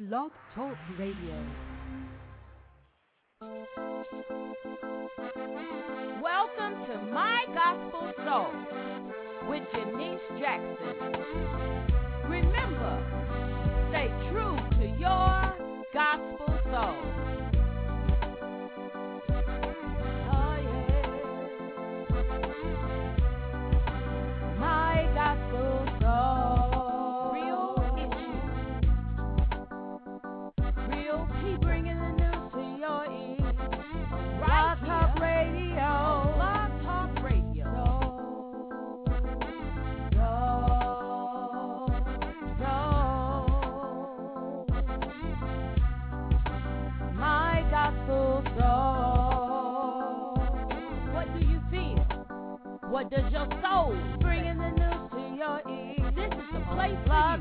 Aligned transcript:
Blog 0.00 0.30
Talk 0.54 0.76
Radio. 0.96 1.44
Welcome 6.22 6.86
to 6.86 7.02
My 7.12 7.44
Gospel 7.52 8.12
Soul 8.24 9.50
with 9.50 9.64
Janice 9.72 10.20
Jackson. 10.38 10.94
Remember, 12.30 12.94
stay 13.90 14.06
true 14.30 14.56
to 14.78 14.86
your 15.00 15.52
gospel 15.92 16.58
soul. 16.70 17.27
What 52.98 53.10
does 53.10 53.32
your 53.32 53.46
soul 53.62 53.96
bringing 54.20 54.58
the 54.58 54.70
news 54.70 55.10
to 55.12 55.36
your 55.38 55.62
ears? 55.70 56.14
This 56.16 56.32
is 56.34 56.52
the 56.52 56.58
place 56.74 56.98
Blog 57.06 57.38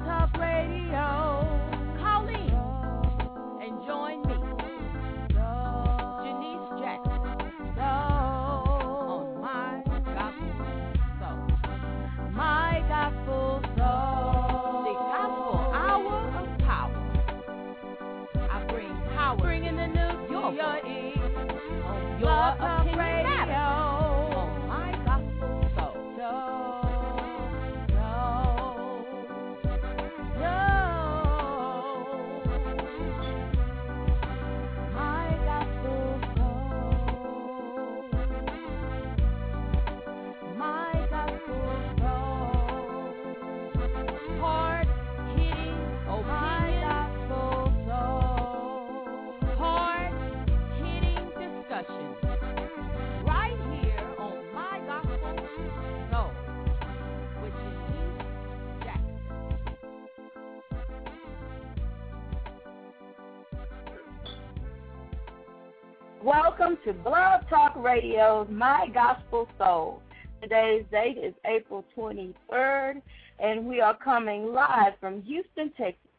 Welcome 66.27 66.77
to 66.83 66.91
Blog 66.91 67.47
Talk 67.49 67.73
Radio's 67.77 68.49
My 68.51 68.87
Gospel 68.93 69.47
Soul. 69.57 70.01
Today's 70.41 70.83
date 70.91 71.17
is 71.17 71.33
April 71.45 71.85
23rd, 71.97 73.01
and 73.39 73.65
we 73.65 73.79
are 73.79 73.95
coming 73.95 74.53
live 74.53 74.91
from 74.99 75.21
Houston, 75.21 75.71
Texas. 75.77 76.11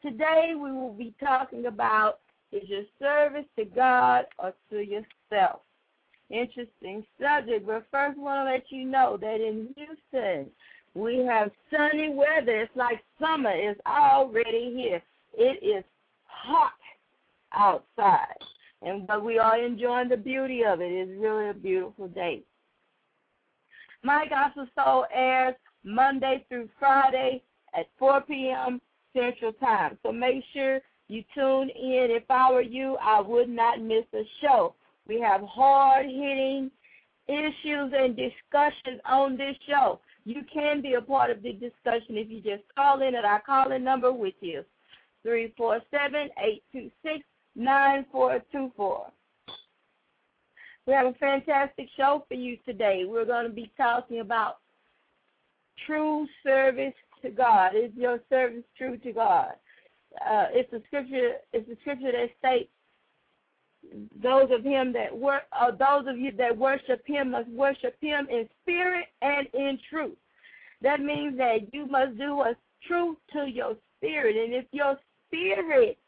Today 0.00 0.54
we 0.54 0.72
will 0.72 0.94
be 0.94 1.14
talking 1.20 1.66
about 1.66 2.20
is 2.50 2.66
your 2.66 2.84
service 2.98 3.44
to 3.58 3.66
God 3.66 4.24
or 4.38 4.54
to 4.70 4.78
yourself? 4.78 5.60
Interesting 6.30 7.04
subject, 7.20 7.66
but 7.66 7.84
first 7.90 8.16
I 8.18 8.22
want 8.22 8.48
to 8.48 8.52
let 8.54 8.64
you 8.70 8.86
know 8.86 9.18
that 9.20 9.34
in 9.34 9.68
Houston 9.76 10.46
we 10.94 11.18
have 11.26 11.50
sunny 11.70 12.08
weather. 12.08 12.62
It's 12.62 12.74
like 12.74 13.04
summer 13.20 13.54
is 13.54 13.76
already 13.86 14.72
here. 14.74 15.02
It 15.36 15.62
is 15.62 15.84
hot 16.24 16.72
outside 17.52 18.38
and 18.82 19.06
but 19.06 19.24
we 19.24 19.38
are 19.38 19.58
enjoying 19.62 20.08
the 20.08 20.16
beauty 20.16 20.64
of 20.64 20.80
it. 20.80 20.92
It's 20.92 21.20
really 21.20 21.50
a 21.50 21.54
beautiful 21.54 22.08
day. 22.08 22.42
My 24.02 24.26
Gospel 24.28 24.66
Soul 24.74 25.06
airs 25.12 25.54
Monday 25.84 26.44
through 26.48 26.68
Friday 26.78 27.42
at 27.74 27.86
4 27.98 28.20
p.m. 28.22 28.80
Central 29.14 29.52
Time. 29.54 29.98
So 30.02 30.12
make 30.12 30.44
sure 30.52 30.80
you 31.08 31.24
tune 31.34 31.70
in. 31.70 32.08
If 32.10 32.24
I 32.30 32.52
were 32.52 32.62
you, 32.62 32.96
I 33.02 33.20
would 33.20 33.48
not 33.48 33.80
miss 33.80 34.04
a 34.14 34.22
show. 34.40 34.74
We 35.08 35.20
have 35.20 35.40
hard 35.42 36.06
hitting 36.06 36.70
issues 37.28 37.92
and 37.96 38.16
discussions 38.16 39.00
on 39.04 39.36
this 39.36 39.56
show. 39.68 40.00
You 40.24 40.42
can 40.52 40.82
be 40.82 40.94
a 40.94 41.00
part 41.00 41.30
of 41.30 41.42
the 41.42 41.52
discussion 41.52 42.16
if 42.16 42.28
you 42.28 42.40
just 42.40 42.62
call 42.76 43.00
in 43.02 43.14
at 43.14 43.24
our 43.24 43.40
calling 43.40 43.84
number, 43.84 44.12
which 44.12 44.36
is 44.42 44.64
347 45.22 46.30
826 46.72 47.24
9424. 47.56 49.06
We 50.86 50.92
have 50.92 51.06
a 51.06 51.14
fantastic 51.14 51.88
show 51.96 52.24
for 52.28 52.34
you 52.34 52.58
today. 52.64 53.04
We're 53.06 53.24
going 53.24 53.46
to 53.46 53.52
be 53.52 53.72
talking 53.76 54.20
about 54.20 54.58
true 55.86 56.26
service 56.44 56.94
to 57.22 57.30
God. 57.30 57.72
Is 57.74 57.90
your 57.96 58.20
service 58.28 58.62
true 58.76 58.96
to 58.98 59.12
God? 59.12 59.52
Uh, 60.24 60.46
it's 60.50 60.72
a 60.72 60.80
scripture. 60.86 61.32
It's 61.52 61.68
a 61.68 61.76
scripture 61.80 62.12
that 62.12 62.30
states, 62.38 62.70
"Those 64.22 64.50
of 64.50 64.62
him 64.62 64.92
that 64.92 65.16
work, 65.16 65.42
uh, 65.52 65.72
those 65.72 66.06
of 66.06 66.18
you 66.18 66.30
that 66.32 66.56
worship 66.56 67.06
Him 67.06 67.32
must 67.32 67.48
worship 67.48 67.96
Him 68.00 68.28
in 68.30 68.48
spirit 68.62 69.06
and 69.22 69.46
in 69.54 69.78
truth." 69.90 70.18
That 70.82 71.00
means 71.00 71.36
that 71.38 71.74
you 71.74 71.86
must 71.86 72.16
do 72.16 72.36
what's 72.36 72.60
true 72.86 73.16
to 73.32 73.46
your 73.46 73.76
spirit, 73.96 74.36
and 74.36 74.54
if 74.54 74.66
your 74.72 74.98
spirit 75.26 75.98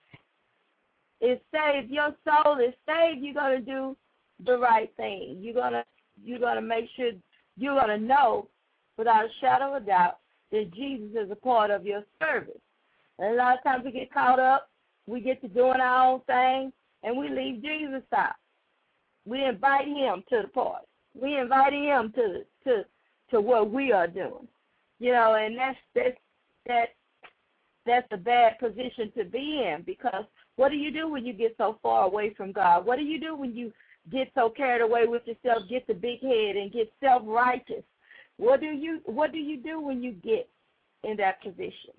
is 1.21 1.39
saved, 1.53 1.91
your 1.91 2.15
soul 2.25 2.59
is 2.59 2.75
saved, 2.87 3.21
you're 3.21 3.35
gonna 3.35 3.61
do 3.61 3.97
the 4.45 4.57
right 4.57 4.93
thing. 4.97 5.39
You're 5.41 5.55
gonna 5.55 5.85
you're 6.23 6.39
gonna 6.39 6.63
make 6.63 6.89
sure 6.97 7.11
you're 7.57 7.79
gonna 7.79 7.99
know 7.99 8.49
without 8.97 9.25
a 9.25 9.29
shadow 9.41 9.77
of 9.77 9.87
doubt 9.87 10.19
that 10.53 10.73
Jesus 10.73 11.11
is 11.15 11.31
a 11.31 11.37
part 11.37 11.71
of 11.71 11.85
your 11.85 12.05
service. 12.23 12.61
And 13.19 13.35
a 13.35 13.37
lot 13.37 13.59
of 13.59 13.65
times 13.65 13.85
we 13.85 13.93
get 13.93 14.13
caught 14.13 14.39
up, 14.39 14.71
we 15.07 15.21
get 15.21 15.41
to 15.43 15.49
doing 15.49 15.81
our 15.81 16.13
own 16.13 16.21
thing, 16.23 16.73
and 17.03 17.17
we 17.17 17.29
leave 17.29 17.63
Jesus 17.63 18.03
out. 18.15 18.35
We 19.25 19.45
invite 19.45 19.89
him 19.89 20.23
to 20.31 20.43
the 20.43 20.49
party. 20.49 20.87
We 21.15 21.37
invite 21.37 21.73
him 21.73 22.13
to 22.15 22.45
to 22.65 22.85
to 23.31 23.41
what 23.41 23.71
we 23.71 23.93
are 23.93 24.07
doing. 24.07 24.49
You 25.01 25.13
know, 25.13 25.35
and 25.35 25.57
that's 25.57 25.79
that's 25.95 26.17
that 26.67 26.89
that's 27.87 28.09
a 28.13 28.17
bad 28.17 28.59
position 28.59 29.13
to 29.17 29.25
be 29.25 29.65
in 29.65 29.83
because 29.83 30.25
what 30.59 30.73
do 30.73 30.77
you 30.77 30.91
do 30.91 31.09
when 31.09 31.25
you 31.25 31.33
get 31.33 31.55
so 31.57 31.79
far 31.85 32.05
away 32.05 32.35
from 32.35 32.51
God? 32.51 32.85
What 32.85 32.99
do 32.99 33.05
you 33.05 33.21
do 33.21 33.37
when 33.37 33.55
you 33.55 33.73
get 34.11 34.29
so 34.35 34.51
carried 34.51 34.83
away 34.83 35.07
with 35.07 35.23
yourself, 35.25 35.69
get 35.71 35.87
the 35.87 35.95
big 35.95 36.21
head 36.21 36.57
and 36.57 36.73
get 36.73 36.93
self 36.99 37.23
righteous? 37.25 37.85
What 38.39 38.59
do 38.61 38.67
you 38.67 39.01
what 39.05 39.31
do 39.31 39.39
you 39.39 39.63
do 39.63 39.81
when 39.81 40.03
you 40.03 40.11
get 40.11 40.49
in 41.05 41.17
that 41.19 41.41
position? 41.45 41.95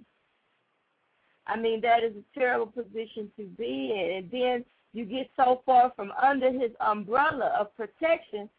I 1.47 1.57
mean 1.57 1.79
that 1.79 2.03
is 2.03 2.11
a 2.17 2.37
terrible 2.37 2.65
position 2.67 3.31
to 3.37 3.45
be 3.45 3.93
in. 3.95 4.17
And 4.17 4.29
then 4.29 4.65
you 4.91 5.05
get 5.05 5.29
so 5.37 5.61
far 5.65 5.93
from 5.95 6.11
under 6.21 6.51
his 6.51 6.71
umbrella 6.81 7.55
of 7.57 7.73
protection 7.77 8.49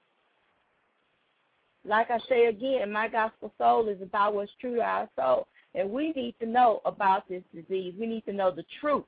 like 1.85 2.11
I 2.11 2.19
say 2.29 2.47
again, 2.47 2.91
my 2.93 3.09
gospel 3.09 3.53
soul 3.59 3.89
is 3.89 4.01
about 4.01 4.35
what's 4.35 4.53
true 4.61 4.77
to 4.77 4.83
our 4.83 5.09
soul. 5.17 5.47
And 5.75 5.91
we 5.91 6.13
need 6.13 6.37
to 6.41 6.47
know 6.47 6.81
about 6.85 7.29
this 7.29 7.43
disease. 7.55 7.95
We 7.99 8.07
need 8.07 8.25
to 8.27 8.33
know 8.33 8.51
the 8.51 8.65
truth. 8.81 9.05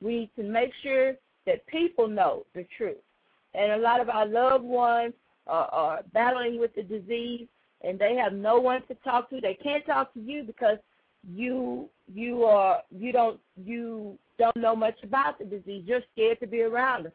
We 0.00 0.20
need 0.20 0.30
to 0.36 0.42
make 0.42 0.72
sure 0.82 1.14
that 1.46 1.66
people 1.68 2.08
know 2.08 2.44
the 2.54 2.66
truth. 2.76 2.96
And 3.54 3.72
a 3.72 3.76
lot 3.78 4.00
of 4.00 4.08
our 4.08 4.26
loved 4.26 4.64
ones 4.64 5.14
are, 5.46 5.66
are 5.66 6.00
battling 6.12 6.58
with 6.58 6.74
the 6.74 6.82
disease 6.82 7.46
and 7.82 7.98
they 7.98 8.14
have 8.14 8.32
no 8.32 8.60
one 8.60 8.82
to 8.86 8.94
talk 8.96 9.28
to. 9.30 9.40
They 9.40 9.58
can't 9.62 9.84
talk 9.84 10.14
to 10.14 10.20
you 10.20 10.44
because 10.44 10.78
you 11.28 11.88
you 12.12 12.44
are 12.44 12.82
you 12.90 13.12
don't 13.12 13.38
you 13.56 14.18
don't 14.38 14.56
know 14.56 14.74
much 14.74 14.96
about 15.02 15.38
the 15.38 15.44
disease. 15.44 15.84
You're 15.86 16.02
scared 16.12 16.40
to 16.40 16.46
be 16.46 16.62
around 16.62 17.06
us. 17.06 17.12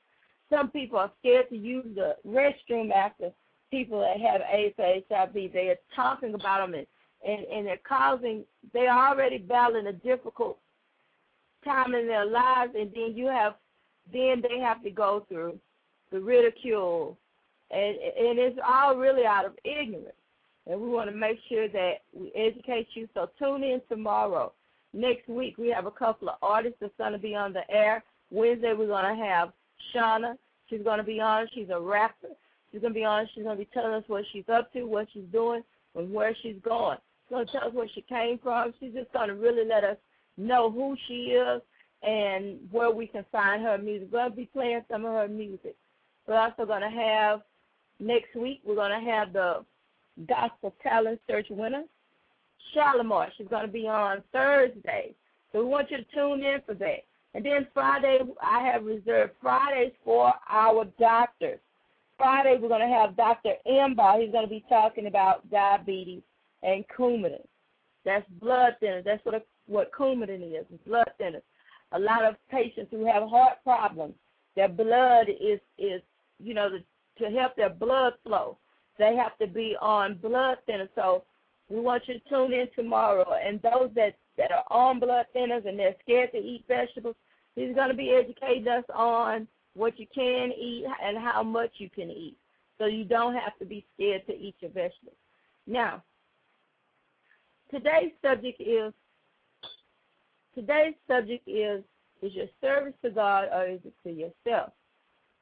Some 0.50 0.70
people 0.70 0.98
are 1.00 1.12
scared 1.20 1.50
to 1.50 1.58
use 1.58 1.86
the 1.96 2.16
restroom 2.26 2.92
after 2.92 3.32
people 3.70 4.00
that 4.00 4.20
have 4.20 4.42
AIDS 4.52 4.76
or 4.78 5.02
HIV. 5.10 5.34
They 5.54 5.70
are 5.70 5.80
talking 5.96 6.34
about 6.34 6.66
them 6.66 6.74
and, 6.74 6.88
and, 7.28 7.46
and 7.48 7.68
they're 7.68 7.80
causing, 7.88 8.46
they're 8.74 8.94
already 8.94 9.40
battling 9.40 9.88
a 9.88 9.94
difficult 9.94 10.58
time 11.66 11.94
in 11.96 12.08
their 12.08 12.26
lives, 12.26 12.74
and 12.80 12.92
then 12.94 13.14
you 13.16 13.28
have, 13.28 13.56
then 14.14 14.42
they 14.42 14.60
have 14.60 14.82
to 14.84 14.90
go 14.90 15.26
through 15.28 15.60
the 16.12 16.20
ridicule, 16.20 17.18
and 17.72 17.96
and 17.98 18.40
it's 18.40 18.60
all 18.66 18.96
really 18.96 19.26
out 19.26 19.46
of 19.46 19.54
ignorance. 19.64 20.14
And 20.70 20.82
we 20.82 20.90
want 20.90 21.10
to 21.10 21.16
make 21.16 21.38
sure 21.48 21.70
that 21.70 22.02
we 22.14 22.32
educate 22.36 22.88
you. 22.94 23.08
So 23.14 23.30
tune 23.40 23.64
in 23.64 23.82
tomorrow. 23.90 24.52
Next 24.94 25.28
week 25.30 25.58
we 25.58 25.70
have 25.70 25.86
a 25.86 25.92
couple 25.92 26.30
of 26.30 26.36
artists 26.42 26.78
that's 26.82 26.94
going 26.98 27.14
to 27.14 27.18
be 27.18 27.36
on 27.36 27.54
the 27.54 27.70
air. 27.70 28.04
Wednesday 28.32 28.74
we're 28.74 28.88
going 28.88 29.18
to 29.18 29.24
have 29.24 29.54
Shauna. 29.96 30.38
She's 30.70 30.82
going 30.84 30.98
to 30.98 31.04
be 31.04 31.20
on. 31.22 31.48
She's 31.54 31.70
a 31.70 31.80
rapper. 31.80 32.30
She's 32.72 32.82
going 32.82 32.94
to 32.94 33.00
be 33.00 33.06
on. 33.06 33.28
She's 33.34 33.44
going 33.44 33.58
to 33.58 33.64
be 33.64 33.70
telling 33.74 33.94
us 33.94 34.04
what 34.08 34.26
she's 34.34 34.48
up 34.50 34.74
to, 34.74 34.84
what 34.84 35.08
she's 35.14 35.24
doing, 35.32 35.64
and 35.96 36.12
where 36.12 36.36
she's 36.42 36.58
going. 36.64 36.98
She's 37.24 37.36
going 37.36 37.46
to 37.46 37.52
tell 37.52 37.68
us 37.68 37.74
where 37.74 37.88
she 37.94 38.02
came 38.02 38.38
from. 38.40 38.74
She's 38.80 38.94
just 38.94 39.12
going 39.14 39.30
to 39.30 39.36
really 39.36 39.66
let 39.66 39.84
us 39.86 39.98
know 40.38 40.70
who 40.70 40.96
she 41.08 41.32
is 41.32 41.62
and 42.04 42.60
where 42.72 42.92
we 42.92 43.08
can 43.08 43.26
find 43.32 43.64
her 43.64 43.78
music. 43.78 44.10
We're 44.12 44.20
going 44.20 44.32
to 44.32 44.36
be 44.36 44.50
playing 44.54 44.82
some 44.92 45.06
of 45.06 45.14
her 45.14 45.28
music. 45.28 45.76
We're 46.28 46.40
also 46.40 46.66
going 46.66 46.82
to 46.82 46.90
have 46.90 47.42
next 48.00 48.36
week. 48.36 48.62
We're 48.66 48.76
going 48.76 49.04
to 49.04 49.12
have 49.12 49.34
the 49.34 49.64
Gospel 50.28 50.74
Talent 50.84 51.22
Search 51.28 51.48
winner, 51.50 51.84
Shalimar. 52.74 53.30
She's 53.38 53.48
going 53.48 53.66
to 53.66 53.72
be 53.72 53.88
on 53.88 54.24
Thursday. 54.32 55.14
So 55.52 55.60
we 55.60 55.66
want 55.66 55.90
you 55.90 55.98
to 55.98 56.06
tune 56.14 56.44
in 56.44 56.60
for 56.66 56.74
that. 56.76 57.06
And 57.34 57.46
then 57.46 57.68
Friday, 57.74 58.20
I 58.42 58.66
have 58.68 58.84
reserved 58.84 59.34
Fridays 59.42 59.94
for 60.04 60.34
our 60.50 60.86
doctors. 61.00 61.60
Friday, 62.18 62.58
we're 62.60 62.68
going 62.68 62.82
to 62.82 62.94
have 62.94 63.16
Dr. 63.16 63.54
Imba. 63.68 64.22
He's 64.22 64.32
going 64.32 64.46
to 64.46 64.50
be 64.50 64.66
talking 64.68 65.08
about 65.08 65.50
diabetes 65.52 66.24
and 66.64 66.84
Coumadin. 66.88 67.46
That's 68.06 68.26
blood 68.42 68.76
thinners. 68.82 69.04
That's 69.04 69.24
what 69.24 69.36
a, 69.36 69.42
what 69.68 69.92
Coumadin 69.92 70.42
is. 70.42 70.66
It's 70.74 70.84
blood 70.88 71.10
thinners. 71.22 71.44
A 71.92 72.00
lot 72.00 72.26
of 72.26 72.36
patients 72.50 72.88
who 72.92 73.06
have 73.06 73.30
heart 73.30 73.58
problems, 73.64 74.16
their 74.56 74.68
blood 74.68 75.28
is 75.30 75.60
is 75.78 76.02
you 76.40 76.54
know 76.54 76.70
the, 76.70 76.84
to 77.24 77.32
help 77.32 77.56
their 77.56 77.70
blood 77.70 78.14
flow. 78.24 78.58
They 78.98 79.16
have 79.16 79.38
to 79.40 79.48
be 79.48 79.76
on 79.82 80.16
blood 80.16 80.58
thinners. 80.68 80.90
So 80.96 81.24
we 81.70 81.80
want 81.80 82.04
you 82.08 82.16
to 82.16 82.30
tune 82.30 82.54
in 82.54 82.68
tomorrow. 82.76 83.34
And 83.34 83.62
those 83.62 83.92
that 83.96 84.16
that 84.38 84.52
are 84.52 84.66
on 84.70 85.00
blood 85.00 85.26
thinners 85.36 85.68
and 85.68 85.78
they're 85.78 85.96
scared 86.04 86.32
to 86.32 86.38
eat 86.38 86.64
vegetables, 86.68 87.16
He's 87.56 87.76
going 87.76 87.90
to 87.90 87.96
be 87.96 88.12
educating 88.12 88.68
us 88.68 88.84
on 88.94 89.48
what 89.74 90.00
you 90.00 90.06
can 90.14 90.52
eat 90.52 90.86
and 91.04 91.18
how 91.18 91.44
much 91.44 91.72
you 91.78 91.90
can 91.90 92.10
eat. 92.10 92.38
So 92.78 92.86
you 92.86 93.04
don't 93.04 93.34
have 93.34 93.58
to 93.60 93.66
be 93.66 93.86
scared 93.96 94.26
to 94.28 94.34
eat 94.34 94.56
your 94.60 94.72
vegetables. 94.72 95.16
Now, 95.66 96.04
today's 97.72 98.12
subject 98.22 98.62
is 98.62 98.94
today's 100.56 100.96
subject 101.08 101.48
is 101.48 101.84
is 102.22 102.34
your 102.34 102.48
service 102.62 102.94
to 103.04 103.12
God 103.12 103.50
or 103.54 103.68
is 103.68 103.80
it 103.86 103.94
to 104.04 104.12
yourself? 104.12 104.74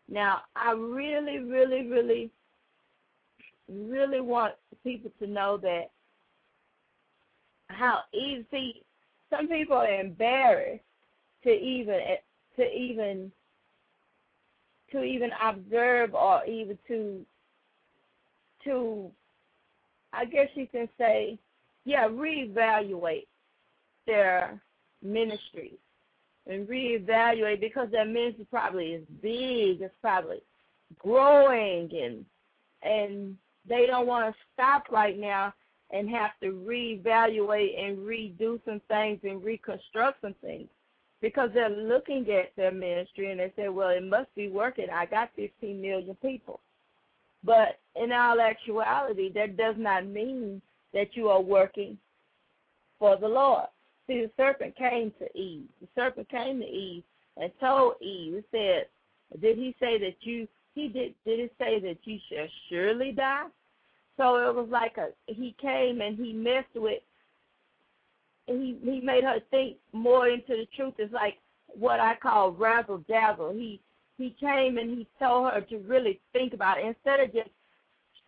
Now, 0.09 0.41
I 0.55 0.71
really, 0.71 1.39
really, 1.39 1.87
really, 1.87 2.31
really 3.67 4.21
want 4.21 4.53
people 4.83 5.11
to 5.19 5.27
know 5.27 5.57
that 5.57 5.89
how 7.67 7.99
easy 8.13 8.83
some 9.29 9.47
people 9.47 9.77
are 9.77 9.99
embarrassed 9.99 10.83
to 11.43 11.49
even 11.49 11.99
to 12.57 12.63
even 12.63 13.31
to 14.91 15.03
even 15.03 15.31
observe 15.43 16.13
or 16.13 16.45
even 16.45 16.77
to 16.87 17.25
to 18.63 19.11
I 20.13 20.25
guess 20.25 20.47
you 20.53 20.67
can 20.67 20.87
say, 20.97 21.37
yeah, 21.83 22.07
reevaluate 22.07 23.27
their 24.07 24.61
ministry 25.01 25.77
and 26.47 26.67
reevaluate 26.67 27.59
because 27.59 27.89
their 27.91 28.05
ministry 28.05 28.47
probably 28.49 28.93
is 28.93 29.03
big, 29.21 29.81
it's 29.81 29.93
probably 30.01 30.41
growing 30.99 31.89
and 31.95 32.25
and 32.83 33.35
they 33.67 33.87
don't 33.87 34.05
want 34.05 34.31
to 34.31 34.41
stop 34.53 34.91
right 34.91 35.17
now 35.17 35.53
and 35.91 36.09
have 36.09 36.31
to 36.41 36.51
reevaluate 36.67 37.83
and 37.83 37.97
redo 37.97 38.59
some 38.65 38.81
things 38.87 39.19
and 39.23 39.43
reconstruct 39.43 40.21
some 40.21 40.35
things 40.41 40.67
because 41.21 41.49
they're 41.53 41.69
looking 41.69 42.29
at 42.29 42.55
their 42.55 42.71
ministry 42.71 43.31
and 43.31 43.39
they 43.39 43.51
say, 43.55 43.69
well, 43.69 43.89
it 43.89 44.03
must 44.03 44.33
be 44.35 44.49
working. 44.49 44.87
I 44.93 45.05
got 45.05 45.31
15 45.35 45.81
million 45.81 46.15
people. 46.21 46.59
But 47.43 47.79
in 47.95 48.11
all 48.11 48.39
actuality, 48.41 49.31
that 49.33 49.57
does 49.57 49.75
not 49.77 50.05
mean 50.05 50.61
that 50.93 51.15
you 51.15 51.29
are 51.29 51.41
working 51.41 51.97
for 52.99 53.17
the 53.17 53.27
Lord. 53.27 53.67
See, 54.07 54.21
the 54.21 54.31
serpent 54.37 54.75
came 54.75 55.11
to 55.19 55.37
Eve. 55.37 55.67
The 55.81 55.87
serpent 55.95 56.29
came 56.29 56.59
to 56.59 56.65
Eve 56.65 57.03
and 57.37 57.51
told 57.59 57.95
Eve, 58.01 58.35
it 58.35 58.45
said, 58.51 59.41
did 59.41 59.57
he 59.57 59.75
say 59.79 59.97
that 59.97 60.15
you, 60.21 60.47
he 60.73 60.87
did, 60.87 61.15
did 61.25 61.39
it 61.39 61.53
say 61.57 61.79
that 61.79 61.97
you 62.03 62.19
shall 62.29 62.47
surely 62.69 63.11
die? 63.11 63.47
So 64.17 64.35
it 64.47 64.55
was 64.55 64.69
like 64.69 64.97
a, 64.97 65.09
he 65.27 65.55
came 65.61 66.01
and 66.01 66.17
he 66.17 66.33
messed 66.33 66.75
with 66.75 67.01
he 68.47 68.77
he 68.83 69.01
made 69.01 69.23
her 69.23 69.39
think 69.49 69.77
more 69.91 70.27
into 70.27 70.55
the 70.55 70.67
truth. 70.75 70.93
It's 70.97 71.13
like 71.13 71.37
what 71.67 71.99
I 71.99 72.15
call 72.15 72.51
razzle 72.51 73.03
dazzle. 73.07 73.53
He 73.53 73.81
he 74.17 74.35
came 74.39 74.77
and 74.77 74.89
he 74.91 75.07
told 75.19 75.51
her 75.51 75.61
to 75.61 75.77
really 75.79 76.21
think 76.31 76.53
about 76.53 76.77
it 76.77 76.85
instead 76.85 77.19
of 77.19 77.33
just 77.33 77.49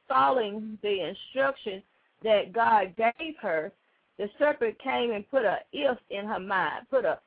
following 0.08 0.78
the 0.82 1.02
instructions 1.10 1.84
that 2.24 2.52
God 2.52 2.96
gave 2.98 3.36
her. 3.42 3.72
The 4.18 4.30
serpent 4.40 4.80
came 4.80 5.12
and 5.12 5.30
put 5.30 5.46
a 5.46 5.60
if 5.72 5.98
in 6.10 6.26
her 6.26 6.40
mind, 6.40 6.88
put 6.90 7.06
a 7.06 7.20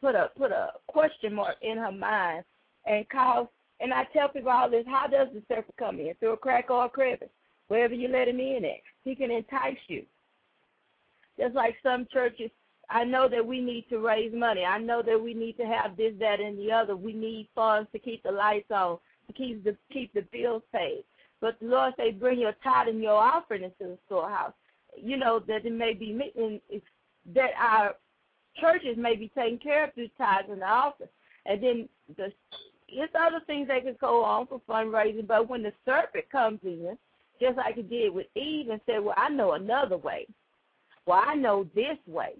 put 0.00 0.14
a 0.14 0.30
put 0.36 0.50
a 0.50 0.70
question 0.88 1.34
mark 1.34 1.56
in 1.62 1.78
her 1.78 1.92
mind, 1.92 2.44
and 2.86 3.08
caused. 3.08 3.48
And 3.80 3.92
I 3.92 4.04
tell 4.12 4.28
people 4.28 4.50
all 4.50 4.70
this: 4.70 4.84
How 4.86 5.06
does 5.06 5.28
the 5.32 5.42
serpent 5.48 5.76
come 5.78 6.00
in? 6.00 6.14
Through 6.18 6.32
a 6.32 6.36
crack 6.36 6.70
or 6.70 6.86
a 6.86 6.88
crevice, 6.88 7.28
wherever 7.68 7.94
you 7.94 8.08
let 8.08 8.28
him 8.28 8.40
in 8.40 8.64
at. 8.64 8.82
He 9.04 9.14
can 9.14 9.30
entice 9.30 9.76
you. 9.88 10.04
Just 11.38 11.54
like 11.54 11.76
some 11.82 12.06
churches, 12.12 12.50
I 12.90 13.04
know 13.04 13.28
that 13.28 13.44
we 13.44 13.60
need 13.60 13.86
to 13.88 13.98
raise 13.98 14.32
money. 14.34 14.64
I 14.64 14.78
know 14.78 15.02
that 15.02 15.20
we 15.20 15.34
need 15.34 15.56
to 15.56 15.64
have 15.64 15.96
this, 15.96 16.12
that, 16.20 16.40
and 16.40 16.58
the 16.58 16.70
other. 16.70 16.94
We 16.94 17.12
need 17.12 17.48
funds 17.54 17.88
to 17.92 17.98
keep 17.98 18.22
the 18.22 18.30
lights 18.30 18.70
on, 18.70 18.98
to 19.26 19.32
keep 19.32 19.64
the 19.64 19.76
keep 19.92 20.12
the 20.12 20.22
bills 20.32 20.62
paid. 20.72 21.04
But 21.40 21.58
the 21.60 21.66
Lord 21.66 21.94
say, 21.96 22.12
bring 22.12 22.38
your 22.38 22.54
tithe 22.62 22.88
and 22.88 23.02
your 23.02 23.20
offering 23.20 23.64
into 23.64 23.74
the 23.80 23.98
storehouse. 24.06 24.52
You 24.96 25.16
know 25.16 25.40
that 25.46 25.64
it 25.64 25.72
may 25.72 25.94
be 25.94 26.12
that 27.34 27.50
our 27.58 27.94
churches 28.60 28.96
may 28.96 29.16
be 29.16 29.30
taking 29.34 29.58
care 29.58 29.84
of 29.84 29.94
through 29.94 30.08
tithes 30.18 30.48
and 30.50 30.62
offering, 30.62 31.08
and 31.46 31.62
then 31.62 31.88
the 32.16 32.32
it's 32.94 33.14
other 33.18 33.40
things 33.46 33.68
that 33.68 33.84
could 33.84 33.98
go 33.98 34.22
on 34.22 34.46
for 34.46 34.60
fundraising. 34.68 35.26
But 35.26 35.48
when 35.48 35.62
the 35.62 35.72
serpent 35.84 36.30
comes 36.30 36.60
in, 36.62 36.98
just 37.40 37.56
like 37.56 37.78
it 37.78 37.88
did 37.88 38.12
with 38.12 38.26
Eve, 38.36 38.68
and 38.68 38.80
said, 38.86 39.02
"Well, 39.02 39.14
I 39.16 39.28
know 39.30 39.52
another 39.52 39.96
way. 39.96 40.26
Well, 41.06 41.22
I 41.24 41.34
know 41.34 41.64
this 41.74 41.98
way." 42.06 42.34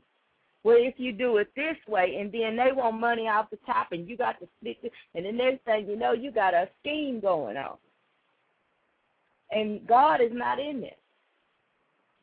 Well, 0.65 0.77
if 0.79 0.95
you 0.99 1.13
do 1.13 1.39
it 1.39 1.51
this 1.57 1.77
way, 1.89 2.19
and 2.21 2.31
then 2.31 2.57
they 2.57 2.71
want 2.71 3.01
money 3.01 3.27
off 3.27 3.51
the 3.51 3.59
top, 3.67 3.91
and 3.91 4.09
you 4.09 4.17
got 4.17 4.39
to 4.39 4.49
split 4.59 4.79
it, 4.83 4.93
and 5.15 5.25
the 5.25 5.33
next 5.33 5.65
thing 5.65 5.89
you 5.89 5.97
know, 5.97 6.13
you 6.13 6.31
got 6.31 6.55
a 6.55 6.69
scheme 6.81 7.19
going 7.19 7.57
on. 7.57 7.79
And 9.51 9.87
God 9.87 10.21
is 10.21 10.31
not 10.33 10.61
in 10.61 10.81
this. 10.81 10.95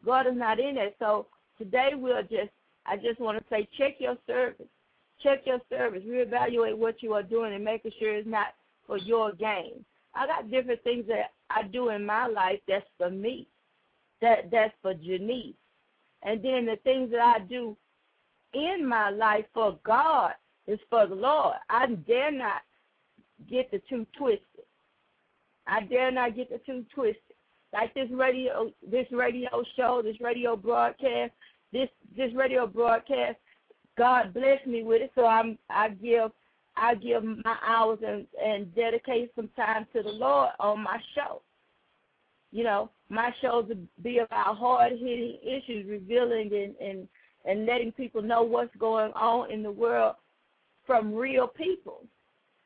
God 0.06 0.27
is 0.27 0.36
not 0.36 0.60
in 0.60 0.77
it. 0.77 0.96
So 1.00 1.27
today 1.58 1.91
we'll 1.96 2.22
just, 2.24 2.51
I 2.86 2.98
just 2.98 3.20
want 3.20 3.38
to 3.38 3.44
say, 3.50 3.68
check 3.77 3.96
your 4.00 4.18
service. 4.25 4.68
Check 5.22 5.41
your 5.46 5.60
service. 5.70 6.03
Reevaluate 6.08 6.77
what 6.77 7.03
you 7.03 7.13
are 7.13 7.24
doing 7.24 7.53
and 7.53 7.63
making 7.63 7.91
sure 8.00 8.15
it's 8.15 8.27
not 8.27 8.48
for 8.88 8.98
your 8.98 9.34
gain. 9.34 9.84
I 10.15 10.25
got 10.25 10.50
different 10.50 10.84
things 10.84 11.06
that 11.08 11.32
I 11.50 11.63
do 11.63 11.89
in 11.89 12.06
my 12.06 12.27
life 12.27 12.60
that's 12.68 12.86
for 12.98 13.10
me. 13.10 13.48
That 14.22 14.50
that's 14.51 14.74
for 14.82 14.94
Janice. 14.94 15.56
And 16.24 16.44
then 16.44 16.65
the 16.65 16.77
things 16.84 17.12
that 17.12 17.22
I 17.22 17.39
do 17.39 17.77
in 18.53 18.86
my 18.86 19.10
life 19.10 19.46
for 19.53 19.77
God 19.86 20.34
is 20.68 20.79
for 20.89 21.08
the 21.08 21.15
Lord. 21.15 21.56
I 21.70 21.88
dare 21.88 22.32
not 22.32 22.62
get 23.50 23.72
the 23.72 23.82
two 23.89 24.06
twisted. 24.18 24.65
I 25.68 25.82
dare 25.82 26.12
not 26.12 26.36
get 26.36 26.50
the 26.50 26.60
two 26.65 26.86
twisted. 26.94 27.28
Like 27.71 27.93
this 27.93 28.09
radio, 28.11 28.71
this 28.89 29.05
radio 29.11 29.63
show, 29.75 30.01
this 30.03 30.19
radio 30.19 30.55
broadcast, 30.55 31.31
this 31.71 31.89
this 32.17 32.33
radio 32.33 32.65
broadcast, 32.65 33.38
God 33.97 34.33
bless 34.33 34.65
me 34.65 34.83
with 34.83 35.01
it. 35.03 35.11
So 35.13 35.25
I'm 35.25 35.57
I 35.69 35.89
give 35.89 36.31
I 36.75 36.95
give 36.95 37.23
my 37.23 37.55
hours 37.65 37.99
and 38.05 38.25
and 38.43 38.73
dedicate 38.73 39.31
some 39.35 39.49
time 39.55 39.85
to 39.93 40.01
the 40.01 40.09
Lord 40.09 40.49
on 40.59 40.81
my 40.81 40.99
show. 41.13 41.41
You 42.51 42.63
know, 42.63 42.89
my 43.09 43.31
shows 43.41 43.69
be 44.01 44.19
about 44.19 44.57
hard 44.57 44.93
hitting 44.93 45.38
issues, 45.43 45.88
revealing 45.88 46.51
and, 46.53 46.75
and 46.77 47.07
and 47.45 47.65
letting 47.65 47.91
people 47.91 48.21
know 48.21 48.41
what's 48.41 48.75
going 48.77 49.11
on 49.13 49.51
in 49.51 49.63
the 49.63 49.71
world 49.71 50.15
from 50.85 51.13
real 51.13 51.47
people, 51.47 52.03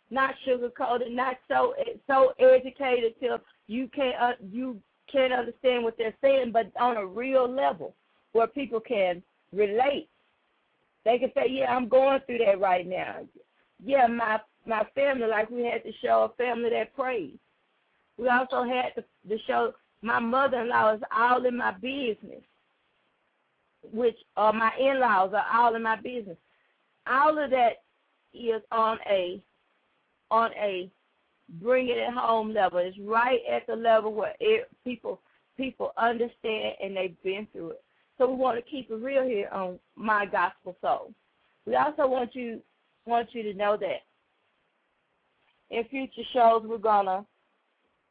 not 0.09 0.33
sugarcoated, 0.47 1.11
not 1.11 1.35
so 1.49 1.73
so 2.07 2.33
educated 2.39 3.15
till 3.19 3.39
you 3.67 3.89
can't 3.93 4.15
uh, 4.19 4.31
you 4.51 4.77
can't 5.11 5.33
understand 5.33 5.83
what 5.83 5.97
they're 5.97 6.15
saying, 6.21 6.51
but 6.51 6.71
on 6.79 6.97
a 6.97 7.05
real 7.05 7.47
level 7.47 7.95
where 8.31 8.47
people 8.47 8.79
can 8.79 9.21
relate. 9.51 10.09
They 11.05 11.19
can 11.19 11.31
say, 11.35 11.47
"Yeah, 11.49 11.75
I'm 11.75 11.87
going 11.87 12.21
through 12.21 12.39
that 12.39 12.59
right 12.59 12.87
now." 12.87 13.27
Yeah, 13.83 14.07
my 14.07 14.39
my 14.65 14.85
family, 14.95 15.27
like 15.27 15.49
we 15.49 15.63
had 15.63 15.83
to 15.83 15.91
show 16.01 16.23
a 16.23 16.43
family 16.43 16.69
that 16.69 16.95
prays. 16.95 17.37
We 18.17 18.29
also 18.29 18.63
had 18.63 18.95
to, 18.95 19.03
to 19.29 19.43
show 19.45 19.73
my 20.01 20.19
mother-in-law 20.19 20.95
is 20.95 21.01
all 21.11 21.45
in 21.45 21.57
my 21.57 21.71
business 21.71 22.43
which 23.91 24.15
uh, 24.37 24.51
my 24.53 24.71
in-laws 24.79 25.33
are 25.33 25.45
all 25.53 25.75
in 25.75 25.83
my 25.83 25.95
business. 25.97 26.37
All 27.07 27.37
of 27.37 27.49
that 27.49 27.83
is 28.33 28.61
on 28.71 28.97
a 29.09 29.41
on 30.31 30.51
a 30.53 30.89
bring 31.61 31.89
it 31.89 31.97
at 31.97 32.13
home 32.13 32.53
level. 32.53 32.79
It's 32.79 32.97
right 32.99 33.39
at 33.51 33.67
the 33.67 33.75
level 33.75 34.13
where 34.13 34.33
it, 34.39 34.69
people 34.83 35.21
people 35.57 35.93
understand 35.97 36.75
and 36.83 36.95
they've 36.95 37.21
been 37.23 37.47
through 37.51 37.71
it. 37.71 37.83
So 38.17 38.29
we 38.29 38.35
want 38.35 38.57
to 38.57 38.69
keep 38.69 38.89
it 38.89 38.95
real 38.95 39.23
here 39.23 39.49
on 39.51 39.79
my 39.95 40.25
gospel 40.25 40.75
soul. 40.81 41.13
We 41.65 41.75
also 41.75 42.07
want 42.07 42.35
you 42.35 42.61
want 43.05 43.29
you 43.33 43.43
to 43.43 43.53
know 43.53 43.77
that 43.77 44.03
in 45.69 45.83
future 45.85 46.21
shows 46.33 46.63
we're 46.65 46.77
gonna 46.77 47.25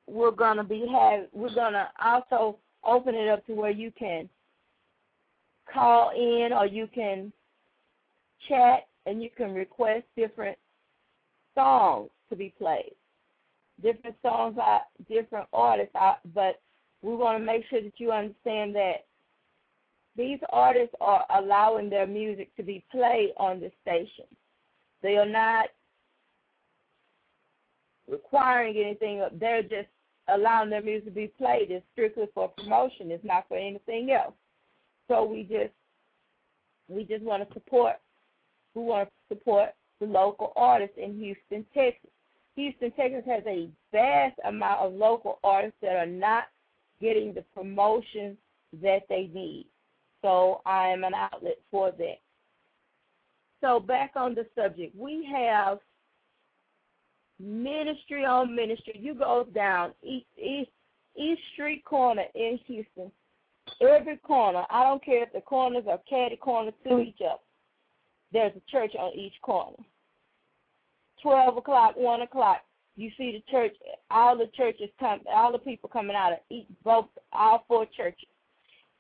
we're 0.06 0.30
gonna 0.30 0.64
be 0.64 0.86
have 0.92 1.26
we're 1.32 1.54
gonna 1.54 1.88
also 2.02 2.58
open 2.84 3.14
it 3.14 3.28
up 3.28 3.46
to 3.46 3.54
where 3.54 3.70
you 3.70 3.92
can 3.96 4.28
call 5.72 6.10
in 6.10 6.52
or 6.52 6.66
you 6.66 6.88
can 6.92 7.32
chat 8.48 8.88
and 9.06 9.22
you 9.22 9.30
can 9.36 9.54
request 9.54 10.04
different 10.16 10.58
songs 11.54 12.10
to 12.30 12.36
be 12.36 12.52
played. 12.58 12.92
Different 13.82 14.16
songs 14.22 14.56
by 14.56 14.80
different 15.08 15.48
artists, 15.52 15.94
uh, 16.00 16.14
but 16.34 16.60
we 17.02 17.14
want 17.16 17.38
to 17.38 17.44
make 17.44 17.64
sure 17.68 17.82
that 17.82 17.98
you 17.98 18.12
understand 18.12 18.74
that 18.76 19.06
these 20.16 20.38
artists 20.50 20.94
are 21.00 21.24
allowing 21.36 21.90
their 21.90 22.06
music 22.06 22.54
to 22.56 22.62
be 22.62 22.84
played 22.90 23.32
on 23.38 23.60
the 23.60 23.72
station. 23.82 24.26
They 25.02 25.16
are 25.16 25.26
not 25.26 25.66
requiring 28.08 28.76
anything. 28.76 29.26
They're 29.40 29.62
just 29.62 29.88
allowing 30.28 30.70
their 30.70 30.82
music 30.82 31.06
to 31.06 31.10
be 31.10 31.32
played. 31.38 31.70
It's 31.70 31.84
strictly 31.92 32.26
for 32.34 32.48
promotion. 32.48 33.10
It's 33.10 33.24
not 33.24 33.48
for 33.48 33.56
anything 33.56 34.12
else. 34.12 34.34
So 35.08 35.24
we 35.24 35.42
just 35.42 35.72
we 36.88 37.04
just 37.04 37.22
want 37.22 37.46
to 37.46 37.54
support 37.54 37.94
we 38.74 38.82
want 38.82 39.08
to 39.08 39.36
support 39.36 39.70
the 40.00 40.06
local 40.06 40.52
artists 40.56 40.96
in 41.02 41.18
Houston, 41.18 41.66
Texas. 41.74 42.10
Houston, 42.56 42.90
Texas 42.92 43.24
has 43.26 43.42
a 43.46 43.68
vast 43.92 44.38
amount 44.46 44.80
of 44.80 44.92
local 44.92 45.38
artists 45.42 45.78
that 45.82 45.96
are 45.96 46.06
not 46.06 46.44
getting 47.00 47.32
the 47.32 47.42
promotion 47.54 48.36
that 48.82 49.00
they 49.08 49.30
need. 49.32 49.66
So 50.22 50.60
I 50.66 50.88
am 50.88 51.04
an 51.04 51.14
outlet 51.14 51.58
for 51.70 51.90
that. 51.92 52.20
So 53.60 53.80
back 53.80 54.12
on 54.16 54.34
the 54.34 54.46
subject, 54.54 54.94
we 54.96 55.28
have 55.32 55.78
ministry 57.40 58.24
on 58.24 58.54
ministry. 58.54 58.98
You 59.00 59.14
go 59.14 59.46
down 59.54 59.92
East 60.02 60.26
East 60.36 60.70
East 61.16 61.40
Street 61.54 61.84
Corner 61.84 62.24
in 62.34 62.58
Houston, 62.66 63.10
Every 63.80 64.16
corner, 64.18 64.64
I 64.70 64.84
don't 64.84 65.04
care 65.04 65.22
if 65.22 65.32
the 65.32 65.40
corners 65.40 65.84
are 65.88 66.00
catty 66.08 66.36
corners 66.36 66.74
to 66.86 66.98
each 67.00 67.20
other, 67.20 67.40
there's 68.32 68.52
a 68.56 68.70
church 68.70 68.92
on 68.98 69.12
each 69.14 69.34
corner. 69.42 69.76
12 71.22 71.56
o'clock, 71.56 71.96
1 71.96 72.22
o'clock, 72.22 72.62
you 72.96 73.10
see 73.16 73.32
the 73.32 73.50
church, 73.50 73.74
all 74.10 74.36
the 74.36 74.50
churches 74.54 74.90
come, 75.00 75.20
all 75.32 75.52
the 75.52 75.58
people 75.58 75.88
coming 75.88 76.16
out 76.16 76.32
of 76.32 76.38
each, 76.50 76.66
both, 76.84 77.06
all 77.32 77.64
four 77.66 77.86
churches. 77.96 78.28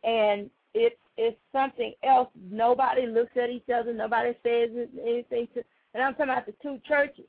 And 0.02 0.48
it's, 0.74 0.96
it's 1.16 1.36
something 1.52 1.92
else. 2.02 2.28
Nobody 2.50 3.06
looks 3.06 3.32
at 3.36 3.50
each 3.50 3.68
other. 3.74 3.92
Nobody 3.92 4.32
says 4.42 4.70
anything 5.04 5.48
to, 5.54 5.62
and 5.94 6.02
I'm 6.02 6.14
talking 6.14 6.30
about 6.30 6.46
the 6.46 6.54
two 6.62 6.78
churches. 6.88 7.26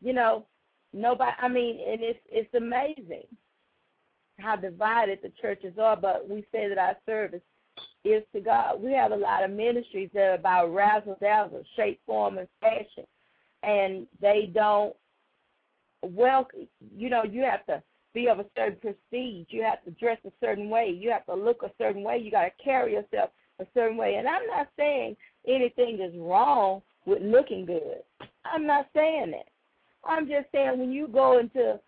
You 0.00 0.14
know, 0.14 0.46
nobody, 0.94 1.32
I 1.40 1.48
mean, 1.48 1.78
and 1.86 2.00
it's, 2.02 2.18
it's 2.30 2.54
amazing 2.54 3.26
how 4.38 4.56
divided 4.56 5.18
the 5.22 5.32
churches 5.40 5.74
are, 5.78 5.96
but 5.96 6.28
we 6.28 6.44
say 6.50 6.68
that 6.68 6.78
our 6.78 6.96
service 7.06 7.42
is 8.04 8.22
to 8.34 8.40
God. 8.40 8.82
We 8.82 8.92
have 8.92 9.12
a 9.12 9.16
lot 9.16 9.44
of 9.44 9.50
ministries 9.50 10.10
that 10.14 10.20
are 10.20 10.34
about 10.34 10.74
razzle 10.74 11.16
dazzle, 11.20 11.62
shape, 11.76 12.00
form, 12.06 12.38
and 12.38 12.48
fashion, 12.60 13.04
and 13.62 14.06
they 14.20 14.50
don't. 14.52 14.94
Well, 16.02 16.48
you 16.96 17.10
know, 17.10 17.22
you 17.24 17.42
have 17.42 17.64
to 17.66 17.82
be 18.12 18.28
of 18.28 18.40
a 18.40 18.46
certain 18.56 18.78
prestige. 18.80 19.46
You 19.50 19.62
have 19.62 19.82
to 19.84 19.90
dress 19.92 20.18
a 20.26 20.32
certain 20.40 20.68
way. 20.68 20.88
You 20.88 21.10
have 21.10 21.24
to 21.26 21.34
look 21.34 21.62
a 21.62 21.70
certain 21.78 22.02
way. 22.02 22.18
You 22.18 22.30
got 22.30 22.44
to 22.44 22.50
carry 22.62 22.92
yourself 22.94 23.30
a 23.60 23.66
certain 23.74 23.96
way. 23.96 24.16
And 24.16 24.26
I'm 24.26 24.46
not 24.46 24.68
saying 24.76 25.16
anything 25.46 26.00
is 26.00 26.14
wrong 26.18 26.82
with 27.06 27.22
looking 27.22 27.64
good. 27.64 28.02
I'm 28.44 28.66
not 28.66 28.88
saying 28.94 29.32
that. 29.32 29.46
I'm 30.04 30.28
just 30.28 30.46
saying 30.52 30.78
when 30.78 30.92
you 30.92 31.06
go 31.06 31.38
into, 31.38 31.78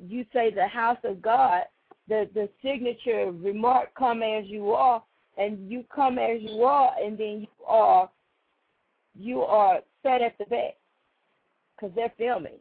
you 0.00 0.26
say 0.32 0.52
the 0.52 0.66
house 0.66 0.98
of 1.04 1.22
God, 1.22 1.62
the 2.08 2.28
the 2.34 2.48
signature 2.62 3.30
remark 3.30 3.94
come 3.96 4.22
as 4.22 4.44
you 4.46 4.72
are 4.72 5.02
and 5.38 5.70
you 5.70 5.84
come 5.94 6.18
as 6.18 6.40
you 6.40 6.64
are 6.64 6.92
and 7.00 7.16
then 7.16 7.42
you 7.42 7.64
are 7.66 8.10
you 9.18 9.42
are 9.42 9.80
set 10.02 10.20
at 10.20 10.36
the 10.38 10.44
back 10.46 10.74
because 11.82 11.94
they're 11.96 12.12
filming. 12.16 12.58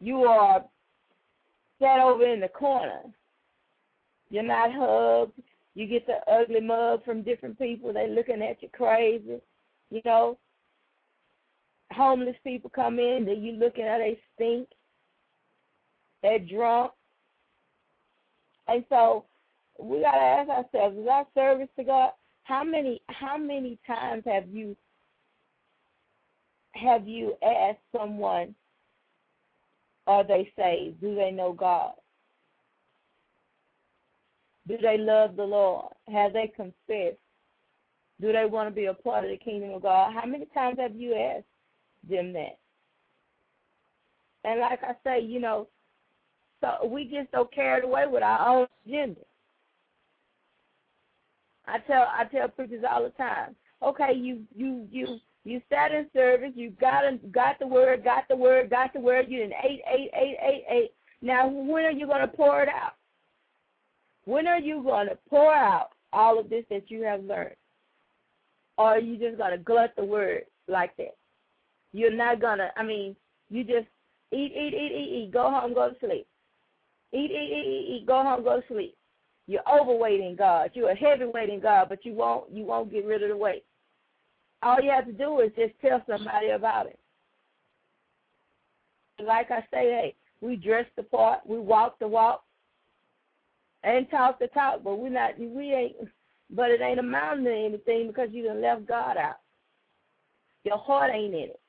You 0.00 0.24
are 0.24 0.64
sat 1.80 2.00
over 2.00 2.24
in 2.24 2.40
the 2.40 2.48
corner. 2.48 3.00
You're 4.30 4.42
not 4.42 4.70
hugged. 4.72 5.32
You 5.74 5.86
get 5.86 6.06
the 6.06 6.18
ugly 6.30 6.60
mug 6.60 7.04
from 7.04 7.22
different 7.22 7.58
people. 7.58 7.92
They're 7.92 8.08
looking 8.08 8.42
at 8.42 8.62
you 8.62 8.68
crazy 8.72 9.40
you 9.90 10.00
know. 10.04 10.38
Homeless 11.92 12.36
people 12.44 12.70
come 12.72 13.00
in 13.00 13.24
then 13.26 13.42
you 13.42 13.52
looking 13.52 13.84
at 13.84 13.98
they 13.98 14.18
stink 14.34 14.68
they're 16.22 16.38
drunk. 16.38 16.92
And 18.68 18.84
so 18.88 19.24
we 19.78 20.02
got 20.02 20.12
to 20.12 20.18
ask 20.18 20.50
ourselves, 20.50 20.98
is 20.98 21.08
our 21.08 21.26
service 21.34 21.68
to 21.76 21.84
God? 21.84 22.10
how 22.50 22.64
many 22.64 23.00
how 23.06 23.36
many 23.36 23.78
times 23.86 24.24
have 24.26 24.48
you 24.48 24.76
have 26.72 27.06
you 27.06 27.34
asked 27.42 27.78
someone 27.96 28.54
are 30.06 30.24
they 30.24 30.50
saved? 30.56 31.00
Do 31.00 31.14
they 31.14 31.30
know 31.30 31.52
God? 31.52 31.92
Do 34.66 34.76
they 34.78 34.98
love 34.98 35.36
the 35.36 35.44
Lord? 35.44 35.92
Have 36.12 36.32
they 36.32 36.52
confessed? 36.54 37.18
Do 38.20 38.32
they 38.32 38.44
want 38.44 38.68
to 38.68 38.74
be 38.74 38.86
a 38.86 38.94
part 38.94 39.24
of 39.24 39.30
the 39.30 39.36
kingdom 39.36 39.70
of 39.70 39.82
God? 39.82 40.12
How 40.12 40.26
many 40.26 40.46
times 40.52 40.78
have 40.78 40.94
you 40.94 41.14
asked 41.14 41.44
them 42.08 42.32
that? 42.32 42.58
And 44.44 44.60
like 44.60 44.80
I 44.82 44.94
say, 45.04 45.24
you 45.24 45.40
know, 45.40 45.68
so 46.60 46.86
we 46.86 47.04
get 47.04 47.28
so 47.32 47.44
carried 47.44 47.84
away 47.84 48.06
with 48.06 48.22
our 48.22 48.48
own 48.48 48.66
agenda. 48.86 49.20
I 51.66 51.78
tell 51.78 52.02
I 52.02 52.24
tell 52.24 52.48
preachers 52.48 52.84
all 52.90 53.04
the 53.04 53.10
time. 53.10 53.54
Okay, 53.82 54.12
you 54.14 54.42
you 54.54 54.86
you 54.90 55.18
you 55.50 55.60
sat 55.68 55.92
in 55.92 56.06
service, 56.14 56.52
you 56.54 56.70
got 56.80 57.02
got 57.32 57.58
the 57.58 57.66
word, 57.66 58.04
got 58.04 58.28
the 58.28 58.36
word, 58.36 58.70
got 58.70 58.92
the 58.92 59.00
word. 59.00 59.26
You 59.28 59.40
did 59.40 59.52
eight 59.64 59.82
eight 59.92 60.10
eight 60.14 60.36
eight 60.42 60.64
eight. 60.70 60.90
Now 61.22 61.48
when 61.48 61.84
are 61.84 61.90
you 61.90 62.06
going 62.06 62.20
to 62.20 62.28
pour 62.28 62.62
it 62.62 62.68
out? 62.68 62.94
When 64.24 64.46
are 64.46 64.60
you 64.60 64.82
going 64.82 65.08
to 65.08 65.18
pour 65.28 65.52
out 65.52 65.88
all 66.12 66.38
of 66.38 66.48
this 66.48 66.64
that 66.70 66.90
you 66.90 67.02
have 67.02 67.24
learned? 67.24 67.56
Or 68.78 68.86
are 68.86 69.00
you 69.00 69.18
just 69.18 69.38
going 69.38 69.50
to 69.50 69.58
glut 69.58 69.92
the 69.96 70.04
word 70.04 70.44
like 70.68 70.96
that? 70.96 71.16
You're 71.92 72.14
not 72.14 72.40
going 72.40 72.58
to, 72.58 72.70
I 72.76 72.84
mean, 72.84 73.16
you 73.50 73.64
just 73.64 73.88
eat, 74.32 74.52
eat, 74.54 74.72
eat, 74.72 74.92
eat, 74.92 75.24
eat, 75.24 75.32
go 75.32 75.50
home, 75.50 75.74
go 75.74 75.90
to 75.90 75.96
sleep. 75.98 76.26
Eat, 77.12 77.30
eat, 77.30 77.32
eat, 77.32 77.66
eat, 77.66 77.96
eat, 77.96 78.06
go 78.06 78.22
home, 78.22 78.44
go 78.44 78.60
to 78.60 78.66
sleep. 78.68 78.96
You're 79.48 79.68
overweight 79.68 80.20
in 80.20 80.36
God. 80.36 80.70
You're 80.74 80.90
a 80.90 80.94
heavyweight 80.94 81.50
in 81.50 81.60
God, 81.60 81.88
but 81.88 82.04
you 82.04 82.14
won't 82.14 82.52
you 82.52 82.62
won't 82.62 82.92
get 82.92 83.04
rid 83.04 83.24
of 83.24 83.30
the 83.30 83.36
weight. 83.36 83.64
All 84.62 84.80
you 84.80 84.90
have 84.90 85.06
to 85.06 85.12
do 85.12 85.40
is 85.40 85.50
just 85.56 85.74
tell 85.80 86.02
somebody 86.08 86.50
about 86.50 86.86
it. 86.86 86.98
Like 89.24 89.50
I 89.50 89.60
say, 89.70 89.84
hey, 89.90 90.14
we 90.40 90.56
dress 90.56 90.86
the 90.96 91.02
part, 91.02 91.40
we 91.46 91.58
walk 91.58 91.98
the 91.98 92.08
walk, 92.08 92.44
and 93.82 94.10
talk 94.10 94.38
the 94.38 94.48
talk, 94.48 94.82
but 94.82 94.98
we're 94.98 95.08
not 95.08 95.38
we 95.38 95.72
ain't 95.72 95.96
but 96.50 96.70
it 96.70 96.80
ain't 96.80 96.98
amounting 96.98 97.44
to 97.44 97.54
anything 97.54 98.08
because 98.08 98.28
you 98.32 98.44
done 98.44 98.60
left 98.60 98.86
God 98.86 99.16
out. 99.16 99.36
Your 100.64 100.78
heart 100.78 101.10
ain't 101.14 101.34
in 101.34 101.40
it. 101.40 101.60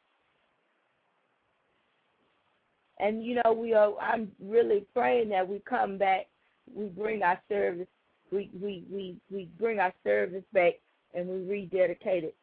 And 2.99 3.23
you 3.23 3.39
know, 3.43 3.53
we 3.53 3.73
are 3.73 3.97
I'm 3.99 4.31
really 4.43 4.85
praying 4.93 5.29
that 5.29 5.47
we 5.47 5.59
come 5.59 5.97
back 5.97 6.27
we 6.75 6.85
bring 6.85 7.23
our 7.23 7.39
service, 7.49 7.87
we, 8.31 8.49
we, 8.59 8.83
we, 8.89 9.15
we 9.29 9.49
bring 9.59 9.79
our 9.79 9.93
service 10.03 10.43
back 10.53 10.73
and 11.13 11.27
we 11.27 11.41
rededicate 11.41 12.23
it, 12.23 12.35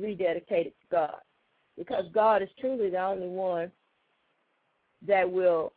rededicate 0.00 0.66
it 0.68 0.74
to 0.80 0.86
God. 0.90 1.16
Because 1.76 2.04
God 2.12 2.42
is 2.42 2.48
truly 2.60 2.90
the 2.90 3.02
only 3.02 3.28
one 3.28 3.70
that 5.06 5.30
will 5.30 5.72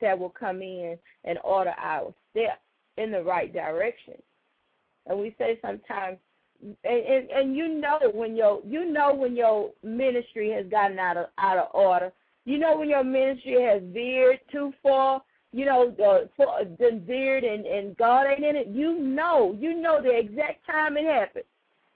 that 0.00 0.18
will 0.18 0.30
come 0.30 0.62
in 0.62 0.96
and 1.24 1.38
order 1.44 1.74
our 1.78 2.14
steps 2.30 2.60
in 2.96 3.10
the 3.10 3.22
right 3.22 3.52
direction. 3.52 4.14
And 5.06 5.18
we 5.18 5.34
say 5.38 5.58
sometimes 5.60 6.18
and, 6.62 6.76
and, 6.84 7.30
and 7.30 7.56
you 7.56 7.68
know 7.68 7.98
when 8.14 8.36
your 8.36 8.60
you 8.66 8.90
know 8.90 9.14
when 9.14 9.36
your 9.36 9.70
ministry 9.82 10.50
has 10.52 10.66
gotten 10.66 10.98
out 10.98 11.16
of 11.16 11.26
out 11.38 11.58
of 11.58 11.68
order. 11.74 12.12
You 12.44 12.58
know 12.58 12.76
when 12.76 12.88
your 12.88 13.04
ministry 13.04 13.62
has 13.62 13.82
veered 13.92 14.40
too 14.50 14.72
far 14.82 15.22
you 15.52 15.66
know, 15.66 15.94
the 15.96 16.28
the 16.78 17.02
beard 17.06 17.44
and 17.44 17.66
and 17.66 17.96
God 17.96 18.26
ain't 18.26 18.44
in 18.44 18.56
it. 18.56 18.68
You 18.68 18.98
know, 18.98 19.56
you 19.58 19.78
know 19.80 20.00
the 20.02 20.16
exact 20.16 20.64
time 20.66 20.96
it 20.96 21.04
happened. 21.04 21.44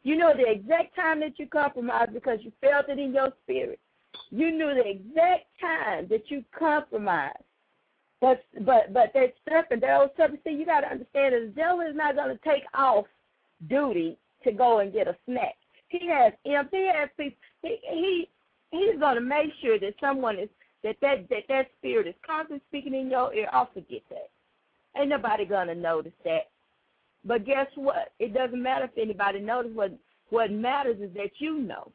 You 0.07 0.15
know 0.15 0.33
the 0.37 0.49
exact 0.49 0.95
time 0.95 1.19
that 1.19 1.37
you 1.37 1.49
compromised 1.49 2.15
because 2.15 2.39
you 2.43 2.53
felt 2.61 2.89
it 2.89 2.97
in 2.97 3.13
your 3.13 3.33
spirit. 3.43 3.81
You 4.31 4.53
knew 4.53 4.73
the 4.73 4.89
exact 4.89 5.47
time 5.61 6.07
that 6.11 6.31
you 6.31 6.45
compromised. 6.57 7.43
But 8.21 8.45
but 8.61 8.93
but 8.95 9.11
that 9.15 9.35
serpent, 9.49 9.81
that 9.81 10.01
old 10.01 10.11
serpent, 10.17 10.43
see, 10.45 10.53
you 10.53 10.65
got 10.65 10.83
to 10.83 10.93
understand 10.93 11.35
that 11.35 11.41
the 11.47 11.61
devil 11.61 11.81
is 11.81 11.97
not 11.97 12.15
going 12.15 12.29
to 12.29 12.45
take 12.45 12.63
off 12.73 13.07
duty 13.69 14.17
to 14.45 14.53
go 14.53 14.79
and 14.79 14.93
get 14.93 15.09
a 15.09 15.17
snack. 15.27 15.57
He 15.89 16.07
has 16.07 16.33
imp. 16.45 16.71
He 16.71 16.89
has 16.95 17.09
people. 17.17 17.39
He 17.63 17.79
he 17.91 18.29
he's 18.71 19.01
going 19.01 19.17
to 19.17 19.21
make 19.21 19.51
sure 19.61 19.81
that 19.81 19.95
someone 20.01 20.39
is 20.39 20.49
that 20.85 20.99
that 21.03 21.29
that, 21.31 21.43
that 21.49 21.67
spirit 21.79 22.07
is 22.07 22.15
constantly 22.25 22.63
speaking 22.69 22.95
in 22.95 23.11
your 23.11 23.35
ear, 23.35 23.49
I'll 23.53 23.71
forget 23.75 24.03
that. 24.11 24.31
Ain't 24.97 25.09
nobody 25.09 25.47
gonna 25.47 25.75
notice 25.75 26.13
that. 26.25 26.51
But 27.25 27.45
guess 27.45 27.67
what? 27.75 28.13
It 28.19 28.35
doesn't 28.35 28.63
matter 28.63 28.85
if 28.85 28.99
anybody 28.99 29.41
notices. 29.41 29.77
What 29.77 29.93
what 30.31 30.51
matters 30.51 31.01
is 31.01 31.13
that 31.15 31.31
you 31.39 31.59
know 31.59 31.93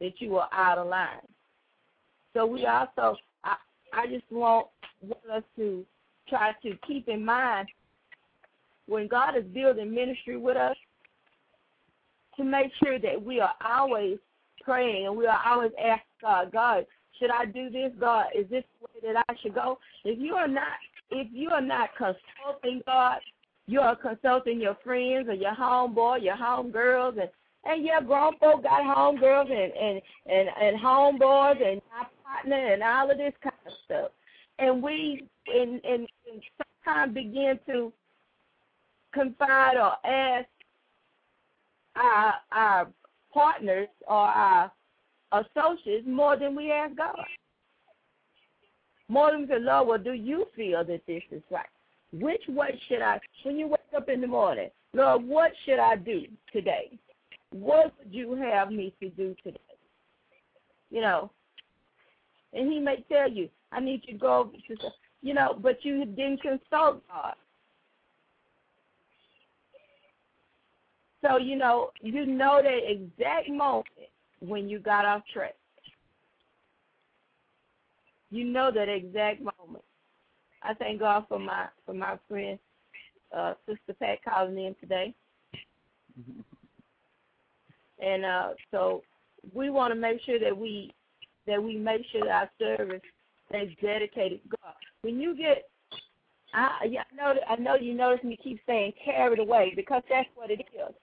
that 0.00 0.20
you 0.20 0.36
are 0.36 0.48
out 0.52 0.78
of 0.78 0.86
line. 0.86 1.26
So 2.34 2.46
we 2.46 2.66
also, 2.66 3.16
I, 3.42 3.56
I 3.92 4.06
just 4.06 4.30
want, 4.30 4.68
want 5.02 5.24
us 5.32 5.42
to 5.56 5.84
try 6.28 6.52
to 6.62 6.78
keep 6.86 7.08
in 7.08 7.24
mind 7.24 7.68
when 8.86 9.08
God 9.08 9.36
is 9.36 9.44
building 9.52 9.92
ministry 9.92 10.36
with 10.36 10.56
us, 10.56 10.76
to 12.36 12.44
make 12.44 12.70
sure 12.82 12.98
that 13.00 13.20
we 13.22 13.40
are 13.40 13.54
always 13.66 14.18
praying 14.62 15.06
and 15.06 15.16
we 15.16 15.26
are 15.26 15.40
always 15.44 15.72
asking 15.78 16.04
God, 16.22 16.52
God, 16.52 16.86
should 17.18 17.30
I 17.30 17.46
do 17.46 17.68
this, 17.68 17.90
God? 17.98 18.26
Is 18.38 18.48
this 18.48 18.62
the 18.80 18.86
way 18.86 19.12
that 19.12 19.24
I 19.28 19.34
should 19.42 19.54
go? 19.54 19.78
If 20.04 20.20
you 20.20 20.34
are 20.34 20.46
not, 20.46 20.78
if 21.10 21.26
you 21.32 21.50
are 21.50 21.60
not 21.60 21.90
consulting 21.96 22.82
God, 22.86 23.18
you 23.68 23.80
are 23.80 23.94
consulting 23.94 24.60
your 24.60 24.78
friends 24.82 25.28
or 25.28 25.34
your 25.34 25.54
homeboy, 25.54 26.24
your 26.24 26.36
homegirls, 26.36 27.20
and 27.20 27.28
and 27.64 27.84
your 27.84 28.00
grown 28.00 28.32
folk 28.38 28.62
got 28.62 28.80
homegirls 28.80 29.50
and 29.52 29.72
and 29.72 30.00
and 30.26 30.48
and 30.60 30.80
homeboys 30.80 31.62
and 31.64 31.82
my 31.90 32.06
partner 32.24 32.72
and 32.72 32.82
all 32.82 33.10
of 33.10 33.18
this 33.18 33.34
kind 33.42 33.54
of 33.66 33.72
stuff. 33.84 34.10
And 34.58 34.82
we 34.82 35.28
and 35.46 35.84
and, 35.84 36.08
and 36.32 36.42
sometimes 36.84 37.14
begin 37.14 37.60
to 37.66 37.92
confide 39.12 39.76
or 39.76 39.92
ask 40.06 40.48
our 41.94 42.34
our 42.50 42.88
partners 43.34 43.88
or 44.08 44.16
our 44.16 44.72
associates 45.32 46.06
more 46.06 46.38
than 46.38 46.56
we 46.56 46.72
ask 46.72 46.96
God. 46.96 47.16
More 49.08 49.30
than 49.30 49.42
we 49.42 49.46
say, 49.46 49.58
Lord, 49.60 49.88
well, 49.88 49.98
do 49.98 50.12
you 50.12 50.46
feel 50.56 50.84
that 50.84 51.02
this 51.06 51.22
is 51.30 51.42
right? 51.50 51.66
Which 52.12 52.42
way 52.48 52.80
should 52.88 53.02
I, 53.02 53.20
when 53.42 53.56
you 53.56 53.68
wake 53.68 53.80
up 53.96 54.08
in 54.08 54.20
the 54.20 54.26
morning, 54.26 54.70
Lord, 54.94 55.24
what 55.26 55.52
should 55.64 55.78
I 55.78 55.96
do 55.96 56.22
today? 56.52 56.98
What 57.50 57.92
would 57.98 58.12
you 58.12 58.34
have 58.34 58.70
me 58.70 58.94
to 59.00 59.10
do 59.10 59.34
today? 59.44 59.58
You 60.90 61.02
know, 61.02 61.30
and 62.54 62.72
he 62.72 62.80
may 62.80 63.04
tell 63.10 63.30
you, 63.30 63.48
I 63.72 63.80
need 63.80 64.02
you 64.06 64.14
to 64.14 64.18
go 64.18 64.52
you 65.20 65.34
know, 65.34 65.58
but 65.60 65.84
you 65.84 66.04
didn't 66.04 66.40
consult 66.42 67.02
God. 67.08 67.34
So, 71.22 71.36
you 71.36 71.56
know, 71.56 71.90
you 72.00 72.26
know 72.26 72.60
that 72.62 72.90
exact 72.90 73.50
moment 73.50 73.86
when 74.40 74.68
you 74.68 74.78
got 74.78 75.04
off 75.04 75.22
track. 75.32 75.56
You 78.30 78.44
know 78.44 78.70
that 78.72 78.88
exact 78.88 79.40
moment. 79.40 79.84
I 80.62 80.74
thank 80.74 81.00
God 81.00 81.24
for 81.28 81.38
my 81.38 81.66
for 81.86 81.94
my 81.94 82.18
friend 82.28 82.58
uh, 83.36 83.54
Sister 83.66 83.94
Pat 84.00 84.18
calling 84.24 84.58
in 84.58 84.74
today. 84.80 85.14
and 88.02 88.24
uh, 88.24 88.48
so 88.70 89.02
we 89.54 89.70
want 89.70 89.92
to 89.92 90.00
make 90.00 90.20
sure 90.24 90.38
that 90.38 90.56
we 90.56 90.92
that 91.46 91.62
we 91.62 91.76
make 91.76 92.02
sure 92.12 92.24
that 92.24 92.30
our 92.30 92.50
service 92.58 93.02
is 93.54 93.70
dedicated 93.80 94.42
to 94.42 94.48
God. 94.62 94.74
When 95.02 95.20
you 95.20 95.36
get 95.36 95.68
I 96.54 96.86
yeah, 96.88 97.02
I 97.12 97.16
know 97.16 97.34
I 97.48 97.56
know 97.56 97.74
you 97.76 97.94
notice 97.94 98.24
me 98.24 98.38
keep 98.42 98.60
saying 98.66 98.92
carried 99.04 99.38
away 99.38 99.72
because 99.76 100.02
that's 100.08 100.28
what 100.34 100.50
it 100.50 100.60
is. 100.60 100.94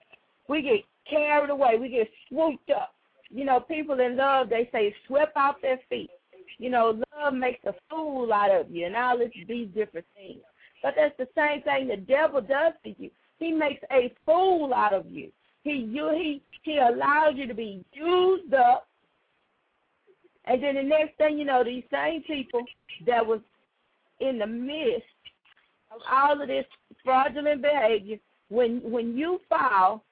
We 0.48 0.62
get 0.62 0.82
carried 1.10 1.50
away, 1.50 1.78
we 1.80 1.90
get 1.90 2.10
swooped 2.30 2.70
up 2.72 2.96
you 3.30 3.46
know, 3.46 3.60
people 3.60 4.00
in 4.00 4.16
love, 4.16 4.50
they 4.50 4.70
say, 4.72 4.96
swept 5.08 5.36
off 5.36 5.56
their 5.62 5.80
feet. 5.90 6.10
You 6.58 6.70
know, 6.70 7.02
love 7.18 7.34
makes 7.34 7.64
a 7.66 7.74
fool 7.90 8.32
out 8.34 8.52
of 8.52 8.70
you 8.70 8.86
and 8.86 8.96
all 8.96 9.18
these 9.18 9.68
different 9.74 10.06
things. 10.16 10.42
But 10.82 10.94
that's 10.96 11.18
the 11.18 11.28
same 11.36 11.62
thing 11.64 11.88
the 11.88 11.98
devil 11.98 12.42
does 12.42 12.74
to 12.84 12.94
you. 13.02 13.10
He 13.40 13.52
makes 13.52 13.84
a 13.92 14.14
fool 14.26 14.74
out 14.74 14.94
of 14.94 15.10
you. 15.10 15.32
He 15.64 15.72
you 15.72 16.12
he 16.12 16.42
he 16.62 16.78
allows 16.78 17.34
you 17.36 17.48
to 17.48 17.54
be 17.54 17.84
used 17.94 18.54
up. 18.54 18.88
And 20.46 20.62
then 20.62 20.76
the 20.76 20.84
next 20.84 21.18
thing 21.18 21.40
you 21.40 21.46
know, 21.46 21.64
these 21.64 21.84
same 21.92 22.22
people 22.22 22.62
that 23.08 23.26
was 23.26 23.40
in 24.20 24.38
the 24.38 24.48
midst 24.48 25.04
of 25.92 26.02
all 26.10 26.40
of 26.40 26.48
this 26.48 26.66
fraudulent 27.04 27.62
behavior, 27.62 28.18
when 28.50 28.80
when 28.84 29.18
you 29.18 29.42
fall, 29.50 30.04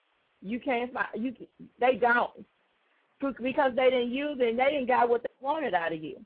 you 0.41 0.59
can't 0.59 0.91
find 0.91 1.07
you 1.15 1.33
they 1.79 1.95
gone 1.95 2.29
because 3.41 3.71
they 3.75 3.89
didn't 3.89 4.11
use 4.11 4.37
it 4.39 4.49
and 4.49 4.59
they 4.59 4.71
didn't 4.71 4.87
got 4.87 5.09
what 5.09 5.23
they 5.23 5.29
wanted 5.41 5.73
out 5.73 5.93
of 5.93 6.03
you. 6.03 6.17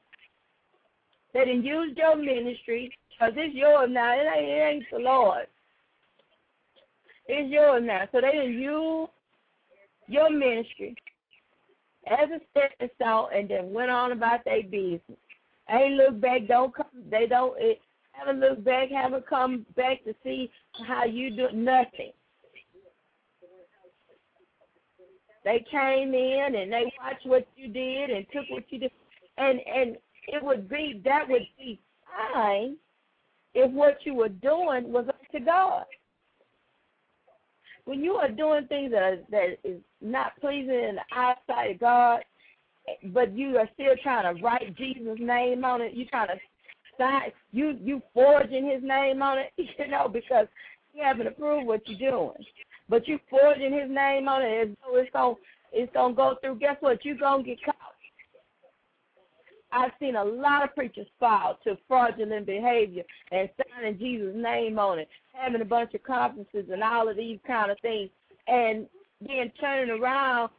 They 1.33 1.45
didn't 1.45 1.65
use 1.65 1.95
your 1.95 2.15
ministry 2.15 2.91
because 3.09 3.33
it's 3.35 3.55
yours 3.55 3.89
now. 3.91 4.13
It 4.13 4.25
ain't, 4.35 4.49
it 4.49 4.61
ain't 4.61 4.85
the 4.91 4.99
Lord. 4.99 5.47
It's 7.27 7.51
yours 7.51 7.83
now. 7.85 8.03
So 8.11 8.21
they 8.21 8.31
didn't 8.31 8.59
use 8.59 9.09
your 10.07 10.29
ministry 10.29 10.95
as 12.07 12.29
a 12.29 12.39
stepping 12.51 12.89
stone 12.95 13.27
and 13.35 13.49
then 13.49 13.73
went 13.73 13.91
on 13.91 14.11
about 14.11 14.45
their 14.45 14.63
business. 14.63 15.01
Ain't 15.69 15.95
look 15.95 16.21
back, 16.21 16.47
don't 16.47 16.73
come 16.73 16.85
they 17.11 17.27
don't 17.27 17.53
it, 17.59 17.81
haven't 18.11 18.39
looked 18.39 18.63
back, 18.63 18.89
haven't 18.89 19.27
come 19.27 19.65
back 19.75 20.03
to 20.05 20.15
see 20.23 20.49
how 20.87 21.03
you 21.03 21.29
do 21.29 21.47
nothing. 21.53 22.11
They 25.47 25.63
came 25.71 26.13
in 26.13 26.55
and 26.55 26.73
they 26.73 26.91
watched 27.01 27.25
what 27.25 27.47
you 27.55 27.69
did 27.69 28.09
and 28.09 28.25
took 28.33 28.43
what 28.49 28.65
you 28.67 28.79
did 28.79 28.91
and 29.37 29.61
and 29.61 29.95
it 30.27 30.43
would 30.43 30.67
be 30.67 31.01
that 31.05 31.29
would 31.29 31.47
be 31.57 31.79
fine 32.33 32.75
if 33.53 33.71
what 33.71 33.99
you 34.03 34.13
were 34.13 34.27
doing 34.27 34.91
was 34.91 35.05
up 35.07 35.21
to 35.31 35.39
God. 35.39 35.85
When 37.85 38.03
you 38.03 38.15
are 38.15 38.27
doing 38.27 38.67
things 38.67 38.91
that 38.91 39.01
are, 39.01 39.19
that 39.31 39.57
is 39.63 39.79
not 40.01 40.33
pleasing 40.41 40.69
in 40.69 40.95
the 40.95 41.15
eyesight 41.17 41.75
of 41.75 41.79
God, 41.79 42.25
but 43.13 43.31
you 43.31 43.57
are 43.57 43.69
still 43.73 43.95
trying 44.03 44.35
to 44.35 44.43
write 44.43 44.75
Jesus' 44.75 45.17
name 45.17 45.63
on 45.63 45.79
it, 45.79 45.93
you're 45.93 46.09
trying 46.09 46.27
to 46.27 46.39
sign, 46.97 47.31
you 47.53 47.77
you 47.81 48.01
forging 48.13 48.69
His 48.69 48.83
name 48.83 49.21
on 49.21 49.37
it, 49.37 49.53
you 49.55 49.87
know, 49.87 50.09
because 50.09 50.47
you 50.93 51.01
haven't 51.01 51.27
approved 51.27 51.67
what 51.67 51.87
you're 51.87 52.11
doing, 52.11 52.45
but 52.89 53.07
you 53.07 53.19
forging 53.29 53.73
His 53.73 53.89
name 53.89 54.27
on 54.27 54.41
it 54.41 54.77
though 54.83 54.97
it's 54.97 55.11
gonna 55.13 55.35
it's 55.71 55.91
gonna 55.93 56.13
go 56.13 56.35
through. 56.41 56.55
Guess 56.55 56.77
what? 56.79 57.03
You're 57.03 57.15
gonna 57.15 57.43
get 57.43 57.63
caught. 57.63 57.75
I've 59.71 59.91
seen 59.99 60.15
a 60.15 60.23
lot 60.23 60.63
of 60.63 60.73
preachers 60.73 61.07
fall 61.19 61.57
to 61.63 61.77
fraudulent 61.87 62.45
behavior 62.45 63.03
and 63.31 63.49
signing 63.57 63.99
Jesus' 63.99 64.33
name 64.35 64.79
on 64.79 64.99
it, 64.99 65.09
having 65.33 65.61
a 65.61 65.65
bunch 65.65 65.93
of 65.93 66.03
conferences 66.03 66.65
and 66.71 66.81
all 66.81 67.09
of 67.09 67.17
these 67.17 67.39
kind 67.45 67.69
of 67.69 67.77
things, 67.81 68.09
and 68.47 68.87
then 69.19 69.51
turning 69.59 69.99
around 70.01 70.49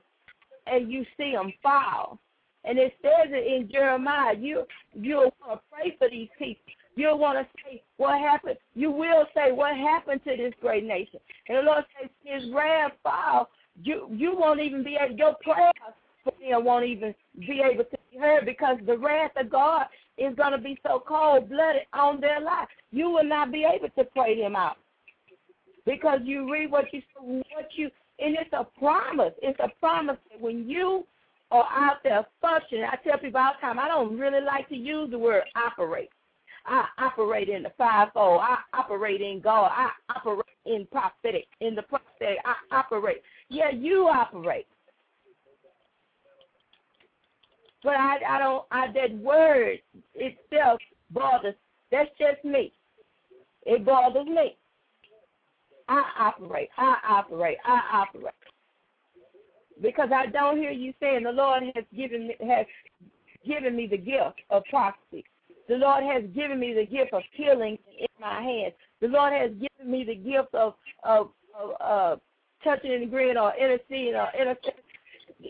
and 0.66 0.92
you 0.92 1.04
see 1.16 1.32
them 1.32 1.52
fall. 1.62 2.18
And 2.64 2.78
it 2.78 2.92
says 3.00 3.30
it 3.30 3.46
in 3.46 3.70
Jeremiah. 3.70 4.36
You 4.36 4.64
you'll 4.94 5.32
pray 5.72 5.96
for 5.98 6.10
these 6.10 6.28
people. 6.38 6.72
You'll 6.98 7.16
want 7.16 7.38
to 7.38 7.46
say 7.62 7.80
what 7.96 8.18
happened. 8.18 8.56
You 8.74 8.90
will 8.90 9.24
say 9.32 9.52
what 9.52 9.76
happened 9.76 10.20
to 10.24 10.36
this 10.36 10.52
great 10.60 10.84
nation. 10.84 11.20
And 11.48 11.58
the 11.58 11.62
Lord 11.62 11.84
says 11.94 12.10
His 12.24 12.52
wrath 12.52 12.90
fall. 13.04 13.50
You 13.80 14.08
you 14.10 14.34
won't 14.36 14.60
even 14.60 14.82
be 14.82 14.98
able. 15.00 15.14
Your 15.14 15.36
prayers 15.40 15.72
for 16.24 16.32
them 16.40 16.64
won't 16.64 16.86
even 16.86 17.14
be 17.38 17.62
able 17.64 17.84
to 17.84 17.98
be 18.10 18.18
heard 18.18 18.44
because 18.44 18.78
the 18.84 18.98
wrath 18.98 19.30
of 19.36 19.48
God 19.48 19.86
is 20.16 20.34
going 20.34 20.50
to 20.50 20.58
be 20.58 20.76
so 20.84 21.00
cold 21.06 21.48
blooded 21.48 21.82
on 21.92 22.20
their 22.20 22.40
life. 22.40 22.66
You 22.90 23.10
will 23.10 23.22
not 23.22 23.52
be 23.52 23.64
able 23.64 23.90
to 23.90 24.04
pray 24.10 24.40
them 24.40 24.56
out 24.56 24.78
because 25.86 26.18
you 26.24 26.52
read 26.52 26.72
what 26.72 26.92
you 26.92 27.00
what 27.20 27.68
you 27.76 27.90
and 28.18 28.36
it's 28.36 28.52
a 28.52 28.66
promise. 28.76 29.34
It's 29.40 29.60
a 29.60 29.68
promise 29.78 30.16
that 30.32 30.40
when 30.40 30.68
you 30.68 31.06
are 31.52 31.68
out 31.70 31.98
there 32.02 32.26
functioning, 32.40 32.86
I 32.90 32.96
tell 33.08 33.18
people 33.18 33.40
all 33.40 33.52
the 33.52 33.64
time, 33.64 33.78
I 33.78 33.86
don't 33.86 34.18
really 34.18 34.44
like 34.44 34.68
to 34.70 34.76
use 34.76 35.12
the 35.12 35.18
word 35.20 35.44
operate. 35.54 36.10
I 36.68 36.86
operate 36.98 37.48
in 37.48 37.62
the 37.62 37.72
fivefold. 37.78 38.40
I 38.42 38.58
operate 38.74 39.20
in 39.20 39.40
God. 39.40 39.70
I 39.72 39.90
operate 40.14 40.44
in 40.66 40.86
prophetic, 40.90 41.46
in 41.60 41.74
the 41.74 41.82
prophetic. 41.82 42.38
I 42.44 42.54
operate. 42.76 43.22
Yeah, 43.48 43.70
you 43.70 44.08
operate. 44.08 44.66
But 47.82 47.94
I, 47.94 48.18
I 48.28 48.38
don't. 48.38 48.64
I 48.70 48.92
that 48.92 49.16
word 49.18 49.78
itself 50.14 50.80
bothers. 51.10 51.54
That's 51.90 52.10
just 52.18 52.44
me. 52.44 52.72
It 53.64 53.84
bothers 53.84 54.26
me. 54.26 54.56
I 55.88 56.02
operate. 56.18 56.68
I 56.76 56.96
operate. 57.08 57.58
I 57.64 57.80
operate. 57.92 58.34
Because 59.80 60.10
I 60.14 60.26
don't 60.26 60.58
hear 60.58 60.72
you 60.72 60.92
saying 61.00 61.22
the 61.22 61.32
Lord 61.32 61.62
has 61.74 61.84
given 61.96 62.28
me 62.28 62.34
has 62.46 62.66
given 63.46 63.76
me 63.76 63.86
the 63.86 63.96
gift 63.96 64.40
of 64.50 64.64
prophecy. 64.68 65.24
The 65.68 65.76
Lord 65.76 66.02
has 66.02 66.24
given 66.34 66.58
me 66.58 66.72
the 66.72 66.86
gift 66.86 67.12
of 67.12 67.22
healing 67.32 67.78
in 67.98 68.06
my 68.20 68.40
hands. 68.42 68.74
The 69.00 69.08
Lord 69.08 69.32
has 69.32 69.50
given 69.50 69.90
me 69.90 70.04
the 70.04 70.14
gift 70.14 70.54
of 70.54 70.74
of, 71.04 71.30
of 71.58 71.70
uh, 71.80 72.16
touching 72.64 72.92
and 72.92 73.04
agreeing 73.04 73.36
or 73.36 73.52
interceding 73.54 74.14
or 74.14 74.28
interceding 74.38 74.82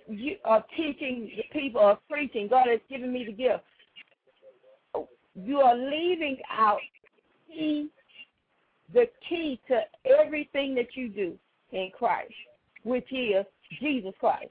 you 0.07 0.37
are 0.44 0.64
teaching 0.76 1.31
the 1.37 1.44
people 1.59 1.81
or 1.81 1.98
preaching. 2.11 2.48
God 2.48 2.66
has 2.68 2.81
given 2.90 3.12
me 3.12 3.24
the 3.24 3.33
gift. 3.33 3.64
You 5.35 5.59
are 5.61 5.76
leaving 5.76 6.37
out 6.50 6.81
key 7.48 7.88
the 8.92 9.07
key 9.28 9.61
to 9.68 9.81
everything 10.18 10.74
that 10.74 10.88
you 10.94 11.09
do 11.09 11.35
in 11.72 11.90
Christ, 11.96 12.33
which 12.85 13.07
is 13.12 13.44
Jesus 13.81 14.14
Christ. 14.18 14.48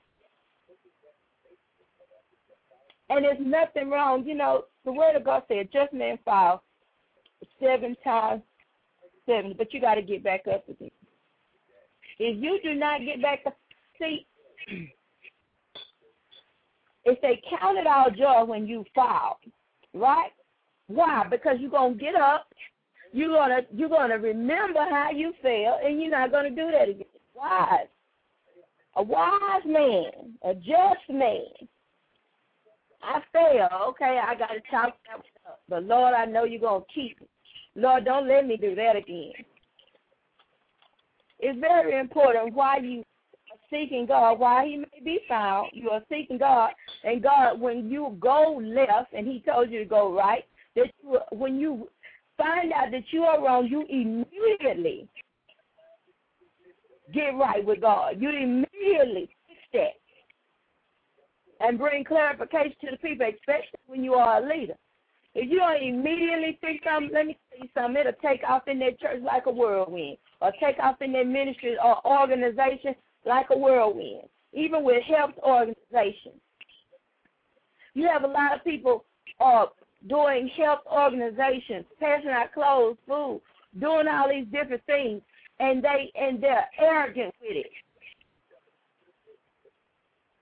And 3.10 3.26
there's 3.26 3.38
nothing 3.40 3.90
wrong. 3.90 4.26
You 4.26 4.36
know, 4.36 4.66
the 4.88 4.94
word 4.94 5.18
of 5.18 5.26
God 5.26 5.44
said, 5.50 5.68
just 5.72 5.92
man 5.92 6.18
fall 6.24 6.64
seven 7.62 7.94
times 8.06 8.42
seven, 9.26 9.54
but 9.58 9.74
you 9.74 9.82
got 9.82 9.96
to 9.96 10.02
get 10.02 10.24
back 10.24 10.46
up 10.48 10.68
again. 10.70 10.90
If 12.20 12.42
you 12.42 12.58
do 12.64 12.74
not 12.74 13.02
get 13.02 13.22
back 13.22 13.42
up, 13.46 13.58
see, 14.00 14.26
if 17.04 17.22
they 17.22 17.42
count 17.50 17.78
it 17.78 17.86
all 17.86 18.10
joy 18.10 18.46
when 18.46 18.66
you 18.66 18.86
fall, 18.96 19.40
right? 19.94 20.32
Why? 20.88 21.26
Because 21.30 21.58
you're 21.60 21.70
gonna 21.70 21.96
get 21.96 22.16
up 22.16 22.48
you're 23.12 23.30
gonna 23.30 23.62
you're 23.74 23.90
gonna 23.90 24.18
remember 24.18 24.86
how 24.90 25.10
you 25.12 25.34
felt, 25.42 25.82
and 25.84 26.02
you're 26.02 26.12
not 26.12 26.32
gonna 26.32 26.50
do 26.50 26.70
that 26.72 26.90
again. 26.90 27.06
Wise, 27.36 27.88
a 28.96 29.04
wise 29.04 29.66
man, 29.66 30.38
a 30.44 30.54
just 30.54 31.10
man. 31.10 31.46
I 33.08 33.22
fail. 33.32 33.70
Okay, 33.90 34.20
I 34.22 34.36
got 34.36 34.48
to 34.48 34.60
talk 34.70 34.96
that 35.08 35.20
up. 35.48 35.62
But 35.70 35.84
Lord, 35.84 36.14
I 36.14 36.26
know 36.26 36.44
you're 36.44 36.60
gonna 36.60 36.84
keep 36.94 37.18
it. 37.22 37.30
Lord, 37.76 38.06
don't 38.06 38.28
let 38.28 38.46
me 38.46 38.58
do 38.58 38.76
that 38.76 38.96
again. 38.96 39.34
It's 41.40 41.60
very 41.60 42.00
important 42.00 42.54
why 42.54 42.78
you 42.78 43.00
are 43.00 43.58
seeking 43.70 44.08
God, 44.08 44.40
why 44.40 44.66
He 44.66 44.78
may 44.78 45.04
be 45.04 45.20
found. 45.30 45.70
You 45.74 45.92
are 45.92 46.02
seeking 46.10 46.38
God, 46.38 46.72
and 47.04 47.24
God, 47.24 47.60
when 47.60 47.90
you 47.90 48.18
go 48.20 48.60
left, 48.62 49.14
and 49.14 49.28
He 49.28 49.44
told 49.48 49.72
you 49.72 49.80
to 49.80 49.86
go 49.86 50.14
right, 50.14 50.44
that 50.76 50.88
you, 51.02 51.20
when 51.32 51.60
you 51.60 51.88
find 52.38 52.74
out 52.74 52.92
that 52.92 53.04
you 53.12 53.24
are 53.24 53.44
wrong, 53.44 53.68
you 53.68 53.86
immediately 53.88 55.08
get 57.14 57.30
right 57.30 57.64
with 57.64 57.82
God. 57.82 58.20
You 58.20 58.30
immediately 58.30 59.30
fix 59.48 59.60
that 59.74 60.07
and 61.60 61.78
bring 61.78 62.04
clarification 62.04 62.76
to 62.82 62.92
the 62.92 62.98
people, 62.98 63.28
especially 63.28 63.80
when 63.88 64.04
you 64.04 64.14
are 64.14 64.44
a 64.44 64.48
leader. 64.48 64.76
If 65.36 65.52
you 65.52 65.60
don't 65.60 65.82
immediately 65.82 66.58
fix 66.62 66.84
something, 66.84 67.14
let 67.14 67.28
me 67.28 67.38
tell 67.50 67.60
you 67.64 67.70
something, 67.74 68.02
it'll 68.02 68.14
take 68.22 68.42
off 68.48 68.68
in 68.68 68.80
that 68.80 69.00
church 69.00 69.22
like 69.24 69.46
a 69.46 69.52
whirlwind, 69.52 70.18
or 70.42 70.52
take 70.60 70.80
off 70.80 71.02
in 71.02 71.14
that 71.14 71.28
ministry 71.28 71.78
or 71.84 72.06
organization 72.06 72.96
like 73.26 73.48
a 73.52 73.58
whirlwind, 73.58 74.28
even 74.54 74.84
with 74.84 75.04
health 75.04 75.36
organizations. 75.44 76.42
You 77.94 78.08
have 78.08 78.24
a 78.24 78.28
lot 78.28 78.56
of 78.56 78.64
people 78.64 79.06
uh, 79.40 79.66
doing 80.08 80.50
health 80.58 80.82
organizations, 80.92 81.86
passing 82.00 82.30
out 82.30 82.54
clothes, 82.54 82.98
food, 83.08 83.42
doing 83.80 84.08
all 84.08 84.30
these 84.30 84.46
different 84.52 84.84
things, 84.86 85.22
and 85.60 85.84
they 85.84 86.12
and 86.16 86.42
they're 86.42 86.68
arrogant 86.80 87.34
with 87.42 87.58
it. 87.58 87.72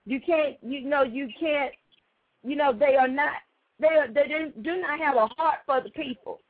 You 0.05 0.19
can't, 0.19 0.57
you 0.61 0.87
know, 0.87 1.03
you 1.03 1.27
can't, 1.39 1.73
you 2.43 2.55
know, 2.55 2.71
they 2.77 2.95
are 2.95 3.07
not, 3.07 3.33
they 3.79 3.87
are, 3.87 4.07
they 4.07 4.51
do 4.61 4.81
not 4.81 4.99
have 4.99 5.15
a 5.15 5.27
heart 5.35 5.59
for 5.65 5.81
the 5.81 5.89
people. 5.89 6.41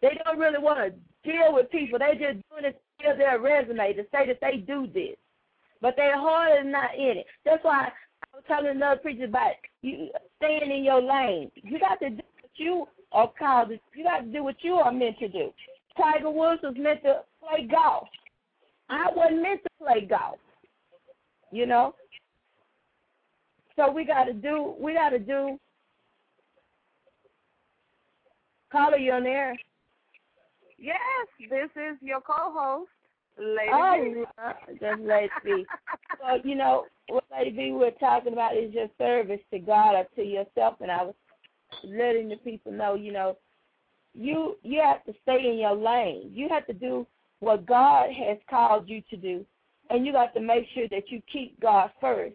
They 0.00 0.18
don't 0.24 0.38
really 0.38 0.58
want 0.58 0.78
to 0.78 1.30
deal 1.30 1.52
with 1.52 1.70
people. 1.70 1.98
They 1.98 2.12
just 2.12 2.42
doing 2.50 2.64
it 2.64 2.80
to 2.98 3.04
fill 3.04 3.16
their 3.16 3.38
resume 3.38 3.92
to 3.92 4.02
say 4.10 4.26
that 4.26 4.38
they 4.40 4.56
do 4.56 4.86
this, 4.92 5.16
but 5.80 5.94
their 5.96 6.18
heart 6.18 6.58
is 6.60 6.66
not 6.70 6.94
in 6.96 7.18
it. 7.18 7.26
That's 7.44 7.62
why 7.62 7.88
I 7.88 8.36
was 8.36 8.44
telling 8.48 8.70
another 8.70 9.00
preacher 9.00 9.24
about 9.24 9.52
you 9.82 10.08
staying 10.38 10.72
in 10.72 10.82
your 10.82 11.00
lane. 11.00 11.50
You 11.54 11.78
got 11.78 12.00
to 12.00 12.10
do 12.10 12.16
what 12.16 12.50
you 12.56 12.86
are 13.12 13.30
called. 13.38 13.68
To, 13.68 13.78
you 13.94 14.04
got 14.04 14.20
to 14.20 14.32
do 14.32 14.42
what 14.42 14.56
you 14.62 14.74
are 14.74 14.92
meant 14.92 15.18
to 15.18 15.28
do. 15.28 15.52
Tiger 15.96 16.30
Woods 16.30 16.62
was 16.62 16.74
meant 16.76 17.02
to 17.02 17.20
play 17.40 17.68
golf. 17.70 18.08
I 18.88 19.06
wasn't 19.14 19.42
meant 19.42 19.60
to 19.62 19.70
play 19.78 20.06
golf. 20.06 20.38
You 21.52 21.66
know. 21.66 21.94
So 23.76 23.90
we 23.90 24.04
got 24.04 24.24
to 24.24 24.32
do. 24.32 24.74
We 24.80 24.94
got 24.94 25.10
to 25.10 25.18
do. 25.18 25.58
Caller, 28.72 28.96
you 28.96 29.12
on 29.12 29.26
air. 29.26 29.54
Yes, 30.78 30.96
this 31.48 31.70
is 31.76 31.96
your 32.00 32.20
co-host. 32.20 32.90
Lady 33.38 33.70
oh, 33.72 34.24
just 34.80 35.00
Lady 35.00 35.30
B. 35.44 35.64
so 36.20 36.38
you 36.44 36.54
know 36.54 36.84
what 37.08 37.24
Lady 37.30 37.50
B 37.50 37.72
we're 37.72 37.90
talking 37.92 38.32
about 38.32 38.56
is 38.56 38.74
your 38.74 38.88
service 38.98 39.40
to 39.52 39.58
God 39.58 39.94
or 39.94 40.06
to 40.16 40.22
yourself, 40.22 40.76
and 40.80 40.90
I 40.90 41.04
was 41.04 41.14
letting 41.84 42.28
the 42.28 42.36
people 42.36 42.72
know, 42.72 42.94
you 42.94 43.12
know, 43.12 43.38
you 44.14 44.56
you 44.62 44.82
have 44.82 45.04
to 45.04 45.14
stay 45.22 45.50
in 45.50 45.58
your 45.58 45.74
lane. 45.74 46.30
You 46.34 46.48
have 46.50 46.66
to 46.66 46.72
do 46.72 47.06
what 47.40 47.66
God 47.66 48.10
has 48.10 48.38
called 48.48 48.88
you 48.88 49.02
to 49.10 49.16
do, 49.16 49.46
and 49.92 50.06
you 50.06 50.12
got 50.12 50.32
to 50.34 50.40
make 50.40 50.66
sure 50.74 50.88
that 50.88 51.10
you 51.10 51.20
keep 51.30 51.60
God 51.60 51.90
first 52.00 52.34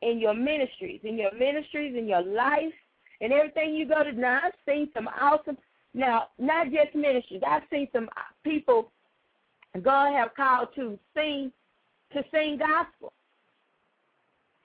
in 0.00 0.18
your 0.18 0.34
ministries, 0.34 1.00
in 1.04 1.18
your 1.18 1.32
ministries, 1.34 1.94
in 1.96 2.08
your 2.08 2.22
life, 2.22 2.72
and 3.20 3.32
everything 3.32 3.74
you 3.74 3.86
go 3.86 4.02
to. 4.02 4.12
Now, 4.12 4.40
I've 4.44 4.52
seen 4.66 4.88
some 4.94 5.08
awesome, 5.08 5.58
now, 5.92 6.28
not 6.38 6.68
just 6.72 6.94
ministries, 6.94 7.42
I've 7.46 7.64
seen 7.70 7.88
some 7.92 8.08
people 8.44 8.90
God 9.82 10.12
have 10.14 10.34
called 10.34 10.68
to 10.76 10.98
sing, 11.14 11.52
to 12.14 12.22
sing 12.32 12.58
gospel. 12.58 13.12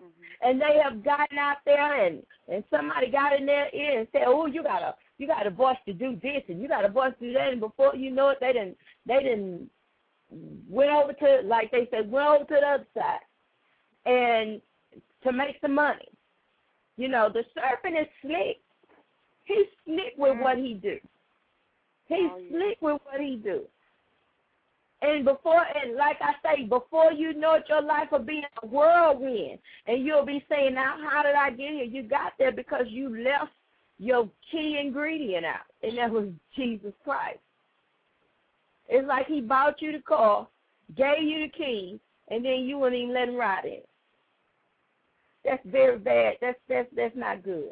Mm-hmm. 0.02 0.50
And 0.50 0.62
they 0.62 0.80
have 0.82 1.04
gotten 1.04 1.38
out 1.38 1.58
there 1.65 2.08
and 2.08 2.24
and 2.50 2.62
somebody 2.69 3.10
got 3.10 3.39
in 3.39 3.46
their 3.46 3.74
ear 3.74 4.00
and 4.00 4.08
said, 4.12 4.24
"Oh, 4.28 4.48
you 4.48 4.63
got 4.63 4.82
a 4.82 4.96
you 5.17 5.28
got 5.28 5.48
a 5.48 5.50
voice 5.50 5.78
to 5.86 5.93
do 5.93 6.19
this 6.22 6.43
and 6.50 6.62
you 6.62 6.67
got 6.67 6.84
a 6.84 6.89
voice 6.89 7.13
to 7.19 7.28
do 7.28 7.34
that." 7.34 7.54
And 7.54 7.62
before 7.62 7.96
you 7.96 8.12
know 8.12 8.30
it, 8.30 8.39
they 8.41 8.52
didn't 8.52 8.76
they 9.06 9.19
didn't 9.24 9.69
went 10.67 10.91
over 10.91 11.13
to 11.13 11.41
like 11.46 11.72
they 11.72 11.88
said 11.91 12.12
went 12.12 12.28
over 12.28 12.43
to 12.46 12.58
the 12.60 12.67
other 12.67 12.88
side 12.93 13.19
and 14.06 14.62
to 15.24 15.32
make 15.32 15.56
some 15.62 15.76
money. 15.76 16.08
You 16.98 17.08
know, 17.08 17.30
the 17.34 17.43
serpent 17.54 17.98
is 18.00 18.08
slick. 18.22 18.60
He's 19.46 19.65
slick 19.86 20.13
with 20.17 20.38
what 20.39 20.58
he 20.58 20.76
do. 20.76 20.98
He's 22.08 22.30
oh, 22.32 22.38
yeah. 22.38 22.50
slick 22.50 22.78
with 22.82 23.02
what 23.04 23.19
he 23.19 23.36
do. 23.36 23.63
And 25.02 25.26
before, 25.26 25.65
and 25.84 25.98
like 25.98 26.17
I 26.22 26.34
say, 26.43 26.63
before 26.63 27.12
you 27.12 27.34
know 27.34 27.56
it, 27.56 27.65
your 27.67 27.82
life 27.82 28.08
will 28.12 28.19
be 28.19 28.41
a 28.62 28.67
whirlwind, 28.67 29.60
and 29.86 30.06
you'll 30.06 30.26
be 30.26 30.46
saying, 30.50 30.76
"Now, 30.76 30.96
how 31.10 31.24
did 31.24 31.36
I 31.36 31.50
get 31.50 31.72
here?" 31.72 31.84
You 31.84 32.04
got 32.04 32.34
there 32.39 32.54
because 32.54 32.86
you 32.88 33.10
left 33.22 33.52
your 34.00 34.30
key 34.50 34.78
ingredient 34.80 35.46
out, 35.46 35.65
and 35.82 35.98
that 35.98 36.10
was 36.10 36.30
Jesus 36.56 36.93
Christ. 37.04 37.39
It's 38.89 39.08
like 39.08 39.28
He 39.28 39.41
bought 39.41 39.82
you 39.82 39.91
the 39.91 40.02
car, 40.02 40.48
gave 40.96 41.24
you 41.24 41.46
the 41.46 41.50
keys, 41.50 42.00
and 42.30 42.43
then 42.43 42.62
you 42.62 42.78
wouldn't 42.78 43.02
even 43.02 43.13
let 43.13 43.30
Him 43.30 43.36
ride 43.36 43.65
it. 43.65 43.88
That's 45.46 45.62
very 45.65 45.98
bad. 45.98 46.36
That's 46.41 46.60
that's 46.69 46.88
that's 46.96 47.15
not 47.15 47.43
good. 47.43 47.72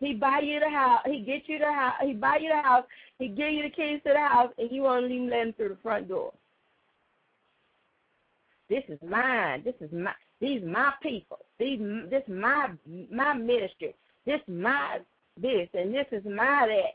He 0.00 0.14
buy 0.14 0.40
you 0.40 0.60
the 0.60 0.70
house. 0.70 1.00
He 1.06 1.20
get 1.20 1.42
you 1.46 1.58
the 1.58 1.72
house. 1.72 1.94
He 2.02 2.12
buy 2.12 2.38
you 2.40 2.50
the 2.50 2.62
house. 2.62 2.84
He 3.18 3.28
give 3.28 3.52
you 3.52 3.62
the 3.62 3.70
keys 3.70 4.00
to 4.06 4.12
the 4.12 4.18
house, 4.18 4.52
and 4.58 4.70
you 4.70 4.82
won't 4.82 5.10
even 5.10 5.30
let 5.30 5.46
him 5.46 5.52
through 5.54 5.70
the 5.70 5.78
front 5.82 6.08
door. 6.08 6.32
This 8.68 8.84
is 8.88 8.98
mine. 9.08 9.62
This 9.64 9.74
is 9.80 9.90
my. 9.92 10.12
These 10.40 10.62
my 10.62 10.92
people. 11.02 11.38
These 11.58 11.80
this 12.10 12.22
my 12.28 12.68
my 13.10 13.32
ministry. 13.34 13.94
This 14.24 14.40
my 14.46 14.98
this, 15.40 15.68
and 15.74 15.92
this 15.92 16.06
is 16.12 16.24
my 16.24 16.66
that. 16.68 16.94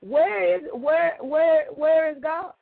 Where 0.00 0.56
is 0.56 0.62
where 0.72 1.16
where 1.20 1.66
where 1.66 2.10
is 2.10 2.16
God? 2.22 2.52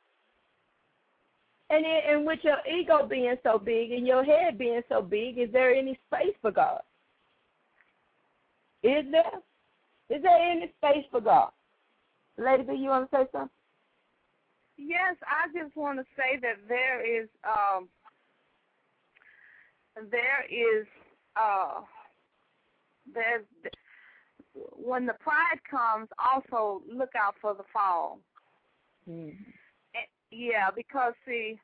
And 1.69 1.85
in, 1.85 1.99
and 2.09 2.25
with 2.25 2.39
your 2.43 2.57
ego 2.67 3.05
being 3.07 3.35
so 3.43 3.57
big 3.59 3.91
and 3.91 4.05
your 4.05 4.23
head 4.23 4.57
being 4.57 4.81
so 4.89 5.01
big, 5.01 5.37
is 5.37 5.51
there 5.53 5.73
any 5.73 5.99
space 6.07 6.35
for 6.41 6.51
God? 6.51 6.81
Is 8.83 9.05
there? 9.11 9.39
Is 10.09 10.23
there 10.23 10.51
any 10.51 10.73
space 10.77 11.05
for 11.11 11.21
God? 11.21 11.51
Lady 12.37 12.63
B, 12.63 12.73
you 12.75 12.89
want 12.89 13.09
to 13.11 13.17
say 13.17 13.23
something? 13.31 13.49
Yes, 14.77 15.17
I 15.23 15.47
just 15.57 15.75
want 15.75 15.99
to 15.99 16.05
say 16.15 16.39
that 16.41 16.55
there 16.67 17.03
is 17.05 17.27
um, 17.43 17.89
there 20.09 20.45
is 20.49 20.87
uh, 21.35 21.81
there's 23.13 23.45
when 24.53 25.05
the 25.05 25.13
pride 25.19 25.59
comes, 25.69 26.09
also 26.17 26.81
look 26.91 27.11
out 27.15 27.35
for 27.41 27.53
the 27.53 27.63
fall. 27.71 28.19
Mm-hmm. 29.09 29.43
Yeah, 30.31 30.69
because 30.75 31.13
see, 31.25 31.59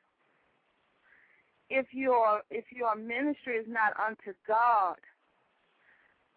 if 1.70 1.86
your 1.92 2.42
if 2.50 2.64
your 2.72 2.96
ministry 2.96 3.56
is 3.56 3.66
not 3.68 3.92
unto 3.98 4.36
God, 4.46 4.96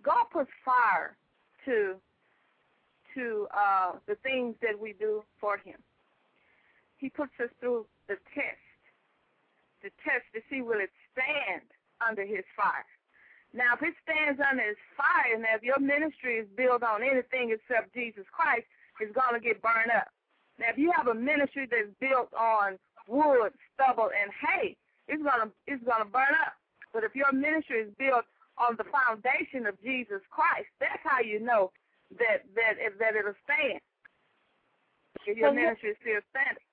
God 0.04 0.26
puts 0.32 0.52
fire 0.64 1.18
to 1.66 1.96
to 3.16 3.48
uh, 3.52 3.92
the 4.08 4.16
things 4.16 4.56
that 4.62 4.80
we 4.80 4.94
do 4.94 5.24
for 5.42 5.58
Him. 5.58 5.78
He 6.98 7.10
puts 7.10 7.32
us 7.42 7.50
through 7.60 7.86
the 8.08 8.16
test, 8.36 8.80
the 9.82 9.90
test 10.04 10.26
to 10.36 10.42
see 10.50 10.62
will 10.62 10.80
it 10.80 10.92
stand 11.12 11.64
under 12.08 12.24
His 12.24 12.46
fire. 12.56 12.86
Now, 13.54 13.74
if 13.74 13.82
it 13.82 13.96
stands 14.06 14.40
under 14.40 14.62
His 14.62 14.78
fire, 14.94 15.38
now 15.38 15.58
if 15.58 15.64
your 15.64 15.80
ministry 15.80 16.38
is 16.38 16.48
built 16.56 16.84
on 16.84 17.02
anything 17.02 17.50
except 17.50 17.94
Jesus 17.94 18.26
Christ, 18.32 18.66
it's 19.02 19.16
going 19.16 19.34
to 19.34 19.42
get 19.42 19.62
burned 19.62 19.90
up. 19.90 20.08
Now, 20.60 20.68
if 20.70 20.78
you 20.78 20.92
have 20.92 21.08
a 21.08 21.16
ministry 21.16 21.66
that's 21.70 21.90
built 22.00 22.30
on 22.36 22.78
wood, 23.08 23.52
stubble, 23.74 24.12
and 24.14 24.30
hay, 24.30 24.76
it's 25.08 25.24
gonna 25.24 25.50
it's 25.66 25.84
gonna 25.84 26.06
burn 26.06 26.36
up. 26.46 26.54
But 26.94 27.04
if 27.04 27.16
your 27.16 27.32
ministry 27.32 27.82
is 27.82 27.92
built 27.98 28.26
on 28.58 28.76
the 28.78 28.86
foundation 28.86 29.66
of 29.66 29.82
Jesus 29.82 30.22
Christ, 30.30 30.70
that's 30.80 31.02
how 31.04 31.22
you 31.22 31.40
know 31.40 31.72
that 32.20 32.46
that 32.54 32.78
that 33.00 33.16
it'll 33.16 33.34
stand. 33.48 33.80
If 35.26 35.38
your 35.38 35.54
ministry 35.54 35.90
is 35.92 35.98
still 36.02 36.22
standing. 36.30 36.64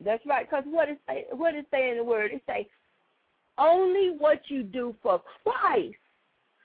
That's 0.00 0.24
right. 0.26 0.48
Because 0.48 0.64
what 0.66 0.88
is 0.88 0.96
what 1.32 1.54
is 1.54 1.64
saying 1.70 1.92
in 1.92 1.96
the 1.98 2.04
word? 2.04 2.30
It 2.32 2.42
say 2.46 2.68
only 3.58 4.16
what 4.18 4.40
you 4.48 4.62
do 4.62 4.94
for 5.02 5.22
Christ. 5.42 5.96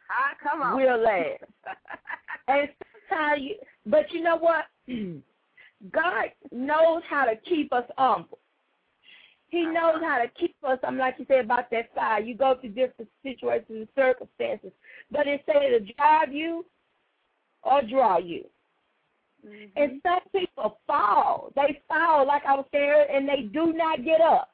Ah, 0.10 0.36
come 0.42 0.62
on. 0.62 0.78
Will 0.78 1.02
last. 1.02 1.44
and 2.48 2.70
sometimes 3.10 3.42
you, 3.42 3.56
but 3.86 4.12
you 4.12 4.22
know 4.22 4.38
what? 4.38 4.66
God 5.92 6.26
knows 6.52 7.02
how 7.10 7.26
to 7.26 7.36
keep 7.48 7.72
us 7.72 7.86
humble. 7.98 8.40
He 9.50 9.66
knows 9.66 9.96
how 10.02 10.20
to 10.22 10.28
keep 10.40 10.56
us. 10.64 10.78
I'm 10.84 10.98
like 10.98 11.16
you 11.18 11.26
said 11.28 11.46
about 11.46 11.72
that 11.72 11.94
fire. 11.96 12.22
You 12.22 12.36
go 12.36 12.56
through 12.60 12.72
different 12.72 13.10
situations 13.24 13.66
and 13.70 13.88
circumstances, 13.96 14.72
but 15.12 15.28
it 15.28 15.42
say 15.48 15.70
to 15.72 15.94
drive 15.94 16.32
you 16.32 16.66
or 17.64 17.82
draw 17.82 18.18
you. 18.20 18.46
Mm-hmm. 19.46 19.82
And 19.82 20.02
some 20.04 20.20
people 20.32 20.80
fall. 20.86 21.52
They 21.56 21.82
fall, 21.88 22.28
like 22.28 22.44
I 22.46 22.56
was 22.56 22.66
saying, 22.72 23.06
and 23.12 23.28
they 23.28 23.50
do 23.52 23.74
not 23.74 24.06
get 24.06 24.22
up. 24.22 24.52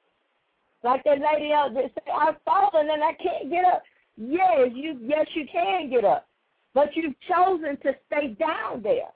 Like 0.83 1.03
that 1.03 1.19
lady 1.19 1.51
out 1.51 1.73
there 1.73 1.89
said, 1.93 2.13
I've 2.15 2.35
fallen 2.45 2.87
and 2.89 3.03
I 3.03 3.13
can't 3.13 3.49
get 3.49 3.65
up. 3.65 3.83
Yes, 4.17 4.69
you 4.73 4.97
yes 5.01 5.27
you 5.33 5.45
can 5.51 5.89
get 5.89 6.05
up. 6.05 6.27
But 6.73 6.95
you've 6.95 7.15
chosen 7.29 7.77
to 7.83 7.93
stay 8.07 8.35
down 8.39 8.81
there. 8.81 9.11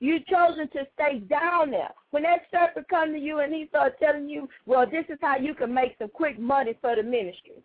You've 0.00 0.26
chosen 0.26 0.68
to 0.70 0.86
stay 0.94 1.20
down 1.20 1.70
there. 1.70 1.90
When 2.10 2.24
that 2.24 2.42
serpent 2.50 2.88
come 2.88 3.12
to 3.12 3.18
you 3.18 3.38
and 3.38 3.54
he 3.54 3.66
starts 3.68 3.96
telling 4.02 4.28
you, 4.28 4.48
well, 4.66 4.84
this 4.84 5.04
is 5.08 5.18
how 5.20 5.36
you 5.36 5.54
can 5.54 5.72
make 5.72 5.96
some 5.98 6.10
quick 6.12 6.38
money 6.38 6.74
for 6.80 6.96
the 6.96 7.02
ministry. 7.02 7.62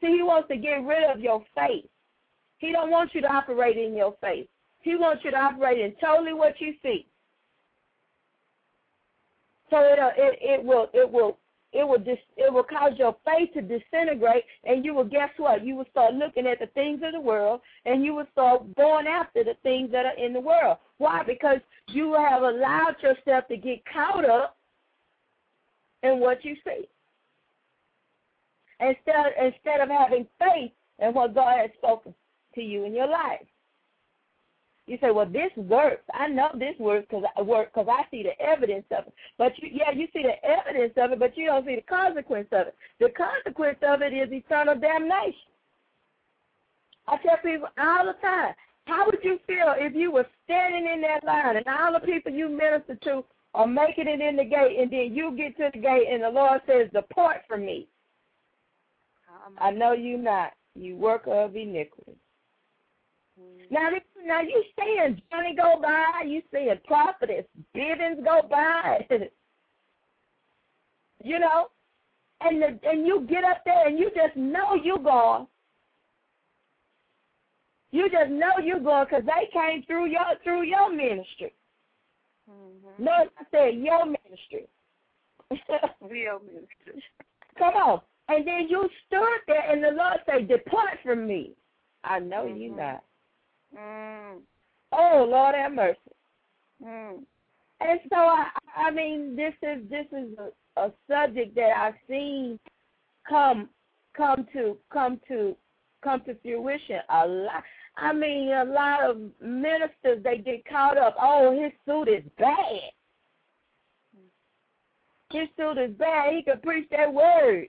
See, 0.00 0.08
he 0.08 0.22
wants 0.22 0.48
to 0.48 0.56
get 0.56 0.84
rid 0.84 1.10
of 1.10 1.20
your 1.20 1.42
faith. 1.54 1.86
He 2.58 2.72
don't 2.72 2.90
want 2.90 3.14
you 3.14 3.20
to 3.22 3.32
operate 3.32 3.76
in 3.76 3.96
your 3.96 4.14
faith. 4.20 4.46
He 4.80 4.96
wants 4.96 5.24
you 5.24 5.30
to 5.30 5.36
operate 5.36 5.78
in 5.78 5.94
totally 6.00 6.34
what 6.34 6.60
you 6.60 6.74
see. 6.82 7.06
So 9.70 9.78
it 9.78 9.98
uh, 9.98 10.10
it 10.16 10.38
it 10.40 10.64
will 10.64 10.88
it 10.94 11.10
will 11.10 11.38
it 11.72 11.86
will 11.86 11.98
dis, 11.98 12.18
it 12.36 12.52
will 12.52 12.62
cause 12.62 12.92
your 12.96 13.16
faith 13.24 13.52
to 13.54 13.60
disintegrate, 13.60 14.44
and 14.64 14.84
you 14.84 14.94
will 14.94 15.04
guess 15.04 15.30
what? 15.36 15.64
You 15.64 15.76
will 15.76 15.86
start 15.90 16.14
looking 16.14 16.46
at 16.46 16.58
the 16.58 16.66
things 16.68 17.00
of 17.04 17.12
the 17.12 17.20
world, 17.20 17.60
and 17.84 18.04
you 18.04 18.14
will 18.14 18.26
start 18.32 18.74
going 18.74 19.06
after 19.06 19.44
the 19.44 19.54
things 19.62 19.90
that 19.92 20.06
are 20.06 20.16
in 20.16 20.32
the 20.32 20.40
world. 20.40 20.78
Why? 20.96 21.22
Because 21.26 21.58
you 21.88 22.14
have 22.14 22.42
allowed 22.42 22.96
yourself 23.02 23.48
to 23.48 23.56
get 23.56 23.82
caught 23.92 24.24
up 24.24 24.56
in 26.02 26.20
what 26.20 26.44
you 26.44 26.56
see. 26.64 26.88
Instead, 28.80 29.32
instead 29.38 29.80
of 29.80 29.88
having 29.88 30.26
faith 30.38 30.72
in 31.00 31.12
what 31.12 31.34
God 31.34 31.58
has 31.58 31.70
spoken 31.76 32.14
to 32.54 32.62
you 32.62 32.84
in 32.84 32.94
your 32.94 33.08
life. 33.08 33.46
You 34.88 34.96
say, 35.02 35.10
well, 35.10 35.26
this 35.26 35.50
works. 35.56 36.02
I 36.14 36.28
know 36.28 36.48
this 36.54 36.74
works 36.78 37.06
because 37.10 37.24
I 37.36 37.42
work 37.42 37.72
because 37.74 37.88
I 37.90 38.10
see 38.10 38.22
the 38.22 38.40
evidence 38.40 38.86
of 38.90 39.06
it. 39.06 39.12
But 39.36 39.52
you, 39.58 39.68
yeah, 39.70 39.90
you 39.92 40.08
see 40.14 40.22
the 40.22 40.42
evidence 40.42 40.94
of 40.96 41.12
it, 41.12 41.18
but 41.18 41.36
you 41.36 41.46
don't 41.46 41.66
see 41.66 41.76
the 41.76 41.82
consequence 41.82 42.48
of 42.52 42.68
it. 42.68 42.74
The 42.98 43.10
consequence 43.10 43.78
of 43.82 44.00
it 44.00 44.14
is 44.14 44.32
eternal 44.32 44.74
damnation. 44.74 45.52
I 47.06 47.18
tell 47.18 47.36
people 47.42 47.68
all 47.78 48.06
the 48.06 48.14
time, 48.22 48.54
how 48.86 49.04
would 49.06 49.18
you 49.22 49.38
feel 49.46 49.74
if 49.76 49.94
you 49.94 50.10
were 50.10 50.26
standing 50.44 50.90
in 50.90 51.02
that 51.02 51.22
line 51.22 51.56
and 51.56 51.66
all 51.66 51.92
the 51.92 52.00
people 52.00 52.32
you 52.32 52.48
minister 52.48 52.96
to 53.04 53.24
are 53.54 53.66
making 53.66 54.08
it 54.08 54.20
in 54.20 54.36
the 54.36 54.44
gate, 54.44 54.78
and 54.78 54.90
then 54.90 55.14
you 55.14 55.34
get 55.36 55.56
to 55.58 55.70
the 55.72 55.78
gate 55.80 56.06
and 56.10 56.22
the 56.22 56.30
Lord 56.30 56.60
says, 56.66 56.88
"Depart 56.92 57.42
from 57.46 57.66
me." 57.66 57.88
Uh-uh. 59.28 59.64
I 59.64 59.70
know 59.70 59.92
you 59.92 60.16
not, 60.16 60.52
you 60.74 60.96
worker 60.96 61.32
of 61.32 61.56
iniquity. 61.56 62.16
Mm-hmm. 63.40 63.74
Now, 63.74 63.90
now 64.24 64.40
you 64.40 64.62
seeing 64.78 65.20
Johnny 65.30 65.54
go 65.56 65.80
by, 65.80 66.24
you 66.26 66.42
seeing 66.52 66.74
Prophetess 66.86 67.44
Bivens 67.76 68.24
go 68.24 68.42
by, 68.48 69.06
you 71.24 71.38
know, 71.38 71.68
and 72.40 72.62
the, 72.62 72.78
and 72.88 73.06
you 73.06 73.26
get 73.28 73.44
up 73.44 73.62
there 73.64 73.88
and 73.88 73.98
you 73.98 74.10
just 74.14 74.36
know 74.36 74.74
you 74.82 74.98
gone. 75.02 75.46
You 77.90 78.08
just 78.10 78.30
know 78.30 78.52
you're 78.62 78.80
going 78.80 79.06
because 79.08 79.24
they 79.24 79.48
came 79.52 79.82
through 79.84 80.10
your 80.10 80.20
through 80.44 80.62
your 80.62 80.90
ministry. 80.94 81.54
Mm-hmm. 82.50 83.04
No, 83.04 83.10
I 83.12 83.44
said 83.50 83.74
your 83.78 84.04
ministry. 84.04 84.68
Real 86.00 86.40
ministry. 86.40 87.02
Come 87.58 87.74
on. 87.74 88.00
And 88.28 88.46
then 88.46 88.66
you 88.68 88.88
stood 89.06 89.38
there 89.46 89.70
and 89.70 89.82
the 89.82 89.90
Lord 89.90 90.18
said, 90.26 90.48
Depart 90.48 90.98
from 91.02 91.26
me. 91.26 91.52
I 92.04 92.18
know 92.18 92.44
Mhm. 92.44 92.60
you 92.60 92.76
not. 92.76 93.02
Mm. 93.76 94.40
Oh 94.92 95.26
Lord 95.28 95.54
have 95.54 95.72
mercy. 95.72 95.98
Mm. 96.84 97.22
And 97.80 98.00
so 98.08 98.16
I 98.16 98.48
I 98.76 98.90
mean 98.90 99.36
this 99.36 99.54
is 99.62 99.88
this 99.90 100.06
is 100.12 100.28
a, 100.38 100.80
a 100.80 100.92
subject 101.08 101.54
that 101.56 101.72
I've 101.76 101.94
seen 102.08 102.58
come 103.28 103.68
come 104.16 104.46
to 104.52 104.76
come 104.92 105.20
to 105.28 105.56
come 106.02 106.22
to 106.26 106.34
fruition 106.42 107.00
a 107.10 107.26
lot. 107.26 107.64
I 107.96 108.12
mean 108.12 108.52
a 108.52 108.64
lot 108.64 109.10
of 109.10 109.18
ministers 109.40 110.22
they 110.22 110.38
get 110.38 110.64
caught 110.66 110.98
up, 110.98 111.16
oh 111.20 111.52
his 111.60 111.72
suit 111.86 112.08
is 112.08 112.24
bad. 112.38 112.92
His 115.30 115.48
suit 115.58 115.76
is 115.78 115.90
bad, 115.92 116.32
he 116.32 116.42
can 116.42 116.60
preach 116.60 116.88
that 116.90 117.12
word. 117.12 117.68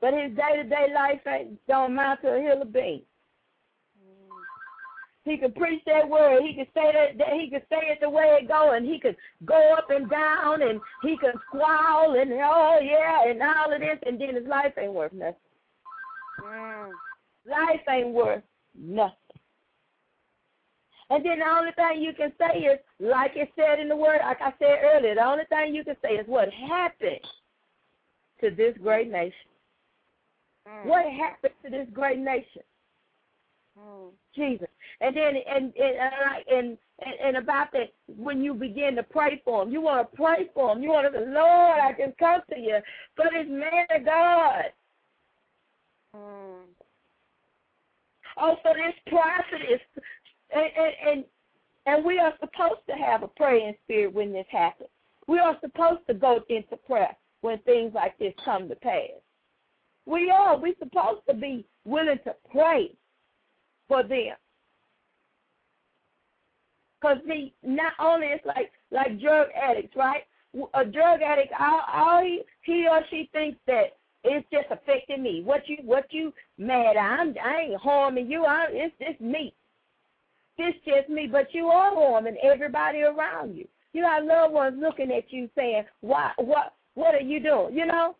But 0.00 0.12
his 0.12 0.36
day 0.36 0.56
to 0.56 0.64
day 0.64 0.86
life 0.94 1.20
ain't 1.26 1.58
don't 1.66 1.92
amount 1.92 2.20
to 2.22 2.28
a 2.28 2.40
hill 2.40 2.62
of 2.62 2.72
beans. 2.72 3.02
He 5.26 5.36
could 5.36 5.56
preach 5.56 5.82
that 5.86 6.08
word. 6.08 6.42
He 6.42 6.54
could 6.54 6.68
say 6.72 6.92
that, 6.92 7.18
that 7.18 7.32
he 7.32 7.50
could 7.50 7.64
say 7.68 7.90
it 7.90 7.98
the 8.00 8.08
way 8.08 8.38
it 8.40 8.46
go, 8.46 8.72
and 8.74 8.86
he 8.86 9.00
could 9.00 9.16
go 9.44 9.74
up 9.76 9.90
and 9.90 10.08
down, 10.08 10.62
and 10.62 10.80
he 11.02 11.18
could 11.18 11.34
squall 11.48 12.16
and 12.16 12.30
oh 12.32 12.78
yeah, 12.80 13.28
and 13.28 13.42
all 13.42 13.72
of 13.74 13.80
this, 13.80 13.98
and 14.06 14.20
then 14.20 14.36
his 14.36 14.46
life 14.46 14.72
ain't 14.80 14.92
worth 14.92 15.12
nothing. 15.12 15.34
Mm. 16.44 16.90
Life 17.44 17.80
ain't 17.90 18.14
worth 18.14 18.44
nothing. 18.78 19.16
And 21.10 21.24
then 21.24 21.40
the 21.40 21.46
only 21.46 21.72
thing 21.72 22.02
you 22.02 22.12
can 22.12 22.32
say 22.38 22.60
is, 22.60 22.78
like 23.00 23.32
it 23.34 23.50
said 23.56 23.80
in 23.80 23.88
the 23.88 23.96
word, 23.96 24.20
like 24.22 24.40
I 24.40 24.52
said 24.60 24.78
earlier, 24.82 25.16
the 25.16 25.24
only 25.24 25.44
thing 25.48 25.74
you 25.74 25.82
can 25.82 25.96
say 26.02 26.14
is 26.14 26.26
what 26.28 26.48
happened 26.52 27.26
to 28.40 28.50
this 28.50 28.76
great 28.80 29.10
nation. 29.10 29.32
Mm. 30.68 30.86
What 30.86 31.04
happened 31.04 31.54
to 31.64 31.70
this 31.70 31.88
great 31.92 32.20
nation? 32.20 32.62
Mm. 33.78 34.10
Jesus. 34.34 34.68
And 35.00 35.16
then 35.16 35.34
and 35.36 35.72
and 35.76 35.96
and, 36.50 36.78
and 37.04 37.14
and 37.22 37.36
about 37.36 37.72
that 37.72 37.92
when 38.06 38.42
you 38.42 38.54
begin 38.54 38.96
to 38.96 39.02
pray 39.02 39.42
for 39.44 39.62
him, 39.62 39.70
you 39.70 39.80
want 39.80 40.10
to 40.10 40.16
pray 40.16 40.48
for 40.54 40.72
him. 40.72 40.82
You 40.82 40.90
want 40.90 41.12
to 41.12 41.18
say, 41.18 41.26
Lord, 41.26 41.78
I 41.80 41.92
can 41.92 42.12
come 42.18 42.40
to 42.50 42.58
you 42.58 42.78
for 43.14 43.26
this 43.32 43.46
man 43.48 43.86
of 43.94 44.04
God. 44.04 44.64
Mm. 46.14 46.64
Oh, 48.38 48.56
for 48.62 48.74
this 48.74 48.94
prophet 49.08 49.60
is 49.70 49.80
and 50.54 50.66
and 50.76 50.94
and, 51.06 51.24
and 51.86 52.04
we 52.04 52.18
are 52.18 52.32
supposed 52.40 52.80
to 52.88 52.94
have 52.94 53.22
a 53.22 53.28
praying 53.28 53.74
spirit 53.84 54.14
when 54.14 54.32
this 54.32 54.46
happens. 54.50 54.90
We 55.26 55.38
are 55.38 55.56
supposed 55.60 56.06
to 56.08 56.14
go 56.14 56.40
into 56.48 56.76
prayer 56.76 57.14
when 57.42 57.58
things 57.60 57.92
like 57.94 58.16
this 58.18 58.32
come 58.44 58.68
to 58.68 58.76
pass. 58.76 59.10
We 60.06 60.30
are. 60.30 60.56
We're 60.56 60.74
supposed 60.78 61.22
to 61.28 61.34
be 61.34 61.66
willing 61.84 62.18
to 62.24 62.34
pray 62.50 62.92
for 63.88 64.02
them. 64.02 64.34
Because 67.00 67.18
see, 67.28 67.54
not 67.62 67.92
only 67.98 68.28
it's 68.28 68.46
like 68.46 68.72
like 68.90 69.20
drug 69.20 69.48
addicts, 69.54 69.96
right? 69.96 70.22
A 70.74 70.84
drug 70.84 71.20
addict, 71.20 71.52
all, 71.60 71.82
all 71.92 72.22
he, 72.22 72.42
he 72.62 72.86
or 72.88 73.02
she 73.10 73.28
thinks 73.32 73.58
that 73.66 73.96
it's 74.24 74.46
just 74.50 74.66
affecting 74.70 75.22
me. 75.22 75.42
What 75.44 75.68
you 75.68 75.76
what 75.84 76.06
you 76.10 76.32
mad? 76.58 76.96
I'm 76.96 77.34
I 77.42 77.60
ain't 77.62 77.80
harming 77.80 78.30
you. 78.30 78.44
I 78.44 78.66
it's 78.70 78.94
just 78.98 79.20
me. 79.20 79.54
This 80.58 80.74
just 80.86 81.10
me, 81.10 81.28
but 81.30 81.52
you 81.52 81.66
are 81.66 81.94
harming 81.94 82.38
everybody 82.42 83.02
around 83.02 83.54
you. 83.54 83.68
You 83.92 84.02
got 84.02 84.24
loved 84.24 84.54
ones 84.54 84.78
looking 84.80 85.12
at 85.12 85.30
you 85.30 85.48
saying, 85.54 85.84
"Why? 86.00 86.32
What? 86.36 86.74
What 86.94 87.14
are 87.14 87.20
you 87.20 87.40
doing?" 87.40 87.76
You 87.76 87.86
know, 87.86 88.16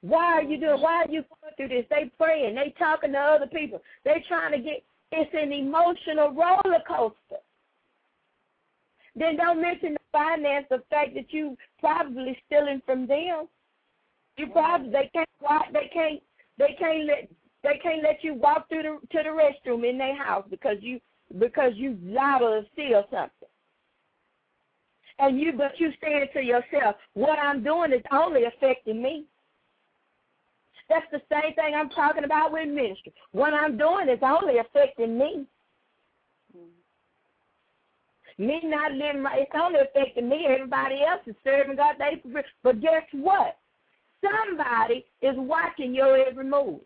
why 0.00 0.24
are 0.34 0.42
you 0.42 0.58
doing? 0.58 0.80
Why 0.80 1.04
are 1.04 1.10
you 1.10 1.22
going 1.22 1.54
through 1.56 1.68
this? 1.68 1.86
They 1.90 2.10
praying. 2.18 2.56
They 2.56 2.74
talking 2.78 3.12
to 3.12 3.18
other 3.18 3.46
people. 3.46 3.80
They 4.04 4.24
trying 4.28 4.52
to 4.52 4.58
get. 4.58 4.84
It's 5.12 5.30
an 5.32 5.52
emotional 5.52 6.32
roller 6.32 6.82
coaster. 6.86 7.42
Then 9.16 9.36
don't 9.36 9.60
mention 9.60 9.94
the 9.94 9.98
finance, 10.12 10.66
the 10.70 10.82
fact 10.90 11.14
that 11.14 11.32
you 11.32 11.56
probably 11.80 12.38
stealing 12.46 12.82
from 12.86 13.06
them. 13.06 13.48
You 14.36 14.46
probably 14.48 14.90
they 14.90 15.10
can't 15.12 15.28
walk, 15.40 15.64
they 15.72 15.90
can't 15.92 16.22
they 16.58 16.76
can't 16.78 17.06
let 17.06 17.28
they 17.62 17.80
can't 17.82 18.02
let 18.02 18.22
you 18.22 18.34
walk 18.34 18.68
through 18.68 18.82
the 18.82 18.98
to 19.10 19.22
the 19.24 19.30
restroom 19.30 19.88
in 19.88 19.98
their 19.98 20.16
house 20.16 20.44
because 20.48 20.76
you 20.80 21.00
because 21.38 21.72
you 21.74 21.98
liable 22.02 22.62
to 22.62 22.66
steal 22.72 23.04
something. 23.10 23.48
And 25.18 25.40
you 25.40 25.52
but 25.52 25.72
you 25.78 25.90
saying 26.00 26.26
to 26.34 26.40
yourself, 26.40 26.96
what 27.14 27.38
I'm 27.38 27.64
doing 27.64 27.92
is 27.92 28.02
only 28.12 28.44
affecting 28.44 29.02
me. 29.02 29.24
That's 30.88 31.06
the 31.12 31.20
same 31.30 31.54
thing 31.54 31.74
I'm 31.74 31.90
talking 31.90 32.24
about 32.24 32.52
with 32.52 32.68
ministry. 32.68 33.12
What 33.32 33.52
I'm 33.52 33.76
doing 33.76 34.08
is 34.08 34.20
only 34.22 34.58
affecting 34.58 35.18
me. 35.18 35.46
Me 38.38 38.60
not 38.62 38.92
living 38.92 39.24
right, 39.24 39.42
it's 39.42 39.50
only 39.54 39.80
affecting 39.80 40.28
me. 40.28 40.46
Everybody 40.48 41.02
else 41.02 41.20
is 41.26 41.34
serving 41.42 41.76
God. 41.76 41.96
They, 41.98 42.22
but 42.62 42.80
guess 42.80 43.02
what? 43.12 43.58
Somebody 44.22 45.04
is 45.22 45.34
watching 45.36 45.94
your 45.94 46.16
every 46.16 46.44
move. 46.44 46.80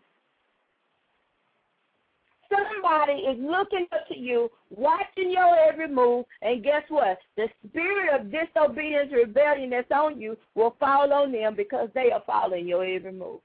Somebody 2.49 3.13
is 3.21 3.37
looking 3.39 3.87
up 3.91 4.07
to 4.09 4.17
you, 4.17 4.49
watching 4.69 5.31
your 5.31 5.55
every 5.57 5.87
move, 5.87 6.25
and 6.41 6.63
guess 6.63 6.83
what? 6.89 7.17
The 7.37 7.47
spirit 7.67 8.13
of 8.13 8.31
disobedience, 8.31 9.11
rebellion 9.11 9.71
that's 9.71 9.89
on 9.91 10.19
you 10.19 10.37
will 10.53 10.75
fall 10.79 11.11
on 11.13 11.31
them 11.31 11.55
because 11.55 11.89
they 11.95 12.11
are 12.11 12.23
following 12.25 12.67
your 12.67 12.83
every 12.85 13.11
move. 13.11 13.39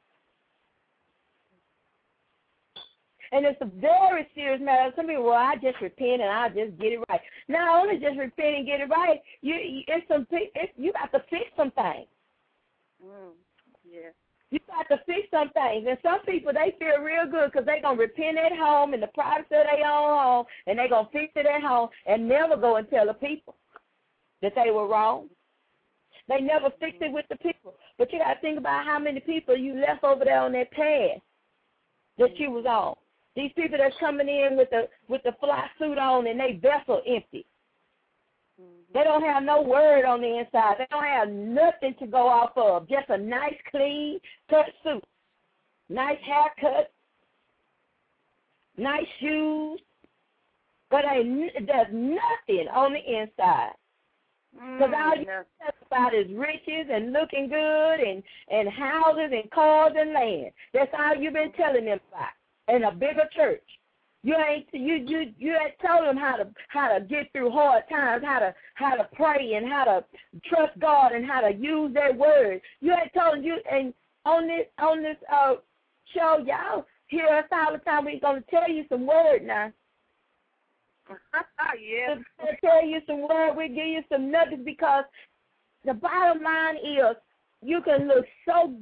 And 3.32 3.44
it's 3.44 3.60
a 3.60 3.70
very 3.80 4.26
serious 4.34 4.60
matter. 4.62 4.92
Some 4.96 5.06
people, 5.06 5.24
well, 5.24 5.34
I 5.34 5.56
just 5.56 5.80
repent 5.80 6.22
and 6.22 6.30
I 6.30 6.48
just 6.48 6.78
get 6.78 6.92
it 6.92 7.04
right. 7.08 7.20
Not 7.48 7.82
only 7.82 7.98
just 7.98 8.18
repent 8.18 8.56
and 8.56 8.66
get 8.66 8.80
it 8.80 8.88
right, 8.88 9.20
you 9.42 9.54
it's 9.86 10.08
some 10.08 10.26
it's, 10.30 10.72
you 10.76 10.92
got 10.92 11.12
to 11.12 11.24
fix 11.28 11.44
some 11.56 11.70
things. 11.72 12.08
Mm. 13.04 13.32
Yeah. 13.84 14.10
You 14.50 14.58
got 14.66 14.88
to 14.88 15.02
fix 15.04 15.28
some 15.30 15.50
things. 15.50 15.86
And 15.88 15.98
some 16.02 16.20
people, 16.24 16.52
they 16.54 16.74
feel 16.78 17.02
real 17.02 17.30
good 17.30 17.52
because 17.52 17.66
they're 17.66 17.82
going 17.82 17.98
to 17.98 18.02
repent 18.02 18.38
at 18.38 18.56
home 18.56 18.94
in 18.94 19.00
the 19.00 19.08
privacy 19.08 19.54
of 19.54 19.66
their 19.66 19.86
own 19.86 20.18
home, 20.18 20.46
and 20.66 20.78
they're 20.78 20.88
going 20.88 21.04
to 21.04 21.12
fix 21.12 21.32
it 21.36 21.44
at 21.44 21.62
home 21.62 21.90
and 22.06 22.26
never 22.26 22.56
go 22.56 22.76
and 22.76 22.88
tell 22.88 23.06
the 23.06 23.14
people 23.14 23.56
that 24.40 24.54
they 24.54 24.70
were 24.70 24.88
wrong. 24.88 25.28
They 26.28 26.40
never 26.40 26.70
fix 26.80 26.96
it 27.00 27.12
with 27.12 27.26
the 27.28 27.36
people. 27.36 27.74
But 27.98 28.12
you 28.12 28.18
got 28.20 28.34
to 28.34 28.40
think 28.40 28.58
about 28.58 28.86
how 28.86 28.98
many 28.98 29.20
people 29.20 29.56
you 29.56 29.74
left 29.74 30.04
over 30.04 30.24
there 30.24 30.40
on 30.40 30.52
that 30.52 30.70
path 30.70 31.20
that 32.18 32.38
you 32.38 32.50
was 32.50 32.64
on. 32.66 32.94
These 33.38 33.52
people 33.54 33.78
that's 33.78 33.94
coming 34.00 34.28
in 34.28 34.56
with 34.56 34.68
the 34.70 34.88
with 35.08 35.22
the 35.22 35.32
fly 35.38 35.68
suit 35.78 35.96
on 35.96 36.26
and 36.26 36.40
they 36.40 36.60
vessel 36.60 37.00
empty. 37.06 37.46
They 38.92 39.04
don't 39.04 39.22
have 39.22 39.44
no 39.44 39.62
word 39.62 40.04
on 40.04 40.20
the 40.20 40.38
inside. 40.38 40.76
They 40.78 40.86
don't 40.90 41.04
have 41.04 41.28
nothing 41.28 41.94
to 42.00 42.06
go 42.08 42.26
off 42.26 42.50
of. 42.56 42.88
Just 42.88 43.08
a 43.10 43.16
nice, 43.16 43.54
clean 43.70 44.18
cut 44.50 44.66
suit, 44.82 45.04
nice 45.88 46.18
haircut, 46.26 46.90
nice 48.76 49.06
shoes, 49.20 49.80
but 50.90 51.04
ain't 51.04 51.52
there's 51.66 51.92
nothing 51.92 52.66
on 52.74 52.92
the 52.94 53.20
inside. 53.20 53.74
Because 54.76 54.92
all 54.96 55.16
you 55.16 55.26
Mm, 55.26 55.44
talk 55.62 55.74
about 55.86 56.14
is 56.14 56.26
riches 56.32 56.88
and 56.90 57.12
looking 57.12 57.48
good 57.48 58.00
and 58.00 58.22
and 58.50 58.68
houses 58.68 59.30
and 59.32 59.48
cars 59.52 59.92
and 59.96 60.12
land. 60.12 60.50
That's 60.74 60.90
all 60.98 61.14
you've 61.16 61.34
been 61.34 61.52
telling 61.52 61.84
them 61.84 62.00
about. 62.10 62.37
In 62.68 62.84
a 62.84 62.92
bigger 62.92 63.28
church, 63.34 63.62
you 64.22 64.34
ain't 64.36 64.66
you 64.72 64.96
you 65.06 65.32
you 65.38 65.56
ain't 65.56 65.74
told 65.84 66.06
them 66.06 66.16
how 66.16 66.36
to 66.36 66.48
how 66.68 66.98
to 66.98 67.04
get 67.04 67.32
through 67.32 67.50
hard 67.50 67.84
times, 67.88 68.24
how 68.24 68.40
to 68.40 68.54
how 68.74 68.94
to 68.96 69.08
pray 69.14 69.54
and 69.54 69.68
how 69.68 69.84
to 69.84 70.04
trust 70.46 70.78
God 70.78 71.12
and 71.12 71.24
how 71.24 71.40
to 71.40 71.54
use 71.54 71.94
that 71.94 72.16
word. 72.16 72.60
You 72.80 72.92
ain't 72.92 73.12
told 73.14 73.36
them 73.36 73.42
you 73.42 73.58
and 73.70 73.94
on 74.24 74.46
this 74.48 74.66
on 74.78 75.02
this 75.02 75.16
uh 75.32 75.54
show, 76.14 76.44
y'all 76.44 76.86
hear 77.06 77.26
us 77.26 77.44
all 77.52 77.72
the 77.72 77.78
time. 77.78 78.04
We're 78.04 78.20
gonna 78.20 78.44
tell 78.50 78.70
you 78.70 78.84
some 78.88 79.06
word 79.06 79.44
now. 79.44 79.72
yeah. 81.80 82.16
We'll 82.38 82.56
tell 82.62 82.84
you 82.84 83.00
some 83.06 83.22
word. 83.22 83.54
We'll 83.56 83.68
give 83.68 83.86
you 83.86 84.02
some 84.10 84.30
nuggets 84.30 84.62
because 84.64 85.04
the 85.84 85.94
bottom 85.94 86.42
line 86.42 86.76
is 86.76 87.16
you 87.62 87.80
can 87.82 88.08
look 88.08 88.26
so. 88.46 88.74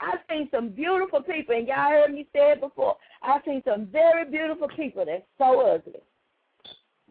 I've 0.00 0.20
seen 0.30 0.48
some 0.50 0.70
beautiful 0.70 1.22
people, 1.22 1.54
and 1.54 1.68
y'all 1.68 1.90
heard 1.90 2.12
me 2.12 2.26
say 2.32 2.52
it 2.52 2.60
before. 2.60 2.96
I've 3.22 3.42
seen 3.44 3.62
some 3.66 3.86
very 3.86 4.24
beautiful 4.30 4.68
people 4.68 5.04
that's 5.04 5.22
so 5.36 5.60
ugly. 5.60 6.00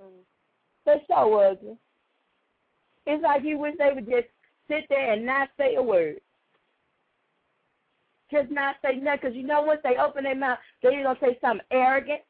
Mm. 0.02 0.24
They're 0.86 1.02
so 1.08 1.36
ugly. 1.36 1.78
It's 3.06 3.24
like 3.24 3.44
you 3.44 3.58
wish 3.60 3.76
they 3.78 3.92
would 3.94 4.06
just 4.06 4.28
sit 4.68 4.86
there 4.90 5.14
and 5.14 5.26
not 5.26 5.50
say 5.58 5.76
a 5.76 5.84
word. 5.84 6.20
Just 8.32 8.52
not 8.52 8.76
say 8.84 8.98
nothing, 8.98 9.20
because 9.22 9.36
you 9.36 9.44
know 9.44 9.62
once 9.62 9.82
they 9.84 9.98
open 9.98 10.24
their 10.24 10.36
mouth, 10.36 10.60
they're 10.82 10.92
going 10.92 11.04
to 11.04 11.22
say 11.22 11.38
something 11.42 11.66
arrogant. 11.72 12.22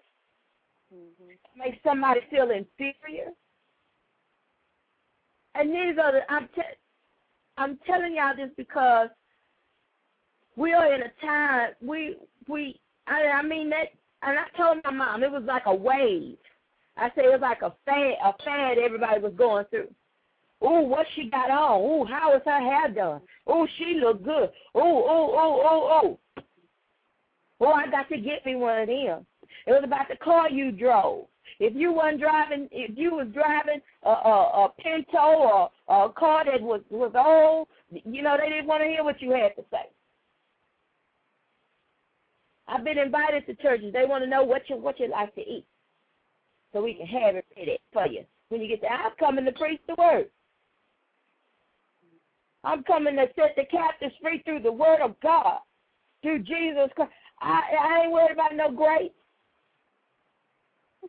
mm-hmm. 0.94 1.60
make 1.60 1.80
somebody 1.84 2.22
feel 2.30 2.52
inferior. 2.52 3.32
And 5.56 5.70
these 5.72 5.98
are 6.02 6.14
the 6.14 6.22
I'm 6.30 6.48
te- 6.56 6.78
I'm 7.58 7.78
telling 7.86 8.16
y'all 8.16 8.36
this 8.36 8.52
because 8.56 9.10
we 10.60 10.74
are 10.74 10.94
in 10.94 11.02
a 11.02 11.26
time 11.26 11.70
we 11.82 12.18
we 12.50 12.80
I, 13.08 13.24
I 13.28 13.42
mean 13.42 13.70
that 13.70 13.88
and 14.22 14.38
I 14.38 14.46
told 14.58 14.80
my 14.84 14.92
mom 14.92 15.24
it 15.24 15.32
was 15.32 15.44
like 15.48 15.64
a 15.66 15.74
wave. 15.74 16.36
I 16.98 17.10
said 17.16 17.24
it 17.24 17.32
was 17.32 17.42
like 17.42 17.62
a 17.62 17.74
fad 17.86 18.16
a 18.24 18.34
fad 18.44 18.78
everybody 18.78 19.22
was 19.22 19.34
going 19.38 19.66
through. 19.70 19.88
Ooh, 20.62 20.82
what 20.82 21.08
she 21.16 21.30
got 21.30 21.50
on? 21.50 21.80
Ooh, 21.82 22.06
how 22.06 22.36
is 22.36 22.42
her 22.46 22.60
hair 22.60 22.90
done? 22.94 23.22
Ooh, 23.50 23.66
she 23.78 24.02
look 24.04 24.22
good. 24.22 24.50
Ooh, 24.76 24.80
ooh, 24.82 25.32
ooh, 25.32 25.62
ooh, 25.64 26.08
ooh. 26.08 26.18
Oh, 27.62 27.72
I 27.72 27.90
got 27.90 28.10
to 28.10 28.18
get 28.18 28.46
me 28.46 28.56
one 28.56 28.82
of 28.82 28.88
them. 28.88 29.26
It 29.66 29.72
was 29.72 29.84
about 29.86 30.10
the 30.10 30.18
car 30.18 30.50
you 30.50 30.74
drove. 30.74 31.28
If 31.62 31.74
you 31.76 31.94
weren't 31.94 32.20
driving, 32.20 32.68
if 32.72 32.98
you 32.98 33.12
was 33.12 33.28
driving 33.34 33.82
a, 34.04 34.10
a, 34.10 34.66
a 34.66 34.70
Pinto 34.82 35.18
or 35.18 35.70
a 35.88 36.10
car 36.10 36.44
that 36.44 36.62
was 36.62 36.82
was 36.90 37.14
old, 37.16 37.70
you 38.04 38.22
know 38.22 38.36
they 38.38 38.50
didn't 38.50 38.68
want 38.68 38.84
to 38.84 38.90
hear 38.90 39.06
what 39.06 39.22
you 39.22 39.32
had 39.32 39.56
to 39.56 39.64
say. 39.72 39.88
I've 42.70 42.84
been 42.84 43.00
invited 43.00 43.46
to 43.48 43.56
churches. 43.56 43.92
They 43.94 44.06
want 44.06 44.24
to 44.24 44.30
know 44.30 44.44
what 44.44 44.70
you 44.70 44.78
what 44.78 45.00
you 45.00 45.10
like 45.10 45.34
to 45.36 45.42
eat, 45.42 45.66
so 46.72 46.84
we 46.84 46.94
can 46.94 47.08
have 47.08 47.36
it 47.36 47.46
ready 47.58 47.80
for 47.92 48.08
you 48.08 48.24
when 48.50 48.62
you 48.62 48.68
get 48.68 48.82
there. 48.82 48.92
I'm 48.92 49.12
coming 49.20 49.46
to 49.46 49.52
preach 49.52 49.82
the 49.88 49.96
word. 49.98 50.30
I'm 52.64 52.84
coming 52.84 53.16
to 53.16 53.26
set 53.36 53.56
the 53.56 53.64
captives 53.66 54.14
free 54.22 54.42
through 54.44 54.62
the 54.62 54.72
word 54.72 55.02
of 55.02 55.16
God, 55.22 55.60
through 56.22 56.40
Jesus 56.40 56.90
Christ. 56.96 57.12
I, 57.42 57.62
I 57.80 58.04
ain't 58.04 58.12
worried 58.12 58.34
about 58.34 58.56
no 58.56 58.72
grapes. 58.72 59.16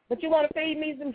But 0.09 0.23
you 0.23 0.31
want 0.31 0.49
to 0.49 0.55
feed 0.55 0.79
me 0.79 0.95
some. 0.99 1.13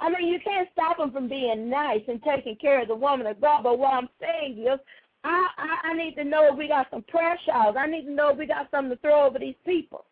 I 0.00 0.08
mean, 0.08 0.28
you 0.32 0.38
can't 0.42 0.68
stop 0.72 0.96
them 0.96 1.12
from 1.12 1.28
being 1.28 1.68
nice 1.68 2.02
and 2.08 2.22
taking 2.22 2.56
care 2.56 2.80
of 2.80 2.88
the 2.88 2.94
woman 2.94 3.26
of 3.26 3.40
God. 3.40 3.62
But 3.64 3.78
what 3.78 3.92
I'm 3.92 4.08
saying 4.20 4.58
is, 4.58 4.80
I, 5.28 5.46
I, 5.58 5.88
I 5.90 5.94
need 5.94 6.14
to 6.14 6.24
know 6.24 6.48
if 6.50 6.56
we 6.58 6.68
got 6.68 6.86
some 6.90 7.02
prayer 7.02 7.38
shawls. 7.44 7.76
I 7.78 7.86
need 7.86 8.04
to 8.04 8.12
know 8.12 8.30
if 8.30 8.38
we 8.38 8.46
got 8.46 8.70
something 8.70 8.96
to 8.96 9.00
throw 9.00 9.26
over 9.26 9.38
these 9.38 9.54
people 9.66 10.06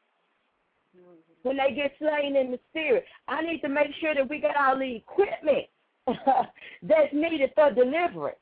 when 1.42 1.56
they 1.56 1.74
get 1.74 1.92
slain 1.98 2.36
in 2.36 2.50
the 2.50 2.58
spirit. 2.70 3.04
I 3.28 3.40
need 3.40 3.60
to 3.60 3.68
make 3.68 3.88
sure 4.00 4.14
that 4.14 4.28
we 4.28 4.40
got 4.40 4.56
all 4.56 4.78
the 4.78 4.96
equipment 4.96 5.66
that's 6.82 7.12
needed 7.12 7.50
for 7.54 7.72
deliverance. 7.72 8.36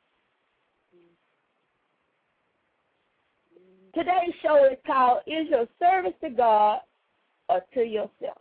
Today's 3.94 4.34
show 4.42 4.64
is 4.64 4.78
called 4.84 5.20
Is 5.26 5.48
Your 5.48 5.68
Service 5.78 6.14
to 6.22 6.30
God 6.30 6.80
or 7.48 7.60
to 7.74 7.84
Yourself? 7.84 8.40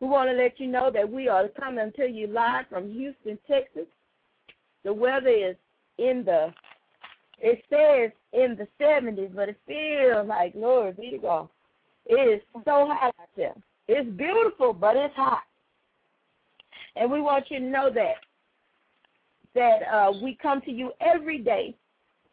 We 0.00 0.08
want 0.08 0.28
to 0.28 0.36
let 0.36 0.60
you 0.60 0.66
know 0.66 0.90
that 0.92 1.10
we 1.10 1.28
are 1.28 1.48
coming 1.48 1.90
to 1.96 2.06
you 2.06 2.26
live 2.26 2.66
from 2.68 2.92
Houston, 2.92 3.38
Texas. 3.48 3.86
The 4.84 4.92
weather 4.92 5.28
is 5.28 5.56
in 5.98 6.24
the, 6.26 6.52
it 7.38 7.62
says 7.70 8.10
in 8.32 8.56
the 8.56 8.68
70s, 8.82 9.34
but 9.34 9.48
it 9.48 9.60
feels 9.66 10.26
like, 10.26 10.52
Lord 10.54 10.96
be 10.96 11.10
to 11.10 11.18
God. 11.18 11.48
It 12.06 12.14
is 12.14 12.42
so 12.52 12.86
hot 12.88 13.14
out 13.20 13.28
there. 13.36 13.54
It's 13.88 14.08
beautiful, 14.10 14.72
but 14.72 14.96
it's 14.96 15.14
hot. 15.14 15.42
And 16.96 17.10
we 17.10 17.20
want 17.20 17.46
you 17.50 17.58
to 17.58 17.64
know 17.64 17.90
that 17.92 18.14
that 19.54 19.82
uh, 19.84 20.12
we 20.20 20.36
come 20.42 20.60
to 20.62 20.70
you 20.72 20.90
every 21.00 21.38
day 21.38 21.76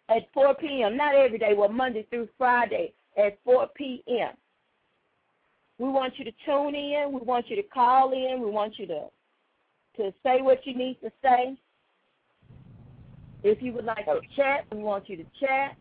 at 0.09 0.23
4 0.33 0.55
p.m. 0.55 0.97
Not 0.97 1.13
every 1.13 1.37
day, 1.37 1.53
well, 1.55 1.69
Monday 1.69 2.05
through 2.09 2.27
Friday 2.35 2.93
at 3.15 3.37
4 3.43 3.67
p.m. 3.75 4.31
We 5.77 5.89
want 5.89 6.13
you 6.17 6.25
to 6.25 6.31
tune 6.45 6.73
in. 6.73 7.11
We 7.11 7.21
want 7.21 7.47
you 7.47 7.55
to 7.57 7.63
call 7.63 8.11
in. 8.13 8.41
We 8.41 8.49
want 8.49 8.77
you 8.77 8.87
to 8.87 9.05
to 9.97 10.13
say 10.23 10.41
what 10.41 10.65
you 10.65 10.75
need 10.75 10.97
to 11.01 11.11
say. 11.21 11.57
If 13.43 13.61
you 13.61 13.73
would 13.73 13.85
like 13.85 14.05
to 14.05 14.21
chat, 14.35 14.65
we 14.71 14.79
want 14.79 15.09
you 15.09 15.17
to 15.17 15.25
chat. 15.39 15.75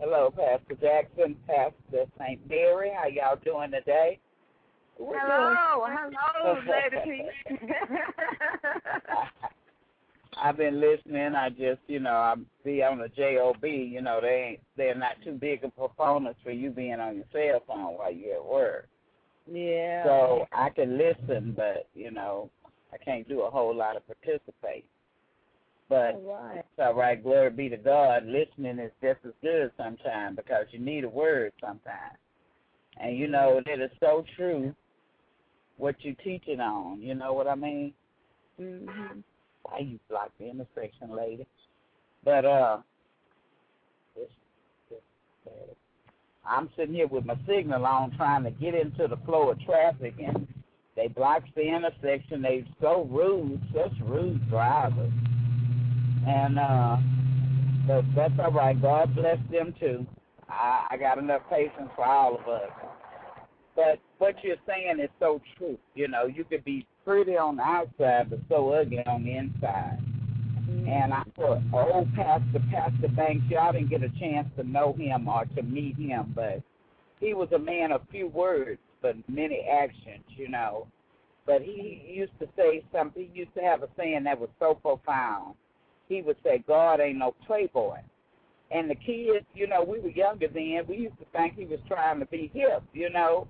Hello, 0.00 0.30
Pastor 0.30 0.76
Jackson, 0.80 1.36
Pastor 1.46 2.04
St. 2.18 2.40
Mary. 2.48 2.92
How 2.96 3.08
y'all 3.08 3.38
doing 3.44 3.72
today? 3.72 4.20
Hello, 4.96 5.86
hello, 5.86 6.60
Lady 7.00 7.22
I've 10.40 10.56
been 10.56 10.80
listening. 10.80 11.34
I 11.34 11.50
just, 11.50 11.80
you 11.88 11.98
know, 11.98 12.14
I'm 12.14 12.46
be 12.64 12.82
on 12.82 12.98
the 12.98 13.08
job. 13.08 13.56
You 13.64 14.00
know, 14.00 14.20
they 14.20 14.50
ain't 14.50 14.60
they're 14.76 14.94
not 14.94 15.16
too 15.24 15.32
big 15.32 15.64
of 15.64 15.74
proponents 15.76 16.38
for 16.44 16.52
you 16.52 16.70
being 16.70 17.00
on 17.00 17.16
your 17.16 17.24
cell 17.32 17.62
phone 17.66 17.94
while 17.94 18.12
you're 18.12 18.36
at 18.36 18.44
work. 18.44 18.88
Yeah. 19.50 20.04
So 20.04 20.46
I 20.52 20.70
can 20.70 20.96
listen, 20.98 21.54
but 21.56 21.88
you 21.94 22.12
know, 22.12 22.50
I 22.92 22.96
can't 22.96 23.28
do 23.28 23.42
a 23.42 23.50
whole 23.50 23.74
lot 23.74 23.96
of 23.96 24.06
participate. 24.06 24.84
But 25.88 26.14
all 26.14 26.38
right. 26.44 26.58
it's 26.58 26.68
all 26.78 26.94
right. 26.94 27.22
Glory 27.22 27.50
be 27.50 27.68
to 27.70 27.76
God. 27.76 28.24
Listening 28.26 28.78
is 28.78 28.92
just 29.02 29.20
as 29.24 29.32
good 29.40 29.70
sometimes 29.76 30.36
because 30.36 30.66
you 30.70 30.78
need 30.78 31.04
a 31.04 31.08
word 31.08 31.52
sometimes. 31.60 32.18
And 32.98 33.16
you 33.16 33.28
know 33.28 33.60
that 33.64 33.80
is 33.80 33.90
so 34.00 34.24
true. 34.36 34.74
What 35.76 35.94
you 36.00 36.14
teaching 36.24 36.60
on, 36.60 37.00
you 37.00 37.14
know 37.14 37.32
what 37.32 37.46
I 37.46 37.54
mean? 37.54 37.94
Mhm. 38.60 39.22
Why 39.62 39.78
you 39.78 40.00
block 40.08 40.32
the 40.38 40.50
intersection, 40.50 41.14
lady? 41.14 41.46
But 42.24 42.44
uh, 42.44 42.78
uh, 44.20 45.50
I'm 46.44 46.68
sitting 46.76 46.94
here 46.94 47.06
with 47.06 47.24
my 47.24 47.36
signal 47.46 47.86
on, 47.86 48.10
trying 48.16 48.42
to 48.44 48.50
get 48.50 48.74
into 48.74 49.06
the 49.06 49.16
flow 49.18 49.50
of 49.50 49.60
traffic, 49.60 50.14
and 50.18 50.46
they 50.98 51.06
block 51.06 51.44
the 51.54 51.62
intersection. 51.62 52.42
They 52.42 52.64
so 52.80 53.08
rude, 53.08 53.62
such 53.72 53.92
rude 54.04 54.50
drivers. 54.50 55.12
And 56.26 56.58
uh, 56.58 56.96
but 57.86 58.04
that's 58.16 58.34
all 58.42 58.50
right. 58.50 58.80
God 58.80 59.14
bless 59.14 59.38
them 59.50 59.72
too. 59.78 60.04
I, 60.48 60.88
I 60.90 60.96
got 60.96 61.18
enough 61.18 61.42
patience 61.48 61.88
for 61.94 62.04
all 62.04 62.34
of 62.34 62.48
us. 62.48 62.68
But 63.76 64.00
what 64.18 64.34
you're 64.42 64.56
saying 64.66 64.98
is 65.00 65.08
so 65.20 65.40
true. 65.56 65.78
You 65.94 66.08
know, 66.08 66.26
you 66.26 66.42
could 66.42 66.64
be 66.64 66.84
pretty 67.04 67.36
on 67.36 67.56
the 67.56 67.62
outside, 67.62 68.30
but 68.30 68.40
so 68.48 68.70
ugly 68.70 68.98
on 69.06 69.22
the 69.22 69.36
inside. 69.36 69.98
And 70.68 71.14
I 71.14 71.22
thought, 71.36 71.62
oh, 71.72 72.08
Pastor, 72.16 72.60
Pastor 72.72 73.08
Banks, 73.14 73.44
y'all 73.48 73.72
didn't 73.72 73.88
get 73.88 74.02
a 74.02 74.10
chance 74.18 74.48
to 74.56 74.64
know 74.64 74.94
him 74.98 75.28
or 75.28 75.44
to 75.54 75.62
meet 75.62 75.96
him, 75.96 76.32
but 76.34 76.60
he 77.20 77.34
was 77.34 77.48
a 77.52 77.58
man 77.58 77.92
of 77.92 78.02
few 78.10 78.26
words, 78.26 78.80
but 79.02 79.16
many 79.28 79.66
actions, 79.70 80.24
you 80.36 80.48
know. 80.48 80.86
But 81.46 81.62
he 81.62 82.02
used 82.06 82.38
to 82.40 82.48
say 82.56 82.84
something, 82.92 83.28
he 83.32 83.38
used 83.38 83.54
to 83.54 83.62
have 83.62 83.82
a 83.82 83.88
saying 83.96 84.24
that 84.24 84.38
was 84.38 84.50
so 84.58 84.74
profound. 84.74 85.54
He 86.08 86.22
would 86.22 86.36
say, 86.44 86.62
God 86.66 87.00
ain't 87.00 87.18
no 87.18 87.34
playboy. 87.46 87.98
And 88.70 88.90
the 88.90 88.94
kids, 88.94 89.46
you 89.54 89.66
know, 89.66 89.82
we 89.82 89.98
were 90.00 90.10
younger 90.10 90.48
then, 90.48 90.82
we 90.88 90.96
used 90.96 91.18
to 91.18 91.24
think 91.32 91.54
he 91.56 91.64
was 91.64 91.80
trying 91.88 92.20
to 92.20 92.26
be 92.26 92.50
hip, 92.52 92.82
you 92.92 93.08
know. 93.10 93.48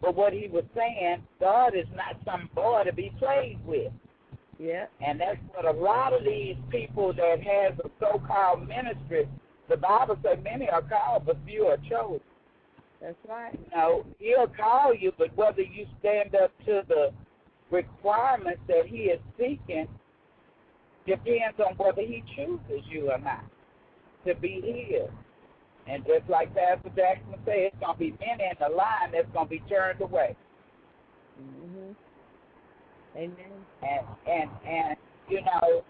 But 0.00 0.14
what 0.14 0.32
he 0.32 0.48
was 0.48 0.64
saying, 0.74 1.22
God 1.40 1.74
is 1.76 1.86
not 1.94 2.16
some 2.24 2.50
boy 2.54 2.82
to 2.84 2.92
be 2.92 3.12
played 3.18 3.58
with. 3.64 3.92
Yeah. 4.58 4.86
And 5.00 5.20
that's 5.20 5.38
what 5.54 5.66
a 5.66 5.78
lot 5.78 6.12
of 6.12 6.24
these 6.24 6.56
people 6.70 7.12
that 7.12 7.36
has 7.42 7.78
a 7.84 7.90
so-called 8.00 8.66
ministry, 8.66 9.28
the 9.68 9.76
Bible 9.76 10.18
says 10.22 10.38
many 10.42 10.68
are 10.68 10.82
called, 10.82 11.26
but 11.26 11.36
few 11.46 11.66
are 11.66 11.78
chosen. 11.88 12.20
That's 13.00 13.16
right. 13.28 13.58
Know, 13.74 14.06
he'll 14.18 14.48
call 14.48 14.94
you, 14.94 15.12
but 15.18 15.36
whether 15.36 15.62
you 15.62 15.86
stand 16.00 16.34
up 16.34 16.50
to 16.66 16.82
the 16.88 17.10
requirements 17.70 18.60
that 18.68 18.86
he 18.86 19.10
is 19.10 19.20
seeking 19.38 19.86
depends 21.06 21.58
on 21.60 21.76
whether 21.76 22.02
he 22.02 22.24
chooses 22.34 22.84
you 22.88 23.10
or 23.10 23.18
not 23.18 23.44
to 24.26 24.34
be 24.34 24.60
his. 24.88 25.10
And 25.88 26.04
just 26.04 26.28
like 26.28 26.54
Pastor 26.54 26.90
Jackson 26.96 27.34
said, 27.44 27.54
it's 27.70 27.76
going 27.80 27.94
to 27.94 27.98
be 27.98 28.10
many 28.18 28.44
in 28.44 28.56
the 28.58 28.74
line 28.74 29.12
that's 29.12 29.30
going 29.32 29.46
to 29.46 29.50
be 29.50 29.60
turned 29.68 30.00
away. 30.00 30.34
Mhm. 31.40 31.94
Amen. 33.14 33.66
And 33.82 34.06
and 34.26 34.50
and 34.66 34.96
you 35.28 35.40
know, 35.42 35.84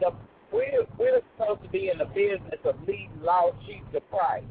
the 0.00 0.12
we're 0.52 0.84
we're 0.98 1.20
supposed 1.36 1.62
to 1.62 1.68
be 1.70 1.88
in 1.88 1.98
the 1.98 2.04
business 2.06 2.60
of 2.64 2.76
leading 2.86 3.10
lost 3.22 3.56
sheep 3.66 3.82
to 3.92 4.00
Christ. 4.10 4.46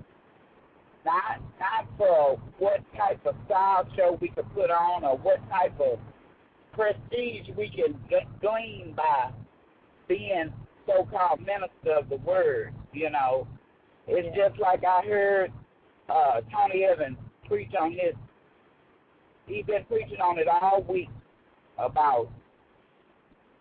Not 1.05 1.41
not 1.59 1.87
for 1.97 2.39
what 2.59 2.79
type 2.95 3.25
of 3.25 3.35
style 3.45 3.87
show 3.95 4.17
we 4.21 4.29
can 4.29 4.43
put 4.53 4.69
on 4.69 5.03
or 5.03 5.17
what 5.17 5.37
type 5.49 5.79
of 5.79 5.99
prestige 6.73 7.47
we 7.57 7.69
can 7.69 7.99
glean 8.39 8.93
by 8.95 9.31
being 10.07 10.53
so-called 10.85 11.39
minister 11.39 11.97
of 11.97 12.09
the 12.09 12.17
word. 12.17 12.73
You 12.93 13.09
know, 13.09 13.47
it's 14.07 14.27
Yeah. 14.35 14.49
just 14.49 14.59
like 14.59 14.83
I 14.83 15.01
heard 15.05 15.51
uh, 16.09 16.41
Tony 16.51 16.83
Evans 16.83 17.17
preach 17.47 17.73
on 17.79 17.91
his. 17.93 18.13
He's 19.47 19.65
been 19.65 19.83
preaching 19.85 20.21
on 20.21 20.37
it 20.37 20.47
all 20.47 20.83
week 20.83 21.09
about 21.77 22.29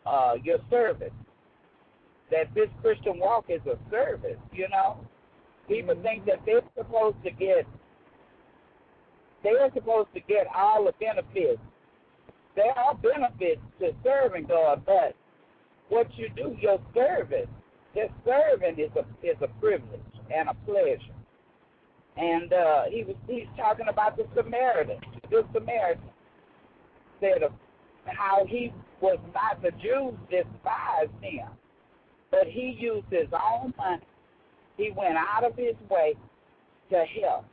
uh, 0.06 0.34
your 0.42 0.58
service. 0.68 1.12
That 2.30 2.52
this 2.54 2.68
Christian 2.80 3.18
walk 3.18 3.46
is 3.48 3.60
a 3.66 3.76
service. 3.90 4.38
You 4.52 4.68
know, 4.68 5.04
people 5.70 5.94
think 6.02 6.26
that 6.26 6.40
they're 6.44 6.66
supposed 6.76 7.16
to 7.24 7.30
get 7.30 7.66
they 9.42 9.50
are 9.50 9.70
supposed 9.72 10.12
to 10.12 10.20
get 10.20 10.46
all 10.54 10.84
the 10.84 10.92
benefits. 11.00 11.62
There 12.56 12.78
are 12.78 12.94
benefits 12.94 13.62
to 13.78 13.92
serving 14.04 14.44
God, 14.44 14.82
but 14.84 15.14
what 15.88 16.06
you 16.18 16.28
do, 16.36 16.56
your 16.60 16.78
service, 16.92 17.48
just 17.94 18.12
serving 18.26 18.78
is 18.78 18.90
a 18.96 19.26
is 19.26 19.36
a 19.40 19.48
privilege 19.60 20.00
and 20.34 20.48
a 20.48 20.54
pleasure. 20.66 21.16
And 22.16 22.52
uh, 22.52 22.82
he 22.90 23.04
was 23.04 23.16
he's 23.26 23.46
talking 23.56 23.86
about 23.88 24.16
the 24.16 24.26
Samaritan, 24.34 24.98
the 25.30 25.44
Samaritan 25.54 26.02
said 27.20 27.42
of 27.42 27.52
how 28.06 28.44
he 28.46 28.72
was 29.00 29.18
not 29.32 29.62
the 29.62 29.70
Jews 29.82 30.14
despised 30.30 31.12
him, 31.22 31.48
but 32.30 32.46
he 32.46 32.76
used 32.78 33.06
his 33.10 33.28
own 33.32 33.72
money. 33.78 34.02
He 34.80 34.90
went 34.96 35.16
out 35.18 35.44
of 35.44 35.54
his 35.56 35.74
way 35.90 36.14
to 36.88 37.04
help 37.20 37.44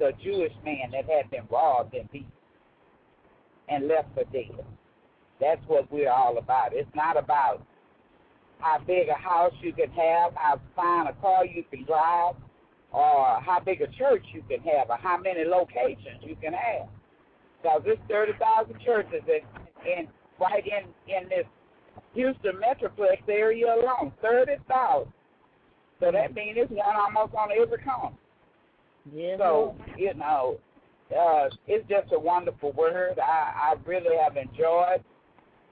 the 0.00 0.10
Jewish 0.24 0.52
man 0.64 0.90
that 0.90 1.08
had 1.08 1.30
been 1.30 1.46
robbed 1.48 1.94
and 1.94 2.10
beaten 2.10 2.32
and 3.68 3.86
left 3.86 4.08
for 4.12 4.24
dead. 4.32 4.64
That's 5.40 5.60
what 5.68 5.90
we're 5.92 6.10
all 6.10 6.36
about. 6.38 6.72
It's 6.72 6.90
not 6.96 7.16
about 7.16 7.64
how 8.58 8.80
big 8.84 9.08
a 9.08 9.14
house 9.14 9.52
you 9.60 9.72
can 9.72 9.90
have, 9.90 10.32
how 10.34 10.60
fine 10.74 11.06
a 11.06 11.12
car 11.14 11.46
you 11.46 11.62
can 11.70 11.84
drive, 11.84 12.34
or 12.90 13.40
how 13.40 13.60
big 13.64 13.80
a 13.80 13.86
church 13.86 14.24
you 14.32 14.42
can 14.48 14.60
have, 14.60 14.90
or 14.90 14.96
how 14.96 15.16
many 15.16 15.44
locations 15.44 16.22
you 16.22 16.34
can 16.42 16.54
have. 16.54 16.88
Because 17.62 17.82
there's 17.84 17.98
30,000 18.08 18.80
churches 18.84 19.22
in, 19.28 19.90
in 19.90 20.08
right 20.40 20.64
in, 20.66 20.88
in 21.14 21.28
this 21.28 21.46
Houston 22.14 22.58
Metroplex 22.60 23.28
area 23.28 23.66
alone, 23.66 24.12
30,000. 24.20 25.12
So 26.00 26.10
that 26.12 26.34
means 26.34 26.56
it's 26.60 26.70
one 26.70 26.96
almost 26.96 27.34
on 27.34 27.48
every 27.52 27.78
corner. 27.78 28.14
Yeah. 29.12 29.36
So, 29.38 29.76
you 29.96 30.14
know, 30.14 30.58
uh, 31.16 31.48
it's 31.66 31.88
just 31.88 32.12
a 32.12 32.18
wonderful 32.18 32.72
word. 32.72 33.18
I, 33.18 33.72
I 33.72 33.74
really 33.84 34.16
have 34.16 34.36
enjoyed 34.36 35.04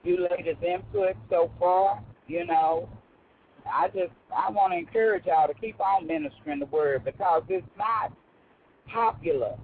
you 0.05 0.29
ladies' 0.31 0.57
input 0.63 1.17
so 1.31 1.51
far. 1.59 2.03
You 2.27 2.47
know, 2.47 2.89
I 3.71 3.89
just 3.89 4.13
I 4.37 4.51
want 4.51 4.73
to 4.73 4.79
encourage 4.79 5.27
y'all 5.27 5.49
to 5.49 5.55
keep 5.55 5.81
on 5.81 6.07
ministering 6.07 6.59
the 6.59 6.67
word 6.67 7.05
because 7.05 7.43
it's 7.49 7.67
not 7.79 8.13
popular 8.89 9.57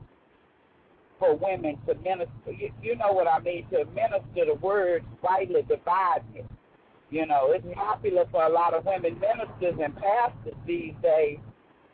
for 1.19 1.37
women 1.37 1.79
to 1.87 1.95
minister. 1.97 2.53
You, 2.57 2.71
you 2.83 2.97
know 2.97 3.13
what 3.13 3.27
I 3.27 3.41
mean? 3.41 3.67
To 3.71 3.85
minister 3.87 4.47
the 4.47 4.55
word, 4.61 5.05
rightly 5.23 5.61
it. 5.61 6.47
You 7.11 7.27
know, 7.27 7.53
it's 7.53 7.65
popular 7.75 8.25
for 8.31 8.45
a 8.45 8.51
lot 8.51 8.75
of 8.75 8.85
women 8.85 9.19
ministers 9.19 9.81
and 9.83 9.97
pastors 9.97 10.55
these 10.67 10.95
days 11.03 11.39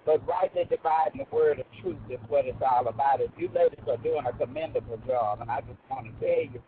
but 0.04 0.26
rightly 0.26 0.64
dividing 0.68 1.24
the 1.24 1.34
word 1.34 1.60
of 1.60 1.66
truth 1.80 1.96
is 2.10 2.18
what 2.28 2.44
it's 2.44 2.60
all 2.60 2.86
about. 2.86 3.20
If 3.20 3.30
you 3.38 3.48
ladies 3.54 3.78
are 3.88 3.96
doing 3.98 4.24
a 4.26 4.36
commendable 4.36 5.00
job, 5.06 5.40
and 5.40 5.50
I 5.50 5.60
just 5.60 5.78
want 5.90 6.06
to 6.06 6.12
tell 6.20 6.44
you 6.44 6.62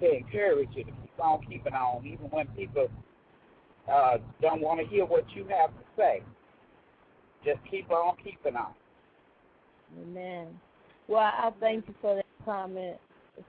to 0.00 0.16
encourage 0.16 0.70
you 0.74 0.84
to 0.84 0.90
keep 0.90 1.20
on 1.20 1.40
keeping 1.48 1.74
on, 1.74 2.04
even 2.06 2.26
when 2.30 2.46
people 2.48 2.88
uh, 3.90 4.18
don't 4.40 4.60
want 4.60 4.80
to 4.80 4.86
hear 4.86 5.04
what 5.04 5.24
you 5.34 5.46
have 5.48 5.70
to 5.70 5.84
say. 5.96 6.22
Just 7.44 7.58
keep 7.70 7.90
on 7.90 8.16
keeping 8.22 8.56
on. 8.56 8.72
Amen. 10.00 10.48
Well, 11.08 11.20
I 11.20 11.50
thank 11.60 11.86
you 11.86 11.94
for 12.00 12.16
that 12.16 12.26
comment, 12.44 12.96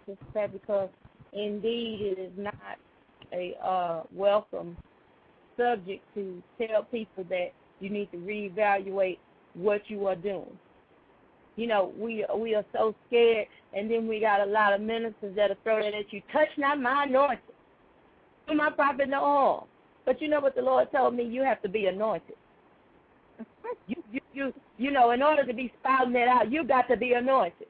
Sister 0.05 0.47
because 0.51 0.89
indeed 1.31 2.15
it 2.17 2.19
is 2.19 2.31
not 2.37 2.55
a 3.33 3.55
uh, 3.63 4.03
welcome 4.13 4.77
subject 5.57 6.03
to 6.15 6.41
tell 6.57 6.83
people 6.83 7.23
that 7.29 7.51
you 7.79 7.89
need 7.89 8.11
to 8.11 8.17
reevaluate 8.17 9.17
what 9.53 9.81
you 9.87 10.07
are 10.07 10.15
doing. 10.15 10.57
You 11.55 11.67
know, 11.67 11.93
we 11.97 12.25
we 12.35 12.55
are 12.55 12.65
so 12.73 12.95
scared, 13.07 13.47
and 13.73 13.89
then 13.89 14.07
we 14.07 14.19
got 14.19 14.41
a 14.41 14.45
lot 14.45 14.73
of 14.73 14.81
ministers 14.81 15.35
that'll 15.35 15.57
throw 15.63 15.81
that 15.81 15.93
at 15.93 16.11
you. 16.11 16.21
Touch 16.31 16.47
not 16.57 16.81
my 16.81 17.03
anointing. 17.03 17.39
Do 18.47 18.55
my 18.55 18.71
prophet 18.71 19.09
no 19.09 19.19
harm. 19.19 19.65
But 20.05 20.21
you 20.21 20.27
know 20.27 20.39
what 20.39 20.55
the 20.55 20.61
Lord 20.61 20.91
told 20.91 21.15
me? 21.15 21.23
You 21.23 21.43
have 21.43 21.61
to 21.61 21.69
be 21.69 21.85
anointed. 21.85 22.35
you, 23.87 23.95
you, 24.11 24.19
you, 24.33 24.53
you 24.77 24.91
know, 24.91 25.11
in 25.11 25.21
order 25.21 25.45
to 25.45 25.53
be 25.53 25.71
spouting 25.79 26.13
that 26.13 26.27
out, 26.27 26.51
you 26.51 26.63
got 26.65 26.87
to 26.89 26.97
be 26.97 27.13
anointed. 27.13 27.67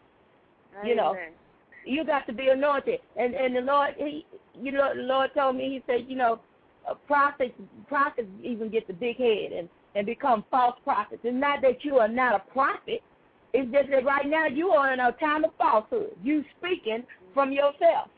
Amen. 0.76 0.88
You 0.88 0.96
know, 0.96 1.16
you 1.86 2.06
got 2.06 2.26
to 2.28 2.34
be 2.34 2.48
anointed. 2.48 3.00
And 3.18 3.36
and 3.36 3.56
the 3.56 3.62
Lord, 3.62 3.96
he, 3.98 4.26
you 4.62 4.72
know, 4.72 4.92
the 4.96 5.02
Lord 5.02 5.32
told 5.36 5.56
me, 5.56 5.70
He 5.70 5.84
said, 5.88 6.06
you 6.08 6.16
know, 6.16 6.40
uh, 6.90 6.96
prophets, 7.08 7.54
prophets 7.88 8.28
even 8.44 8.70
get 8.70 8.88
the 8.88 8.94
big 8.94 9.18
head, 9.18 9.52
and 9.52 9.70
and 9.96 10.06
become 10.06 10.44
false 10.50 10.76
prophets. 10.84 11.22
It's 11.24 11.36
not 11.36 11.62
that 11.62 11.84
you 11.84 11.98
are 11.98 12.08
not 12.08 12.36
a 12.36 12.52
prophet. 12.52 13.02
It's 13.54 13.72
just 13.72 13.90
that 13.92 14.06
right 14.06 14.26
now 14.26 14.48
you 14.48 14.70
are 14.70 14.92
in 14.94 15.00
a 15.00 15.12
time 15.14 15.44
of 15.44 15.52
falsehood. 15.58 16.12
You 16.24 16.44
speaking 16.58 17.04
from 17.34 17.52
yourself. 17.52 18.10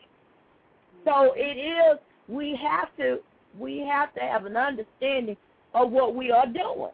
So 1.04 1.34
it 1.36 1.58
is 1.58 2.00
we 2.28 2.58
have 2.62 2.96
to 2.98 3.20
we 3.60 3.86
have 3.90 4.14
to 4.16 4.22
have 4.22 4.46
an 4.46 4.58
understanding 4.58 5.38
of 5.74 5.92
what 5.92 6.16
we 6.16 6.32
are 6.32 6.48
doing. 6.48 6.92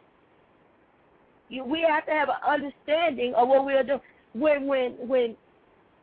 We 1.50 1.86
have 1.88 2.06
to 2.06 2.12
have 2.12 2.30
an 2.30 2.36
understanding 2.48 3.34
of 3.36 3.48
what 3.48 3.66
we 3.66 3.74
are 3.74 3.84
doing. 3.84 4.02
When 4.34 4.66
when 4.66 4.92
when 5.08 5.36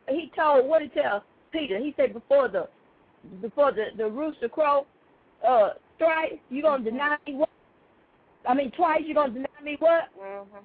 he 0.07 0.31
told 0.35 0.67
what 0.67 0.79
did 0.79 0.91
he 0.93 1.01
tell 1.01 1.23
Peter? 1.51 1.77
He 1.77 1.93
said 1.97 2.13
before 2.13 2.47
the 2.47 2.69
before 3.41 3.71
the, 3.71 3.85
the 3.97 4.09
rooster 4.09 4.49
crow 4.49 4.85
uh 5.47 5.69
strike, 5.95 6.41
you 6.49 6.61
gonna 6.61 6.83
deny 6.83 7.17
me 7.25 7.35
what 7.35 7.49
I 8.47 8.53
mean, 8.53 8.71
twice 8.71 9.01
you're 9.05 9.15
going 9.15 9.33
to 9.33 9.35
deny 9.35 9.61
me 9.63 9.77
what? 9.79 10.09
Mm-hmm. 10.19 10.57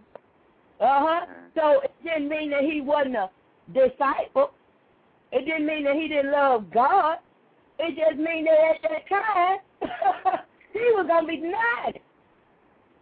Uh-huh. 0.81 1.27
So 1.55 1.81
it 1.83 1.93
didn't 2.03 2.29
mean 2.29 2.51
that 2.51 2.63
he 2.63 2.81
wasn't 2.81 3.17
a 3.17 3.31
disciple. 3.73 4.53
It 5.33 5.45
didn't 5.45 5.67
mean 5.67 5.85
that 5.85 5.95
he 5.95 6.09
didn't 6.09 6.33
love 6.33 6.71
God. 6.73 7.19
It 7.79 7.97
just 7.97 8.19
means 8.19 8.47
that 8.47 8.77
at 8.77 8.83
that 8.83 9.09
time, 9.09 10.41
he 10.73 10.79
was 10.79 11.07
going 11.07 11.25
to 11.25 11.29
be 11.29 11.37
denied 11.37 12.01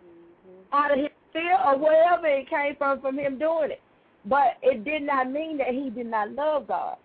mm-hmm. 0.03 0.75
out 0.75 0.93
of 0.93 0.99
his 0.99 1.09
fear 1.33 1.57
or 1.65 1.79
wherever 1.79 2.27
it 2.27 2.49
came 2.49 2.75
from, 2.77 3.01
from 3.01 3.19
him 3.19 3.39
doing 3.39 3.73
it. 3.73 3.81
But 4.25 4.57
it 4.63 4.85
did 4.85 5.03
not 5.03 5.31
mean 5.31 5.59
that 5.59 5.69
he 5.69 5.91
did 5.91 6.07
not 6.07 6.33
love 6.33 6.69
God. 6.69 6.97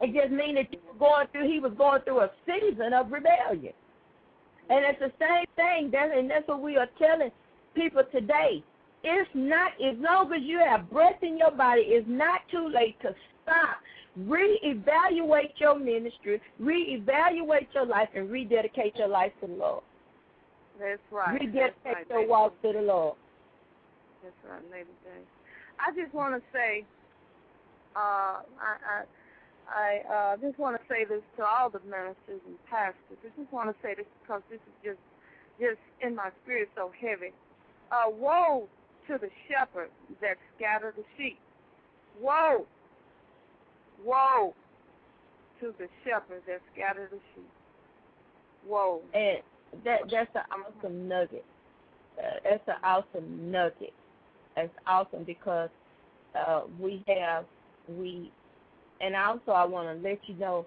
It 0.00 0.14
just 0.14 0.32
means 0.32 0.56
that 0.56 0.68
he 0.70 0.78
was 0.86 0.96
going 0.98 1.26
through, 1.32 1.48
he 1.48 1.60
was 1.60 1.72
going 1.76 2.00
through 2.02 2.20
a 2.20 2.30
season 2.46 2.92
of 2.94 3.12
rebellion. 3.12 3.74
And 4.70 4.84
it's 4.84 5.00
the 5.00 5.12
same 5.18 5.46
thing, 5.56 5.90
that, 5.92 6.16
and 6.16 6.30
that's 6.30 6.46
what 6.48 6.62
we 6.62 6.76
are 6.76 6.88
telling 6.98 7.30
people 7.74 8.02
today. 8.12 8.62
It's 9.02 9.30
not, 9.34 9.72
as 9.82 9.96
long 9.98 10.32
as 10.32 10.42
you 10.42 10.58
have 10.58 10.90
breath 10.90 11.22
in 11.22 11.36
your 11.36 11.50
body, 11.50 11.82
it's 11.86 12.06
not 12.08 12.40
too 12.50 12.70
late 12.72 13.00
to 13.02 13.14
stop. 13.42 13.78
Reevaluate 14.18 15.52
your 15.56 15.78
ministry, 15.78 16.40
reevaluate 16.60 17.68
your 17.74 17.86
life, 17.86 18.08
and 18.14 18.30
rededicate 18.30 18.96
your 18.96 19.08
life 19.08 19.32
to 19.40 19.46
the 19.46 19.54
Lord. 19.54 19.82
That's 20.78 21.00
right. 21.10 21.40
Rededicate 21.40 21.74
That's 21.84 22.10
right, 22.10 22.20
your 22.20 22.28
walk 22.28 22.60
to 22.62 22.72
the 22.72 22.80
Lord. 22.80 23.16
That's 24.22 24.34
right, 24.48 24.62
Lady 24.70 24.90
Day. 25.04 25.22
I 25.78 25.94
just 26.00 26.14
want 26.14 26.34
to 26.34 26.42
say, 26.52 26.84
uh, 27.96 27.98
I, 27.98 28.76
I 28.86 29.02
I 29.70 30.02
uh, 30.10 30.36
just 30.36 30.58
want 30.58 30.76
to 30.76 30.82
say 30.88 31.04
this 31.04 31.22
to 31.36 31.44
all 31.44 31.70
the 31.70 31.80
ministers 31.80 32.42
and 32.46 32.58
pastors. 32.68 33.18
I 33.24 33.28
just 33.40 33.52
want 33.52 33.70
to 33.70 33.76
say 33.82 33.94
this 33.94 34.06
because 34.22 34.42
this 34.50 34.58
is 34.58 34.74
just 34.84 34.98
just 35.60 35.80
in 36.00 36.14
my 36.16 36.30
spirit 36.42 36.68
so 36.74 36.90
heavy. 37.00 37.32
Uh, 37.92 38.10
woe 38.10 38.68
to 39.06 39.18
the 39.18 39.28
shepherd 39.48 39.90
that 40.20 40.36
scatter 40.56 40.92
the 40.96 41.04
sheep. 41.16 41.38
Woe, 42.20 42.66
woe 44.04 44.54
to 45.60 45.74
the 45.78 45.88
shepherd 46.04 46.42
that 46.46 46.60
scatter 46.72 47.08
the 47.10 47.18
sheep. 47.34 47.50
Woe. 48.66 49.02
And 49.14 49.38
that 49.84 50.00
that's 50.10 50.30
an 50.34 50.42
awesome 50.50 51.08
nugget. 51.08 51.44
Uh, 52.18 52.38
that's 52.42 52.68
an 52.68 52.74
awesome 52.82 53.50
nugget. 53.50 53.94
That's 54.56 54.72
awesome 54.86 55.24
because 55.24 55.70
uh, 56.34 56.62
we 56.78 57.04
have 57.08 57.44
we 57.88 58.30
and 59.00 59.16
also 59.16 59.52
I 59.52 59.64
want 59.64 59.88
to 59.88 60.08
let 60.08 60.18
you 60.26 60.34
know 60.34 60.66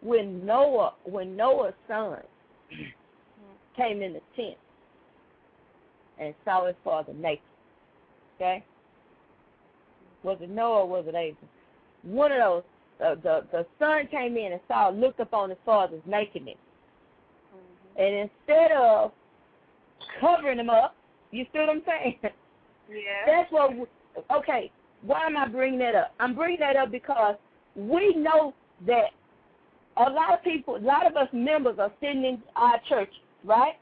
when 0.00 0.44
Noah 0.44 0.94
when 1.04 1.36
Noah's 1.36 1.74
son 1.88 2.18
came 3.76 4.02
in 4.02 4.14
the 4.14 4.20
tent 4.36 4.56
and 6.18 6.34
saw 6.44 6.66
his 6.66 6.76
father 6.84 7.12
naked. 7.14 7.42
Okay? 8.36 8.64
Was 10.22 10.38
it 10.40 10.50
Noah 10.50 10.82
or 10.82 10.88
was 10.88 11.04
it 11.06 11.10
Abram? 11.10 11.36
One 12.02 12.32
of 12.32 12.38
those 12.38 12.62
uh, 13.04 13.14
the 13.16 13.46
the 13.50 13.66
son 13.78 14.06
came 14.10 14.36
in 14.36 14.52
and 14.52 14.60
saw 14.68 14.88
looked 14.88 15.20
upon 15.20 15.50
his 15.50 15.58
father's 15.64 16.02
nakedness. 16.06 16.56
Mm-hmm. 17.54 18.02
And 18.02 18.30
instead 18.30 18.72
of 18.72 19.12
covering 20.20 20.58
him 20.58 20.70
up, 20.70 20.94
you 21.30 21.44
see 21.52 21.58
what 21.58 21.68
I'm 21.70 21.82
saying? 21.86 22.18
Yeah. 22.90 23.24
That's 23.26 23.50
what. 23.50 23.74
We, 23.74 23.86
Okay. 24.30 24.70
Why 25.02 25.26
am 25.26 25.36
I 25.36 25.48
bringing 25.48 25.78
that 25.80 25.94
up? 25.94 26.14
I'm 26.20 26.34
bringing 26.34 26.60
that 26.60 26.76
up 26.76 26.90
because 26.90 27.36
we 27.76 28.14
know 28.14 28.54
that 28.86 29.10
a 29.96 30.10
lot 30.10 30.34
of 30.34 30.42
people, 30.42 30.76
a 30.76 30.78
lot 30.78 31.06
of 31.06 31.16
us 31.16 31.28
members 31.32 31.78
are 31.78 31.92
sitting 32.00 32.24
in 32.24 32.42
our 32.56 32.80
church, 32.88 33.12
right? 33.44 33.74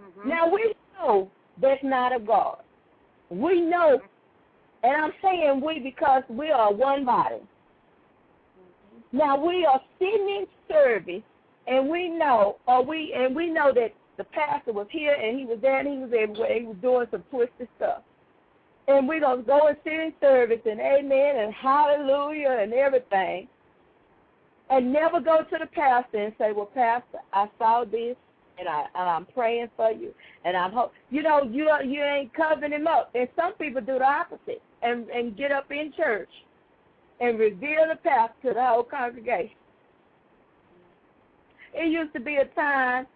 Mm-hmm. 0.00 0.28
Now 0.28 0.52
we 0.52 0.74
know 0.98 1.30
that's 1.60 1.82
not 1.82 2.14
of 2.14 2.26
God. 2.26 2.58
We 3.30 3.60
know 3.60 4.00
And 4.82 4.96
I'm 4.96 5.12
saying 5.22 5.62
we 5.64 5.78
because 5.80 6.22
we 6.28 6.50
are 6.50 6.72
one 6.72 7.04
body. 7.04 7.36
Now 9.12 9.44
we 9.44 9.66
are 9.66 9.80
sitting 9.98 10.28
in 10.28 10.46
service, 10.68 11.22
and 11.66 11.88
we 11.88 12.08
know, 12.08 12.56
or 12.66 12.84
we 12.84 13.12
and 13.14 13.34
we 13.34 13.50
know 13.50 13.72
that 13.74 13.92
the 14.16 14.24
pastor 14.24 14.72
was 14.72 14.86
here 14.90 15.14
and 15.14 15.38
he 15.38 15.44
was 15.44 15.58
there 15.60 15.80
and 15.80 15.88
he 15.88 15.98
was 15.98 16.10
everywhere. 16.18 16.60
He 16.60 16.66
was 16.66 16.76
doing 16.80 17.06
some 17.10 17.24
twisted 17.30 17.68
stuff. 17.76 18.02
And 18.96 19.06
we're 19.08 19.20
gonna 19.20 19.42
go 19.42 19.68
and 19.68 19.76
sit 19.84 19.92
in 19.92 20.12
service 20.20 20.60
and 20.64 20.80
amen 20.80 21.36
and 21.36 21.54
hallelujah 21.54 22.58
and 22.60 22.72
everything. 22.72 23.48
And 24.68 24.92
never 24.92 25.20
go 25.20 25.42
to 25.42 25.58
the 25.58 25.66
pastor 25.66 26.18
and 26.18 26.34
say, 26.38 26.52
Well, 26.52 26.66
Pastor, 26.66 27.18
I 27.32 27.48
saw 27.58 27.84
this 27.84 28.16
and 28.58 28.68
I 28.68 28.86
and 28.94 29.08
I'm 29.08 29.26
praying 29.26 29.68
for 29.76 29.92
you 29.92 30.12
and 30.44 30.56
I'm 30.56 30.72
hope 30.72 30.92
you 31.10 31.22
know, 31.22 31.42
you 31.42 31.70
you 31.84 32.02
ain't 32.02 32.34
covering 32.34 32.72
him 32.72 32.86
up. 32.86 33.10
And 33.14 33.28
some 33.36 33.52
people 33.54 33.80
do 33.80 33.98
the 33.98 34.04
opposite 34.04 34.62
and, 34.82 35.08
and 35.08 35.36
get 35.36 35.52
up 35.52 35.70
in 35.70 35.92
church 35.96 36.30
and 37.20 37.38
reveal 37.38 37.86
the 37.88 37.96
pastor 38.02 38.48
to 38.48 38.54
the 38.54 38.64
whole 38.64 38.82
congregation. 38.82 39.56
It 41.74 41.92
used 41.92 42.12
to 42.14 42.20
be 42.20 42.36
a 42.36 42.46
time 42.56 43.06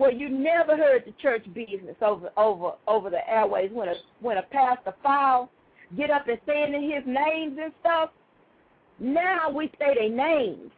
where 0.00 0.10
you 0.10 0.30
never 0.30 0.78
heard 0.78 1.04
the 1.04 1.12
church 1.20 1.44
business 1.52 1.94
over 2.00 2.30
over 2.38 2.72
over 2.88 3.10
the 3.10 3.28
airways 3.30 3.70
when 3.70 3.86
a 3.88 3.94
when 4.20 4.38
a 4.38 4.42
pastor 4.42 4.94
foul 5.02 5.50
get 5.94 6.10
up 6.10 6.26
and 6.26 6.38
saying 6.46 6.72
his 6.72 7.04
names 7.06 7.58
and 7.62 7.70
stuff. 7.80 8.08
Now 8.98 9.50
we 9.50 9.70
say 9.78 9.94
their 9.94 10.08
names. 10.08 10.70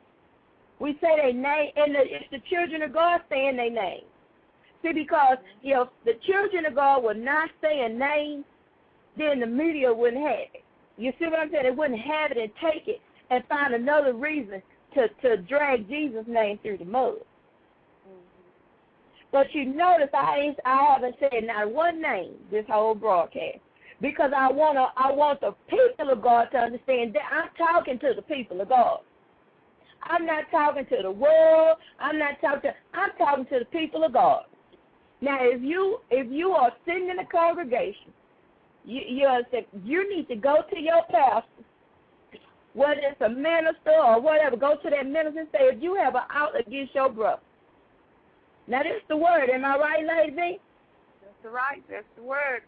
We 0.80 0.94
say 1.00 1.14
their 1.16 1.32
name, 1.32 1.70
and 1.76 1.94
the, 1.94 2.00
it's 2.00 2.24
the 2.32 2.42
children 2.50 2.82
of 2.82 2.92
God 2.92 3.20
saying 3.30 3.56
their 3.56 3.70
names. 3.70 4.02
See, 4.82 4.92
because 4.92 5.36
if 5.62 5.88
the 6.04 6.14
children 6.26 6.66
of 6.66 6.74
God 6.74 7.04
were 7.04 7.14
not 7.14 7.48
saying 7.62 7.96
names, 7.96 8.44
then 9.16 9.38
the 9.38 9.46
media 9.46 9.92
wouldn't 9.92 10.20
have 10.20 10.50
it. 10.52 10.64
You 10.96 11.12
see 11.20 11.26
what 11.26 11.38
I'm 11.38 11.50
saying? 11.52 11.64
They 11.64 11.70
wouldn't 11.70 12.00
have 12.00 12.32
it 12.32 12.38
and 12.38 12.50
take 12.60 12.88
it 12.88 13.00
and 13.30 13.44
find 13.48 13.72
another 13.72 14.14
reason 14.14 14.60
to 14.94 15.06
to 15.22 15.36
drag 15.42 15.88
Jesus' 15.88 16.24
name 16.26 16.58
through 16.60 16.78
the 16.78 16.84
mud. 16.86 17.18
But 19.32 19.46
you 19.54 19.64
notice 19.64 20.10
I 20.14 20.38
ain't 20.38 20.58
I 20.64 20.92
haven't 20.92 21.16
said 21.18 21.44
not 21.44 21.72
one 21.72 22.00
name 22.00 22.34
this 22.50 22.66
whole 22.68 22.94
broadcast 22.94 23.58
because 24.00 24.30
I 24.36 24.52
wanna 24.52 24.88
I 24.96 25.10
want 25.10 25.40
the 25.40 25.54
people 25.68 26.10
of 26.10 26.22
God 26.22 26.48
to 26.52 26.58
understand 26.58 27.14
that 27.14 27.22
I'm 27.32 27.48
talking 27.56 27.98
to 28.00 28.12
the 28.14 28.22
people 28.22 28.60
of 28.60 28.68
God. 28.68 29.00
I'm 30.02 30.26
not 30.26 30.44
talking 30.50 30.84
to 30.86 30.98
the 31.02 31.10
world. 31.10 31.78
I'm 31.98 32.18
not 32.18 32.40
talking. 32.40 32.70
To, 32.70 32.98
I'm 32.98 33.10
talking 33.16 33.46
to 33.46 33.60
the 33.60 33.64
people 33.66 34.04
of 34.04 34.12
God. 34.12 34.44
Now, 35.20 35.38
if 35.40 35.62
you 35.62 36.00
if 36.10 36.30
you 36.30 36.50
are 36.50 36.72
sitting 36.84 37.08
in 37.08 37.18
a 37.20 37.26
congregation, 37.26 38.12
you 38.84 39.00
you 39.08 39.28
you 39.84 40.14
need 40.14 40.28
to 40.28 40.36
go 40.36 40.56
to 40.68 40.78
your 40.78 41.02
pastor, 41.10 41.64
whether 42.74 43.00
it's 43.02 43.20
a 43.20 43.28
minister 43.28 43.96
or 43.96 44.20
whatever. 44.20 44.56
Go 44.56 44.76
to 44.82 44.90
that 44.90 45.06
minister 45.06 45.40
and 45.40 45.48
say, 45.52 45.60
if 45.60 45.82
you 45.82 45.94
have 45.94 46.16
an 46.16 46.22
out 46.30 46.58
against 46.58 46.94
your 46.94 47.08
brother, 47.08 47.40
now 48.66 48.82
this 48.82 48.96
is 48.96 49.08
the 49.08 49.16
word. 49.16 49.50
Am 49.50 49.64
I 49.64 49.76
right, 49.76 50.04
Lady 50.06 50.36
B? 50.36 50.58
That's 51.22 51.54
right. 51.54 51.82
That's 51.90 52.06
the 52.16 52.22
word. 52.22 52.62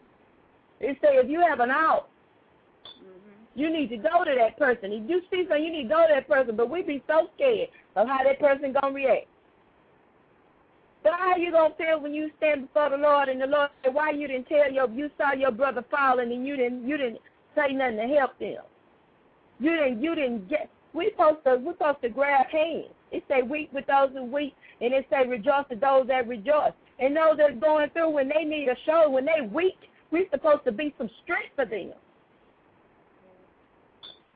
It 0.79 0.97
say 1.01 1.15
if 1.15 1.29
you 1.29 1.41
have 1.41 1.61
an 1.61 1.71
out, 1.71 2.09
mm-hmm. 2.85 3.59
you 3.59 3.71
need 3.71 3.89
to 3.89 3.97
go 3.97 4.23
to 4.25 4.35
that 4.37 4.57
person. 4.57 4.91
If 4.91 5.09
you 5.09 5.21
see 5.31 5.43
something, 5.47 5.63
you 5.63 5.71
need 5.71 5.83
to 5.83 5.89
go 5.89 6.05
to 6.07 6.13
that 6.13 6.27
person. 6.27 6.55
But 6.55 6.69
we 6.69 6.81
be 6.81 7.01
so 7.07 7.29
scared 7.35 7.69
of 7.95 8.07
how 8.07 8.23
that 8.23 8.39
person 8.39 8.73
gonna 8.73 8.93
react. 8.93 9.27
But 11.03 11.13
how 11.19 11.37
you 11.37 11.51
gonna 11.51 11.75
feel 11.77 12.01
when 12.01 12.13
you 12.13 12.31
stand 12.37 12.67
before 12.67 12.89
the 12.89 12.97
Lord 12.97 13.29
and 13.29 13.39
the 13.39 13.47
Lord 13.47 13.69
say, 13.83 13.91
why 13.91 14.11
you 14.11 14.27
didn't 14.27 14.47
tell 14.47 14.71
your 14.71 14.89
you 14.89 15.09
saw 15.17 15.33
your 15.33 15.51
brother 15.51 15.85
falling 15.89 16.31
and 16.31 16.45
you 16.45 16.57
didn't 16.57 16.87
you 16.87 16.97
didn't 16.97 17.19
say 17.55 17.73
nothing 17.73 17.97
to 17.97 18.07
help 18.07 18.37
them. 18.39 18.63
You 19.59 19.69
didn't 19.77 20.03
you 20.03 20.15
didn't 20.15 20.49
get 20.49 20.69
we 20.93 21.11
supposed 21.11 21.43
to 21.45 21.57
we 21.57 21.73
supposed 21.73 22.01
to 22.01 22.09
grab 22.09 22.47
hands. 22.51 22.89
It 23.15 23.23
say 23.29 23.41
weep 23.43 23.71
with 23.71 23.87
those 23.87 24.09
who 24.13 24.25
weep 24.25 24.53
and 24.81 24.93
it 24.93 25.07
say 25.09 25.25
rejoice 25.25 25.63
with 25.69 25.79
those 25.79 26.05
that 26.07 26.27
rejoice. 26.27 26.73
And 26.99 27.15
those 27.15 27.37
that 27.37 27.51
are 27.51 27.53
going 27.53 27.89
through 27.91 28.09
when 28.09 28.29
they 28.29 28.43
need 28.43 28.67
a 28.67 28.75
show, 28.85 29.09
when 29.09 29.25
they 29.25 29.41
weak, 29.41 29.77
we're 30.11 30.29
supposed 30.31 30.65
to 30.65 30.73
be 30.73 30.93
some 30.97 31.09
strength 31.23 31.55
for 31.55 31.65
them. 31.65 31.93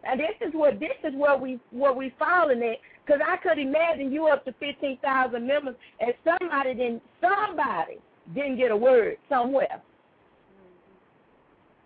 And 0.05 0.17
this 0.17 0.35
is 0.39 0.53
what 0.53 0.79
this 0.79 0.95
is 1.03 1.13
where 1.13 1.37
we 1.37 1.59
where 1.71 1.91
we 1.91 2.13
falling 2.17 2.63
at. 2.63 2.77
Because 3.05 3.21
I 3.25 3.35
could 3.37 3.59
imagine 3.59 4.13
you 4.13 4.27
up 4.27 4.45
to 4.45 4.53
fifteen 4.53 4.97
thousand 5.03 5.45
members, 5.45 5.75
and 5.99 6.13
somebody 6.23 6.73
didn't 6.73 7.01
somebody 7.19 7.97
didn't 8.33 8.57
get 8.57 8.71
a 8.71 8.77
word 8.77 9.17
somewhere. 9.27 9.81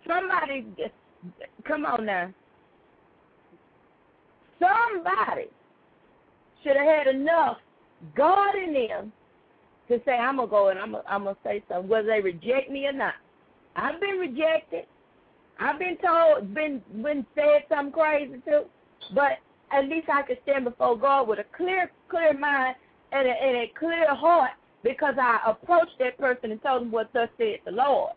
Somebody, 0.06 0.66
come 1.66 1.86
on 1.86 2.06
now. 2.06 2.32
Somebody 4.60 5.48
should 6.64 6.76
have 6.76 6.86
had 6.86 7.06
enough 7.06 7.58
God 8.16 8.54
in 8.56 8.72
them 8.72 9.12
to 9.88 10.00
say, 10.04 10.12
I'm 10.12 10.36
gonna 10.36 10.48
go 10.48 10.68
and 10.68 10.78
I'm 10.78 10.92
gonna, 10.92 11.04
I'm 11.08 11.24
gonna 11.24 11.36
say 11.44 11.62
something, 11.68 11.88
whether 11.88 12.08
they 12.08 12.20
reject 12.20 12.70
me 12.70 12.86
or 12.86 12.92
not. 12.92 13.14
I've 13.76 14.00
been 14.00 14.18
rejected. 14.18 14.86
I've 15.60 15.78
been 15.78 15.96
told, 16.04 16.54
been 16.54 16.82
been 17.02 17.26
said 17.34 17.64
something 17.68 17.92
crazy 17.92 18.42
too, 18.46 18.64
but 19.14 19.38
at 19.72 19.88
least 19.88 20.08
I 20.12 20.22
could 20.22 20.38
stand 20.42 20.64
before 20.64 20.98
God 20.98 21.28
with 21.28 21.38
a 21.38 21.44
clear, 21.56 21.90
clear 22.08 22.36
mind 22.36 22.76
and 23.12 23.28
a, 23.28 23.30
and 23.30 23.56
a 23.58 23.72
clear 23.78 24.14
heart 24.14 24.52
because 24.82 25.14
I 25.20 25.40
approached 25.46 25.98
that 25.98 26.18
person 26.18 26.50
and 26.50 26.62
told 26.62 26.82
them 26.82 26.90
what 26.90 27.12
thus 27.12 27.28
said 27.38 27.58
the 27.64 27.72
Lord. 27.72 28.12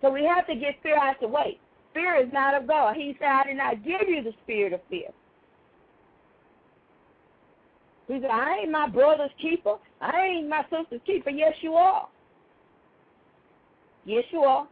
So 0.00 0.10
we 0.10 0.24
have 0.24 0.46
to 0.46 0.54
get 0.54 0.82
fear 0.82 0.96
out 0.96 1.20
the 1.20 1.28
way. 1.28 1.58
Fear 1.92 2.24
is 2.24 2.32
not 2.32 2.54
of 2.54 2.66
God. 2.66 2.96
He 2.96 3.16
said, 3.18 3.28
I 3.28 3.44
did 3.44 3.56
not 3.56 3.84
give 3.84 4.08
you 4.08 4.22
the 4.22 4.32
spirit 4.44 4.72
of 4.72 4.80
fear, 4.88 5.08
he 8.14 8.20
said, 8.20 8.30
I 8.30 8.60
ain't 8.62 8.70
my 8.70 8.88
brother's 8.88 9.30
keeper. 9.40 9.76
I 10.00 10.26
ain't 10.26 10.48
my 10.48 10.62
sister's 10.62 11.00
keeper. 11.06 11.30
Yes, 11.30 11.54
you 11.60 11.74
are. 11.74 12.08
Yes, 14.04 14.24
you 14.32 14.40
are. 14.40 14.66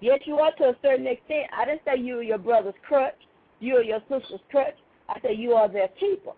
Yes, 0.00 0.20
you 0.24 0.36
are 0.36 0.52
to 0.56 0.64
a 0.64 0.76
certain 0.82 1.06
extent. 1.06 1.46
I 1.56 1.64
didn't 1.64 1.82
say 1.84 2.00
you 2.00 2.18
are 2.18 2.22
your 2.22 2.38
brother's 2.38 2.74
crutch. 2.86 3.14
You 3.60 3.76
are 3.76 3.82
your 3.82 4.00
sister's 4.08 4.40
crutch. 4.50 4.76
I 5.08 5.20
said 5.20 5.38
you 5.38 5.52
are 5.52 5.68
their 5.68 5.88
keeper. 6.00 6.32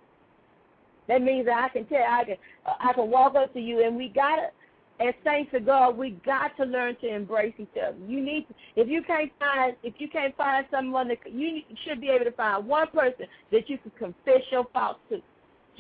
That 1.08 1.22
means 1.22 1.46
that 1.46 1.64
I 1.64 1.68
can 1.68 1.86
tell, 1.86 1.98
I 1.98 2.24
can, 2.24 2.36
uh, 2.66 2.74
I 2.80 2.92
can 2.92 3.10
walk 3.10 3.34
up 3.34 3.52
to 3.54 3.60
you, 3.60 3.84
and 3.84 3.96
we 3.96 4.08
got 4.08 4.36
to, 4.36 5.04
as 5.04 5.14
saints 5.24 5.50
of 5.54 5.66
God, 5.66 5.96
we 5.96 6.10
got 6.24 6.56
to 6.58 6.64
learn 6.64 6.94
to 7.00 7.08
embrace 7.12 7.54
each 7.58 7.68
other. 7.82 7.96
You 8.06 8.22
need, 8.22 8.46
to, 8.48 8.54
if 8.76 8.88
you 8.88 9.02
can't 9.02 9.32
find, 9.38 9.74
if 9.82 9.94
you 9.98 10.08
can't 10.08 10.36
find 10.36 10.66
someone 10.70 11.08
that 11.08 11.18
you 11.30 11.62
should 11.84 12.00
be 12.00 12.10
able 12.10 12.26
to 12.26 12.32
find 12.32 12.66
one 12.66 12.86
person 12.88 13.26
that 13.50 13.68
you 13.68 13.78
can 13.78 13.90
confess 13.98 14.42
your 14.52 14.66
faults 14.72 15.00
to. 15.08 15.20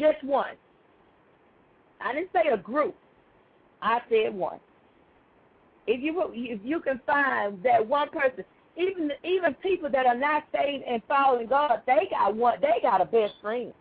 Just 0.00 0.24
one. 0.24 0.56
I 2.00 2.14
didn't 2.14 2.30
say 2.32 2.48
a 2.52 2.56
group. 2.56 2.96
I 3.82 4.00
said 4.08 4.34
one. 4.34 4.60
If 5.86 6.02
you 6.02 6.30
if 6.32 6.60
you 6.64 6.80
can 6.80 7.00
find 7.06 7.62
that 7.62 7.86
one 7.86 8.08
person, 8.08 8.44
even 8.76 9.10
even 9.22 9.54
people 9.62 9.90
that 9.90 10.06
are 10.06 10.16
not 10.16 10.44
saved 10.54 10.84
and 10.84 11.02
following 11.06 11.48
God, 11.48 11.82
they 11.86 12.08
got 12.10 12.34
one. 12.34 12.58
They 12.62 12.80
got 12.82 13.02
a 13.02 13.04
best 13.04 13.34
friend. 13.42 13.74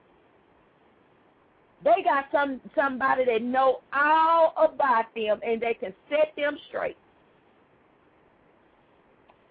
They 1.84 2.04
got 2.04 2.26
some 2.34 2.60
somebody 2.76 3.24
that 3.26 3.42
know 3.42 3.80
all 3.94 4.54
about 4.58 5.06
them 5.16 5.40
and 5.46 5.62
they 5.62 5.74
can 5.74 5.94
set 6.10 6.34
them 6.36 6.58
straight. 6.68 6.98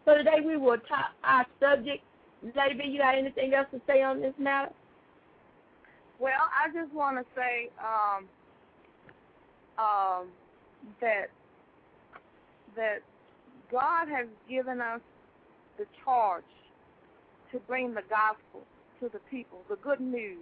So 0.04 0.14
today 0.14 0.40
we 0.44 0.56
will 0.58 0.78
talk 0.88 1.12
our 1.24 1.46
subject. 1.60 2.04
Lady, 2.42 2.88
you 2.88 2.98
got 2.98 3.16
anything 3.16 3.54
else 3.54 3.66
to 3.72 3.80
say 3.86 4.02
on 4.02 4.20
this 4.20 4.34
matter? 4.38 4.72
Well, 6.18 6.32
I 6.34 6.72
just 6.72 6.92
want 6.92 7.16
to 7.16 7.24
say 7.36 7.70
um, 7.78 8.24
um, 9.78 10.26
that 11.00 11.30
that 12.76 12.98
God 13.70 14.08
has 14.08 14.26
given 14.48 14.80
us 14.80 15.00
the 15.78 15.86
charge 16.04 16.44
to 17.52 17.58
bring 17.60 17.94
the 17.94 18.02
gospel 18.10 18.62
to 19.00 19.08
the 19.12 19.20
people, 19.30 19.60
the 19.68 19.76
good 19.76 20.00
news 20.00 20.38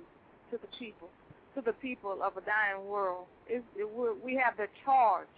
to 0.51 0.59
the 0.59 0.69
people, 0.79 1.09
to 1.55 1.61
the 1.61 1.73
people 1.75 2.19
of 2.25 2.37
a 2.37 2.41
dying 2.41 2.89
world. 2.89 3.27
It, 3.49 3.63
it, 3.77 3.89
we 4.25 4.35
have 4.35 4.57
the 4.57 4.69
charge, 4.85 5.29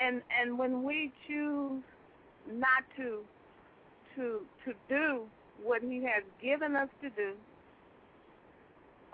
and 0.00 0.22
and 0.40 0.58
when 0.58 0.82
we 0.82 1.12
choose 1.28 1.82
not 2.50 2.84
to 2.96 3.20
to 4.16 4.40
to 4.64 4.74
do 4.88 5.22
what 5.62 5.82
He 5.82 6.02
has 6.02 6.24
given 6.42 6.74
us 6.74 6.88
to 7.00 7.10
do, 7.10 7.34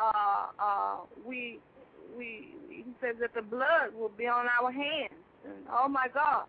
uh, 0.01 0.47
uh, 0.59 0.97
we 1.27 1.59
we 2.17 2.55
he 2.69 2.85
says 3.01 3.17
that 3.21 3.35
the 3.35 3.43
blood 3.43 3.95
will 3.97 4.13
be 4.17 4.27
on 4.27 4.47
our 4.61 4.73
hands. 4.73 5.15
And 5.45 5.55
oh 5.73 5.89
my 5.89 6.07
God, 6.13 6.45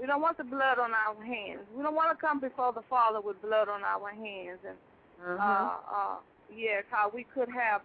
we 0.00 0.06
don't 0.06 0.20
want 0.20 0.38
the 0.38 0.44
blood 0.44 0.78
on 0.78 0.90
our 0.92 1.22
hands. 1.24 1.60
We 1.74 1.82
don't 1.82 1.94
want 1.94 2.16
to 2.16 2.20
come 2.20 2.40
before 2.40 2.72
the 2.72 2.82
Father 2.90 3.20
with 3.20 3.40
blood 3.42 3.68
on 3.68 3.82
our 3.82 4.10
hands. 4.10 4.58
And 4.66 4.76
uh-huh. 5.24 5.42
uh, 5.42 5.94
uh, 5.94 6.16
yes, 6.54 6.84
how 6.90 7.10
we 7.12 7.24
could 7.34 7.48
have 7.48 7.82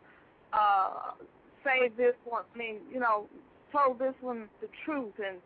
uh, 0.54 1.12
saved 1.64 1.98
this 1.98 2.16
one. 2.26 2.44
I 2.54 2.58
mean, 2.58 2.78
you 2.92 3.00
know, 3.00 3.28
told 3.72 4.00
this 4.00 4.16
one 4.22 4.48
the 4.62 4.68
truth 4.86 5.14
and 5.24 5.38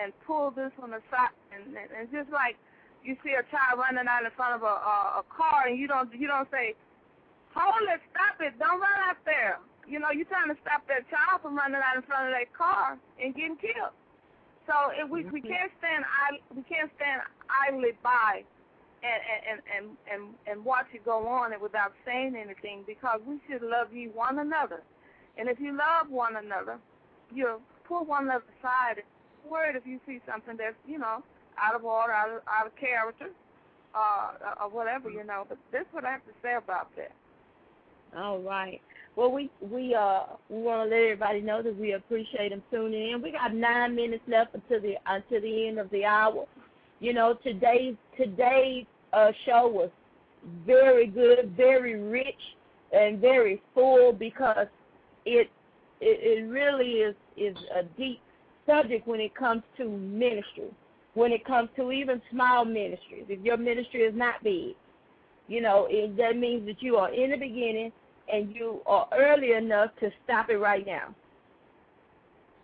and 0.00 0.12
pull 0.26 0.50
this 0.50 0.72
one 0.76 0.90
aside. 0.90 1.34
And, 1.54 1.76
and, 1.76 1.90
and 1.98 2.10
just 2.10 2.30
like 2.32 2.56
you 3.04 3.16
see 3.22 3.32
a 3.32 3.44
child 3.52 3.78
running 3.78 4.08
out 4.08 4.24
in 4.24 4.30
front 4.32 4.54
of 4.54 4.62
a, 4.62 4.66
a, 4.66 5.20
a 5.20 5.24
car, 5.28 5.68
and 5.68 5.78
you 5.78 5.86
don't 5.86 6.12
you 6.14 6.26
don't 6.26 6.50
say, 6.50 6.74
"Hold 7.54 7.88
it, 7.88 8.00
stop 8.10 8.40
it, 8.40 8.58
don't 8.58 8.80
run 8.80 9.00
out 9.08 9.18
there." 9.24 9.58
You 9.86 10.00
know, 10.00 10.10
you're 10.10 10.26
trying 10.26 10.48
to 10.48 10.58
stop 10.62 10.86
that 10.88 11.08
child 11.10 11.42
from 11.42 11.56
running 11.56 11.80
out 11.80 11.96
in 11.96 12.02
front 12.02 12.28
of 12.28 12.32
that 12.32 12.52
car 12.52 12.98
and 13.20 13.34
getting 13.34 13.56
killed. 13.56 13.92
So 14.66 14.74
if 14.96 15.08
we 15.10 15.24
we 15.24 15.40
can't 15.40 15.70
stand 15.78 16.04
we 16.54 16.62
can't 16.62 16.90
stand 16.96 17.22
idly 17.68 17.92
by 18.02 18.44
and 19.04 19.20
and 19.50 19.60
and 19.68 19.84
and 20.10 20.22
and 20.46 20.64
watch 20.64 20.86
it 20.94 21.04
go 21.04 21.26
on 21.28 21.52
and 21.52 21.60
without 21.60 21.92
saying 22.04 22.34
anything 22.34 22.82
because 22.86 23.20
we 23.26 23.40
should 23.46 23.62
love 23.62 23.92
you 23.92 24.10
one 24.10 24.38
another. 24.38 24.82
And 25.36 25.48
if 25.48 25.60
you 25.60 25.76
love 25.76 26.08
one 26.10 26.36
another, 26.36 26.78
you'll 27.34 27.60
pull 27.86 28.04
one 28.04 28.24
another 28.24 28.44
aside. 28.60 29.02
Word 29.48 29.76
if 29.76 29.86
you 29.86 30.00
see 30.06 30.20
something 30.26 30.56
that's 30.56 30.76
you 30.88 30.98
know 30.98 31.22
out 31.58 31.74
of 31.74 31.84
order, 31.84 32.12
out 32.12 32.30
of, 32.30 32.42
out 32.48 32.66
of 32.66 32.74
character, 32.76 33.28
uh, 33.94 34.62
or 34.62 34.68
whatever, 34.70 35.10
you 35.10 35.24
know. 35.24 35.44
But 35.48 35.58
this 35.70 35.82
is 35.82 35.92
what 35.92 36.04
I 36.04 36.12
have 36.12 36.24
to 36.24 36.32
say 36.42 36.54
about 36.54 36.94
that. 36.96 37.12
All 38.16 38.40
right. 38.40 38.80
Well, 39.16 39.30
we 39.30 39.50
we 39.60 39.94
uh 39.94 40.22
we 40.48 40.58
want 40.62 40.88
to 40.90 40.94
let 40.94 41.02
everybody 41.02 41.40
know 41.40 41.62
that 41.62 41.78
we 41.78 41.92
appreciate 41.92 42.50
them 42.50 42.62
tuning 42.70 43.12
in. 43.12 43.22
We 43.22 43.32
got 43.32 43.54
nine 43.54 43.94
minutes 43.94 44.22
left 44.26 44.54
until 44.54 44.80
the 44.80 44.94
until 45.06 45.40
the 45.40 45.68
end 45.68 45.78
of 45.78 45.90
the 45.90 46.04
hour. 46.04 46.46
You 47.00 47.12
know, 47.12 47.38
today's 47.42 47.94
today's 48.16 48.86
uh, 49.12 49.30
show 49.46 49.68
was 49.68 49.90
very 50.66 51.06
good, 51.06 51.54
very 51.56 52.00
rich, 52.00 52.40
and 52.92 53.20
very 53.20 53.62
full 53.74 54.12
because 54.12 54.66
it 55.24 55.48
it, 56.00 56.40
it 56.40 56.48
really 56.48 57.00
is 57.00 57.14
is 57.36 57.56
a 57.76 57.84
deep 57.96 58.20
subject 58.66 59.06
when 59.06 59.20
it 59.20 59.34
comes 59.34 59.62
to 59.76 59.88
ministry, 59.88 60.70
when 61.14 61.32
it 61.32 61.44
comes 61.44 61.68
to 61.76 61.92
even 61.92 62.20
small 62.30 62.64
ministries. 62.64 63.24
If 63.28 63.44
your 63.44 63.56
ministry 63.56 64.02
is 64.02 64.14
not 64.14 64.42
big, 64.42 64.74
you 65.48 65.60
know, 65.60 65.86
it, 65.90 66.16
that 66.16 66.36
means 66.36 66.66
that 66.66 66.82
you 66.82 66.96
are 66.96 67.12
in 67.12 67.30
the 67.30 67.36
beginning 67.36 67.92
and 68.32 68.54
you 68.54 68.80
are 68.86 69.08
early 69.12 69.52
enough 69.52 69.90
to 70.00 70.10
stop 70.24 70.48
it 70.48 70.56
right 70.56 70.86
now. 70.86 71.14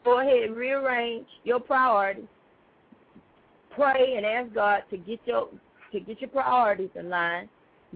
Go 0.04 0.20
ahead, 0.20 0.56
rearrange 0.56 1.26
your 1.44 1.60
priorities. 1.60 2.24
Pray 3.74 4.14
and 4.16 4.24
ask 4.24 4.54
God 4.54 4.82
to 4.90 4.96
get 4.96 5.20
your 5.26 5.48
to 5.92 6.00
get 6.00 6.20
your 6.20 6.30
priorities 6.30 6.90
in 6.94 7.10
line. 7.10 7.48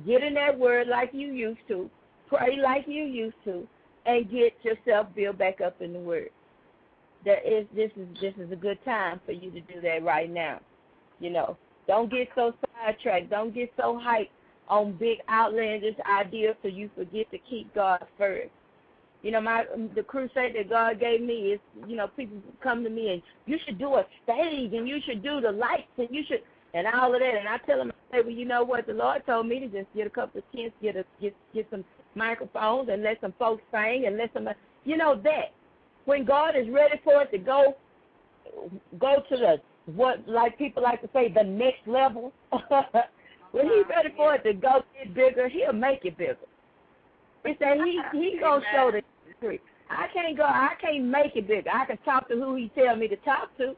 Get 0.06 0.22
in 0.22 0.34
that 0.34 0.58
word 0.58 0.88
like 0.88 1.10
you 1.12 1.32
used 1.32 1.60
to. 1.68 1.88
Pray 2.28 2.58
like 2.62 2.84
you 2.86 3.04
used 3.04 3.36
to 3.44 3.66
and 4.06 4.30
get 4.30 4.52
yourself 4.62 5.08
built 5.14 5.38
back 5.38 5.60
up 5.60 5.80
in 5.80 5.92
the 5.92 5.98
Word. 5.98 6.30
There 7.24 7.40
is 7.40 7.66
this 7.74 7.90
is 7.96 8.06
this 8.20 8.34
is 8.38 8.52
a 8.52 8.56
good 8.56 8.78
time 8.84 9.20
for 9.24 9.32
you 9.32 9.50
to 9.50 9.60
do 9.60 9.80
that 9.82 10.02
right 10.02 10.30
now. 10.30 10.60
You 11.20 11.30
know, 11.30 11.56
don't 11.86 12.10
get 12.10 12.28
so 12.34 12.52
sidetracked. 12.76 13.30
Don't 13.30 13.54
get 13.54 13.72
so 13.76 14.00
hyped 14.04 14.28
on 14.68 14.92
big 14.92 15.18
outlandish 15.28 15.96
ideas 16.10 16.56
so 16.62 16.68
you 16.68 16.90
forget 16.96 17.30
to 17.30 17.38
keep 17.38 17.74
God 17.74 18.04
first. 18.18 18.50
You 19.22 19.30
know, 19.30 19.40
my 19.40 19.64
the 19.94 20.02
crusade 20.02 20.54
that 20.56 20.68
God 20.68 21.00
gave 21.00 21.22
me 21.22 21.52
is, 21.52 21.60
you 21.86 21.96
know, 21.96 22.08
people 22.08 22.36
come 22.62 22.84
to 22.84 22.90
me 22.90 23.10
and 23.10 23.22
you 23.46 23.58
should 23.64 23.78
do 23.78 23.94
a 23.94 24.04
stage 24.22 24.72
and 24.74 24.86
you 24.86 24.98
should 25.06 25.22
do 25.22 25.40
the 25.40 25.50
lights 25.50 25.88
and 25.96 26.08
you 26.10 26.22
should 26.28 26.42
and 26.74 26.86
all 26.88 27.14
of 27.14 27.20
that. 27.20 27.34
And 27.38 27.48
I 27.48 27.56
tell 27.58 27.78
them, 27.78 27.90
I 27.90 28.16
say, 28.16 28.22
well, 28.22 28.30
you 28.30 28.44
know 28.44 28.64
what? 28.64 28.86
The 28.86 28.92
Lord 28.92 29.24
told 29.26 29.46
me 29.46 29.60
to 29.60 29.68
just 29.68 29.86
get 29.94 30.06
a 30.06 30.10
couple 30.10 30.40
of 30.40 30.44
tents, 30.54 30.74
get 30.82 30.96
a 30.96 31.04
get 31.20 31.34
get 31.54 31.66
some 31.70 31.84
microphones 32.14 32.88
and 32.90 33.02
let 33.02 33.20
some 33.20 33.32
folks 33.38 33.62
sing 33.72 34.04
and 34.06 34.18
let 34.18 34.32
some, 34.34 34.48
you 34.84 34.96
know 34.96 35.18
that. 35.24 35.52
When 36.04 36.26
God 36.26 36.54
is 36.54 36.68
ready 36.68 37.00
for 37.02 37.22
it 37.22 37.30
to 37.30 37.38
go, 37.38 37.76
go 38.98 39.22
to 39.26 39.36
the 39.36 39.56
what 39.92 40.26
like 40.28 40.58
people 40.58 40.82
like 40.82 41.00
to 41.00 41.08
say 41.12 41.32
the 41.32 41.44
next 41.44 41.86
level. 41.86 42.32
when 43.54 43.66
He's 43.66 43.86
ready 43.88 44.10
for 44.16 44.34
it 44.34 44.42
to 44.42 44.52
go 44.52 44.82
get 44.98 45.14
bigger, 45.14 45.48
He'll 45.48 45.72
make 45.72 46.04
it 46.04 46.18
bigger. 46.18 46.36
He 47.44 47.54
said 47.60 47.78
He 47.84 48.00
He 48.12 48.38
gonna 48.40 48.64
show 48.74 48.90
the 48.90 49.02
history. 49.26 49.60
I 49.88 50.06
can't 50.12 50.36
go. 50.36 50.42
I 50.42 50.70
can't 50.80 51.04
make 51.04 51.36
it 51.36 51.46
bigger. 51.46 51.70
I 51.72 51.86
can 51.86 51.98
talk 52.04 52.28
to 52.28 52.34
who 52.34 52.56
He 52.56 52.70
tell 52.74 52.96
me 52.96 53.06
to 53.06 53.16
talk 53.18 53.56
to. 53.58 53.74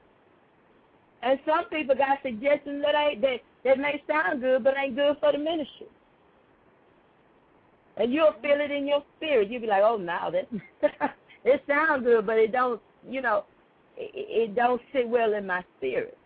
And 1.22 1.38
some 1.44 1.64
people 1.68 1.94
got 1.94 2.18
suggestions 2.22 2.82
that 2.82 2.94
ain't 2.94 3.20
that 3.20 3.38
that 3.64 3.78
may 3.78 4.02
sound 4.08 4.40
good, 4.40 4.64
but 4.64 4.74
ain't 4.82 4.96
good 4.96 5.16
for 5.20 5.32
the 5.32 5.38
ministry. 5.38 5.88
And 7.98 8.12
you'll 8.12 8.34
feel 8.40 8.60
it 8.60 8.70
in 8.70 8.86
your 8.86 9.02
spirit. 9.16 9.50
You'll 9.50 9.62
be 9.62 9.66
like, 9.66 9.82
oh, 9.84 9.96
now 9.96 10.30
that 10.30 10.48
it 11.44 11.62
sounds 11.66 12.04
good, 12.04 12.26
but 12.26 12.36
it 12.36 12.52
don't, 12.52 12.80
you 13.08 13.22
know, 13.22 13.44
it, 13.96 14.10
it 14.14 14.54
don't 14.54 14.80
sit 14.92 15.08
well 15.08 15.34
in 15.34 15.46
my 15.46 15.64
spirit. 15.78 16.16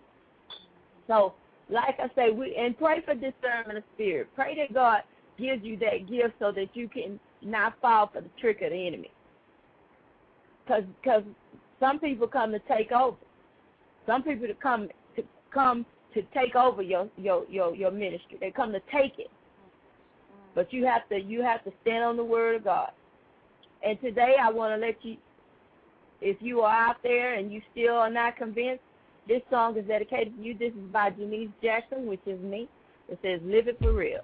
So, 1.07 1.35
like 1.71 1.99
I 1.99 2.09
say, 2.15 2.31
we 2.31 2.55
and 2.57 2.77
pray 2.77 3.03
for 3.05 3.15
discernment 3.15 3.79
of 3.79 3.85
spirit. 3.95 4.29
Pray 4.35 4.57
that 4.57 4.75
God 4.75 5.03
gives 5.39 5.65
you 5.65 5.77
that 5.79 6.09
gift 6.09 6.35
so 6.39 6.53
that 6.53 6.69
you 6.75 6.89
can 6.89 7.19
not 7.43 7.75
fall 7.81 8.11
for 8.13 8.21
the 8.21 8.31
trick 8.41 8.61
of 8.63 8.71
the 8.71 8.87
enemy. 8.87 9.11
Because 10.65 10.85
cause 11.05 11.23
some 11.79 11.99
people 11.99 12.27
come 12.27 12.53
to 12.53 12.59
take 12.61 12.93
over. 12.93 13.17
Some 14.07 14.23
people 14.23 14.47
to 14.47 14.55
come 14.55 14.89
to 15.17 15.23
come 15.53 15.87
to 16.15 16.23
take 16.35 16.55
over 16.55 16.83
your 16.83 17.09
your 17.17 17.45
your 17.49 17.75
your 17.75 17.91
ministry. 17.91 18.39
They 18.41 18.51
come 18.51 18.73
to 18.73 18.81
take 18.93 19.19
it. 19.19 19.31
But 20.55 20.73
you 20.73 20.85
have 20.87 21.09
to 21.09 21.19
you 21.19 21.43
have 21.43 21.65
to 21.65 21.73
stand 21.83 22.05
on 22.05 22.17
the 22.17 22.25
word 22.25 22.57
of 22.57 22.65
God. 22.65 22.91
And 23.83 24.01
today 24.01 24.35
I 24.41 24.51
want 24.51 24.79
to 24.79 24.87
let 24.87 24.97
you 25.05 25.17
if 26.21 26.37
you 26.41 26.61
are 26.61 26.89
out 26.89 26.97
there 27.03 27.35
and 27.35 27.53
you 27.53 27.63
still 27.73 27.95
are 27.95 28.11
not 28.11 28.37
convinced, 28.37 28.83
this 29.29 29.43
song 29.51 29.77
is 29.77 29.87
dedicated 29.87 30.37
to 30.37 30.43
you. 30.43 30.57
This 30.57 30.73
is 30.73 30.93
by 30.93 31.11
Denise 31.11 31.51
Jackson, 31.63 32.07
which 32.07 32.21
is 32.27 32.41
me. 32.41 32.69
It 33.09 33.19
says 33.23 33.41
Live 33.45 33.69
It 33.69 33.79
For 33.81 33.93
Real. 33.93 34.21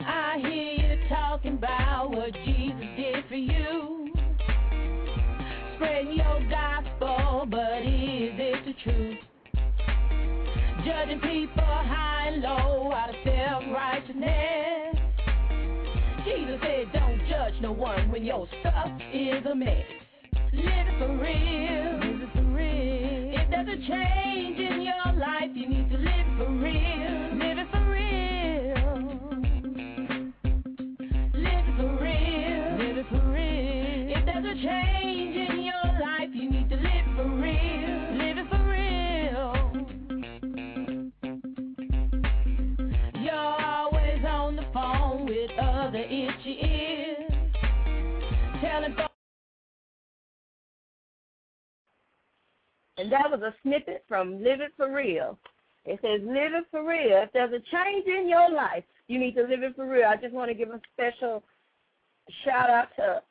I 0.00 0.38
hear 0.40 0.96
you 0.96 1.08
talking 1.08 1.54
about 1.54 2.10
what 2.10 2.32
Jesus 2.44 2.86
did 2.96 3.24
for 3.28 3.34
you. 3.34 4.12
Spreading 5.76 6.12
your 6.16 6.40
gospel, 6.50 7.46
but 7.50 7.82
is 7.82 8.34
it 8.36 8.64
the 8.64 8.74
truth? 8.84 9.18
Judging 10.84 11.20
people 11.20 11.62
high 11.62 12.30
and 12.32 12.42
low 12.42 12.92
out 12.92 13.10
of 13.10 13.16
self 13.24 13.62
righteousness. 13.72 14.96
Jesus 16.24 16.60
said, 16.62 16.97
no 17.60 17.72
one 17.72 18.10
when 18.10 18.24
your 18.24 18.46
stuff 18.60 18.88
is 19.12 19.44
a 19.50 19.54
mess. 19.54 19.84
Live 20.52 20.64
it 20.64 20.98
for 20.98 21.08
real. 21.16 22.12
Live 22.12 22.22
it 22.22 22.32
for 22.34 22.42
real. 22.42 23.34
If 23.34 23.50
there's 23.50 23.68
a 23.68 23.76
change 23.86 24.58
in 24.58 24.82
your 24.82 25.12
life, 25.18 25.50
you 25.54 25.68
need 25.68 25.90
to 25.90 25.96
live 25.98 26.38
for 26.38 26.52
real. 26.52 27.17
And 52.98 53.10
that 53.12 53.30
was 53.30 53.40
a 53.42 53.54
snippet 53.62 54.04
from 54.08 54.42
Live 54.42 54.60
It 54.60 54.72
For 54.76 54.92
Real. 54.92 55.38
It 55.84 56.00
says, 56.02 56.20
Live 56.26 56.52
It 56.52 56.64
For 56.70 56.86
Real. 56.86 57.22
If 57.22 57.32
there's 57.32 57.52
a 57.52 57.62
change 57.70 58.06
in 58.06 58.28
your 58.28 58.50
life, 58.50 58.84
you 59.08 59.18
need 59.18 59.34
to 59.36 59.42
live 59.42 59.62
it 59.62 59.74
for 59.74 59.86
real. 59.86 60.04
I 60.06 60.16
just 60.16 60.34
want 60.34 60.50
to 60.50 60.54
give 60.54 60.68
a 60.68 60.80
special 60.94 61.42
shout 62.44 62.70
out 62.70 62.88
to 62.96 63.22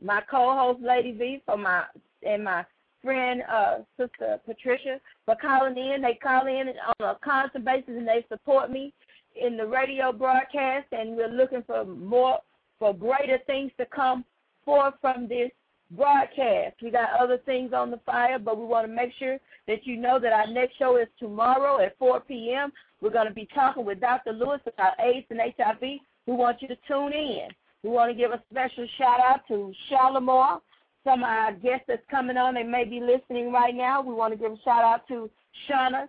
my 0.00 0.22
co-host 0.30 0.80
Lady 0.80 1.12
V 1.12 1.42
for 1.44 1.56
my 1.56 1.84
and 2.26 2.44
my 2.44 2.64
friend 3.02 3.42
uh 3.52 3.78
sister 3.98 4.40
Patricia 4.46 5.00
for 5.26 5.36
calling 5.36 5.76
in. 5.76 6.02
They 6.02 6.14
call 6.14 6.46
in 6.46 6.68
on 7.00 7.08
a 7.08 7.18
constant 7.22 7.64
basis 7.64 7.88
and 7.88 8.08
they 8.08 8.24
support 8.28 8.70
me 8.70 8.94
in 9.34 9.56
the 9.56 9.66
radio 9.66 10.12
broadcast 10.12 10.86
and 10.92 11.16
we're 11.16 11.28
looking 11.28 11.64
for 11.66 11.84
more 11.84 12.38
for 12.78 12.94
greater 12.94 13.38
things 13.46 13.72
to 13.78 13.86
come 13.86 14.24
forth 14.64 14.94
from 15.00 15.28
this 15.28 15.50
broadcast. 15.96 16.76
We 16.82 16.90
got 16.90 17.10
other 17.18 17.38
things 17.38 17.72
on 17.72 17.90
the 17.90 18.00
fire, 18.04 18.38
but 18.38 18.58
we 18.58 18.64
want 18.64 18.86
to 18.86 18.92
make 18.92 19.12
sure 19.18 19.38
that 19.66 19.86
you 19.86 19.96
know 19.96 20.18
that 20.18 20.32
our 20.32 20.46
next 20.46 20.78
show 20.78 20.96
is 20.96 21.08
tomorrow 21.18 21.80
at 21.84 21.98
4 21.98 22.20
p.m. 22.20 22.72
We're 23.00 23.10
going 23.10 23.28
to 23.28 23.34
be 23.34 23.48
talking 23.54 23.84
with 23.84 24.00
Dr. 24.00 24.32
Lewis 24.32 24.60
about 24.66 24.98
AIDS 25.00 25.26
and 25.30 25.40
HIV. 25.40 25.80
We 26.26 26.32
want 26.32 26.62
you 26.62 26.68
to 26.68 26.76
tune 26.88 27.12
in. 27.12 27.48
We 27.82 27.90
want 27.90 28.10
to 28.10 28.16
give 28.16 28.30
a 28.30 28.42
special 28.50 28.86
shout 28.96 29.20
out 29.20 29.40
to 29.48 29.72
Shalimar, 29.90 30.60
some 31.04 31.22
of 31.22 31.28
our 31.28 31.52
guests 31.52 31.84
that's 31.86 32.02
coming 32.10 32.36
on. 32.36 32.54
They 32.54 32.62
may 32.62 32.84
be 32.84 33.00
listening 33.00 33.52
right 33.52 33.74
now. 33.74 34.00
We 34.00 34.14
want 34.14 34.32
to 34.32 34.38
give 34.38 34.52
a 34.52 34.62
shout 34.64 34.84
out 34.84 35.06
to 35.08 35.30
Shauna. 35.68 36.08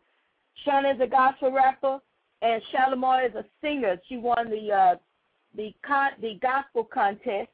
Shauna 0.66 0.96
is 0.96 1.02
a 1.02 1.08
gospel 1.08 1.52
rapper, 1.52 2.00
and 2.42 2.62
Shalimar 2.72 3.28
is 3.28 3.36
a 3.36 3.44
singer. 3.62 3.98
She 4.08 4.16
won 4.16 4.50
the 4.50 4.72
uh, 4.72 4.96
the 5.58 5.74
con- 5.86 6.12
the 6.22 6.40
gospel 6.42 6.86
contest 6.86 7.50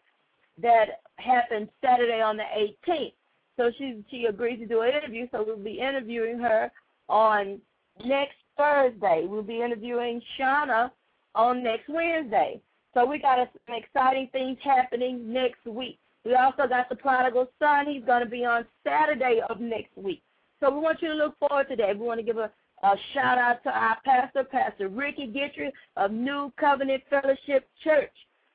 that 0.62 1.02
happened 1.18 1.70
Saturday 1.84 2.22
on 2.22 2.38
the 2.38 2.44
18th. 2.88 3.14
So 3.58 3.72
she 3.78 4.04
she 4.10 4.26
agreed 4.26 4.58
to 4.58 4.66
do 4.66 4.82
an 4.82 4.90
interview. 4.90 5.28
So 5.32 5.44
we'll 5.46 5.58
be 5.58 5.80
interviewing 5.80 6.40
her 6.40 6.72
on 7.10 7.60
next 8.06 8.36
Thursday. 8.58 9.26
We'll 9.28 9.44
be 9.44 9.62
interviewing 9.62 10.22
Shauna 10.40 10.92
on 11.36 11.64
next 11.64 11.90
Wednesday. 11.90 12.62
So 12.94 13.06
we 13.06 13.20
got 13.20 13.38
some 13.68 13.76
exciting 13.76 14.30
things 14.32 14.58
happening 14.64 15.32
next 15.32 15.66
week. 15.66 15.98
We 16.26 16.36
also 16.36 16.68
got 16.68 16.90
the 16.90 16.96
prodigal 16.96 17.48
son. 17.58 17.88
He's 17.88 18.04
going 18.04 18.24
to 18.24 18.30
be 18.30 18.46
on 18.46 18.66
Saturday 18.84 19.42
of 19.50 19.60
next 19.60 19.96
week. 19.96 20.22
So 20.60 20.70
we 20.70 20.80
want 20.80 21.02
you 21.02 21.10
to 21.10 21.16
look 21.16 21.38
forward 21.40 21.68
to 21.70 21.76
that. 21.78 21.98
We 21.98 22.06
want 22.06 22.20
to 22.20 22.26
give 22.26 22.38
a, 22.38 22.52
a 22.84 22.96
shout 23.14 23.38
out 23.38 23.64
to 23.64 23.70
our 23.70 23.98
pastor, 24.06 24.44
Pastor 24.44 24.90
Ricky 24.90 25.28
Gitry 25.28 25.72
of 25.98 26.12
New 26.12 26.52
Covenant 26.60 27.04
Fellowship 27.10 27.68
Church. 27.84 28.12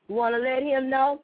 We 0.08 0.14
want 0.14 0.34
to 0.34 0.40
let 0.40 0.62
him 0.62 0.88
know 0.88 1.22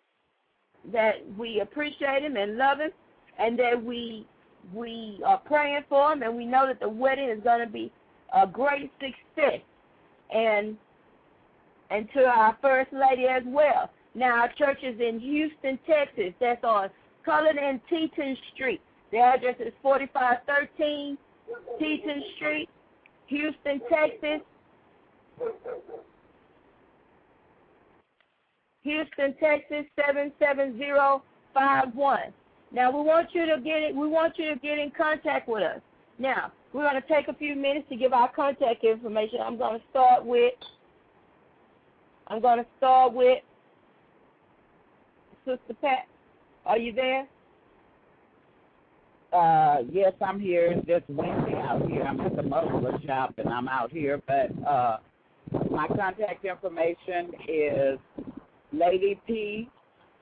that 0.90 1.14
we 1.38 1.60
appreciate 1.60 2.22
him 2.22 2.36
and 2.36 2.56
love 2.56 2.78
him, 2.78 2.90
and 3.38 3.58
that 3.58 3.82
we 3.82 4.26
we 4.74 5.20
are 5.26 5.38
praying 5.38 5.82
for 5.88 6.12
him, 6.12 6.22
and 6.22 6.36
we 6.36 6.46
know 6.46 6.66
that 6.66 6.80
the 6.80 6.88
wedding 6.88 7.28
is 7.28 7.42
going 7.42 7.60
to 7.66 7.72
be 7.72 7.92
a 8.34 8.46
great 8.46 8.90
success. 9.00 9.60
And 10.34 10.76
and 11.90 12.08
to 12.14 12.24
our 12.24 12.56
first 12.62 12.90
lady 12.92 13.26
as 13.26 13.42
well. 13.46 13.90
Now 14.14 14.40
our 14.40 14.52
church 14.56 14.78
is 14.82 14.98
in 15.00 15.20
Houston, 15.20 15.78
Texas. 15.86 16.32
That's 16.40 16.64
on 16.64 16.88
Cullen 17.24 17.58
and 17.58 17.80
Teton 17.88 18.36
Street. 18.54 18.80
The 19.10 19.18
address 19.18 19.56
is 19.60 19.72
4513 19.82 21.18
Teton 21.78 22.22
Street, 22.36 22.68
Houston, 23.26 23.80
Texas. 23.90 24.40
Houston, 28.84 29.34
Texas 29.40 29.86
77051. 29.96 32.20
Now 32.72 32.90
we 32.90 33.02
want 33.02 33.28
you 33.32 33.46
to 33.46 33.60
get 33.60 33.82
it. 33.82 33.94
We 33.94 34.08
want 34.08 34.34
you 34.38 34.52
to 34.52 34.58
get 34.58 34.78
in 34.78 34.90
contact 34.96 35.48
with 35.48 35.62
us. 35.62 35.80
Now 36.18 36.52
we're 36.72 36.88
going 36.88 37.00
to 37.00 37.08
take 37.08 37.28
a 37.28 37.34
few 37.34 37.54
minutes 37.54 37.86
to 37.90 37.96
give 37.96 38.12
our 38.12 38.32
contact 38.32 38.84
information. 38.84 39.38
I'm 39.44 39.58
going 39.58 39.78
to 39.78 39.84
start 39.90 40.24
with. 40.24 40.54
I'm 42.28 42.40
going 42.40 42.58
to 42.58 42.66
start 42.78 43.12
with 43.12 43.38
Sister 45.44 45.74
Pat. 45.80 46.06
Are 46.64 46.78
you 46.78 46.92
there? 46.92 47.26
Uh, 49.32 49.78
yes, 49.90 50.12
I'm 50.24 50.38
here. 50.38 50.72
It's 50.72 50.86
just 50.86 51.08
windy 51.08 51.54
out 51.54 51.88
here. 51.88 52.02
I'm 52.02 52.20
at 52.20 52.36
the 52.36 52.42
muffler 52.42 52.98
shop 53.06 53.34
and 53.38 53.48
I'm 53.48 53.68
out 53.68 53.90
here. 53.90 54.20
But 54.26 54.50
uh, 54.66 54.98
my 55.70 55.86
contact 55.88 56.44
information 56.44 57.32
is 57.48 57.98
Lady 58.72 59.20
P 59.26 59.68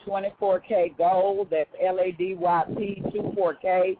24K 0.07 0.97
Gold. 0.97 1.49
That's 1.51 1.71
L 1.85 1.99
A 2.01 2.13
D 2.13 2.35
Y 2.35 2.65
P 2.77 3.03
24K 3.15 3.97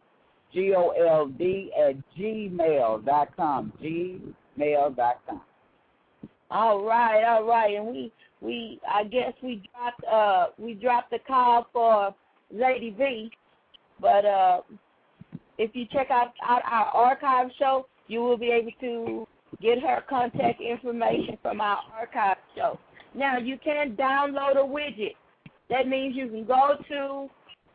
G 0.53 0.75
O 0.77 0.91
L 0.91 1.27
D 1.27 1.73
at 1.79 1.97
gmail.com. 2.19 3.73
Gmail.com. 3.83 5.41
All 6.51 6.85
right, 6.85 7.25
all 7.25 7.45
right. 7.45 7.77
And 7.77 7.87
we 7.87 8.13
we 8.41 8.81
I 8.91 9.05
guess 9.05 9.33
we 9.43 9.63
dropped 9.73 10.05
uh 10.05 10.47
we 10.59 10.75
dropped 10.75 11.11
the 11.11 11.21
call 11.27 11.67
for 11.73 12.15
Lady 12.51 12.91
V, 12.91 13.31
but 14.01 14.25
uh 14.25 14.61
if 15.61 15.71
you 15.75 15.85
check 15.93 16.11
out, 16.11 16.33
out 16.43 16.63
our 16.65 16.87
archive 16.87 17.49
show, 17.59 17.87
you 18.09 18.21
will 18.23 18.39
be 18.39 18.51
able 18.51 18.73
to 18.81 19.29
get 19.61 19.79
her 19.81 20.03
contact 20.09 20.61
information 20.61 21.37
from 21.43 21.61
our 21.61 21.81
archive 21.95 22.39
show. 22.57 22.79
Now 23.15 23.39
you 23.39 23.59
can 23.63 23.97
download 23.97 24.57
a 24.57 24.67
widget. 24.67 25.15
That 25.69 25.89
means 25.89 26.17
you 26.17 26.29
can 26.29 26.45
go 26.45 26.77
to 26.89 27.29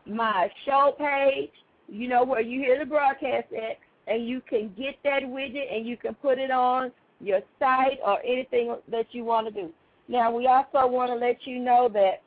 my 0.05 0.49
show 0.65 0.95
page, 0.97 1.51
you 1.87 2.07
know 2.07 2.23
where 2.23 2.41
you 2.41 2.59
hear 2.59 2.79
the 2.79 2.85
broadcast 2.85 3.47
at, 3.53 3.77
and 4.07 4.27
you 4.27 4.41
can 4.41 4.73
get 4.77 4.95
that 5.03 5.23
widget 5.23 5.73
and 5.73 5.85
you 5.85 5.97
can 5.97 6.13
put 6.15 6.37
it 6.37 6.51
on 6.51 6.91
your 7.19 7.41
site 7.59 7.99
or 8.05 8.19
anything 8.23 8.75
that 8.91 9.07
you 9.11 9.23
want 9.23 9.47
to 9.47 9.53
do. 9.53 9.71
Now 10.07 10.31
we 10.31 10.47
also 10.47 10.87
want 10.87 11.09
to 11.09 11.15
let 11.15 11.37
you 11.45 11.59
know 11.59 11.89
that, 11.93 12.21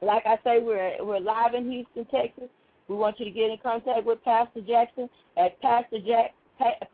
like 0.00 0.24
I 0.26 0.36
say, 0.44 0.60
we're 0.60 1.04
we're 1.04 1.20
live 1.20 1.54
in 1.54 1.70
Houston, 1.70 2.04
Texas. 2.06 2.48
We 2.86 2.94
want 2.94 3.18
you 3.18 3.26
to 3.26 3.30
get 3.30 3.50
in 3.50 3.58
contact 3.62 4.04
with 4.04 4.22
Pastor 4.24 4.60
Jackson 4.60 5.08
at 5.36 5.60
Pastor 5.60 5.98
Jack 6.06 6.34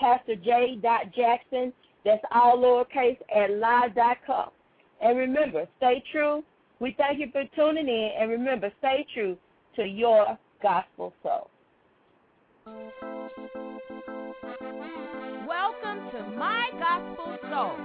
Pastor 0.01 0.37
J. 0.37 0.79
Jackson. 1.14 1.72
That's 2.05 2.22
all 2.33 2.59
lowercase 2.59 3.18
at 3.35 3.51
live.com. 3.51 4.51
And 5.05 5.19
remember, 5.19 5.69
stay 5.77 6.03
true. 6.11 6.43
We 6.81 6.95
thank 6.97 7.21
you 7.21 7.27
for 7.31 7.45
tuning 7.55 7.89
in. 7.89 8.11
And 8.19 8.31
remember, 8.31 8.73
stay 8.79 9.07
true 9.13 9.37
to 9.77 9.85
your 9.85 10.39
gospel 10.63 11.13
soul. 11.23 11.51
Welcome 15.47 16.11
to 16.11 16.23
My 16.39 16.71
Gospel 16.81 17.37
Soul 17.51 17.77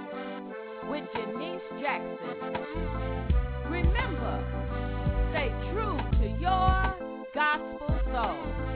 with 0.90 1.04
Janice 1.12 1.60
Jackson. 1.82 2.38
Remember, 3.70 4.34
stay 5.30 5.52
true 5.72 5.98
to 6.22 6.40
your 6.40 6.94
gospel 7.34 8.00
soul. 8.14 8.69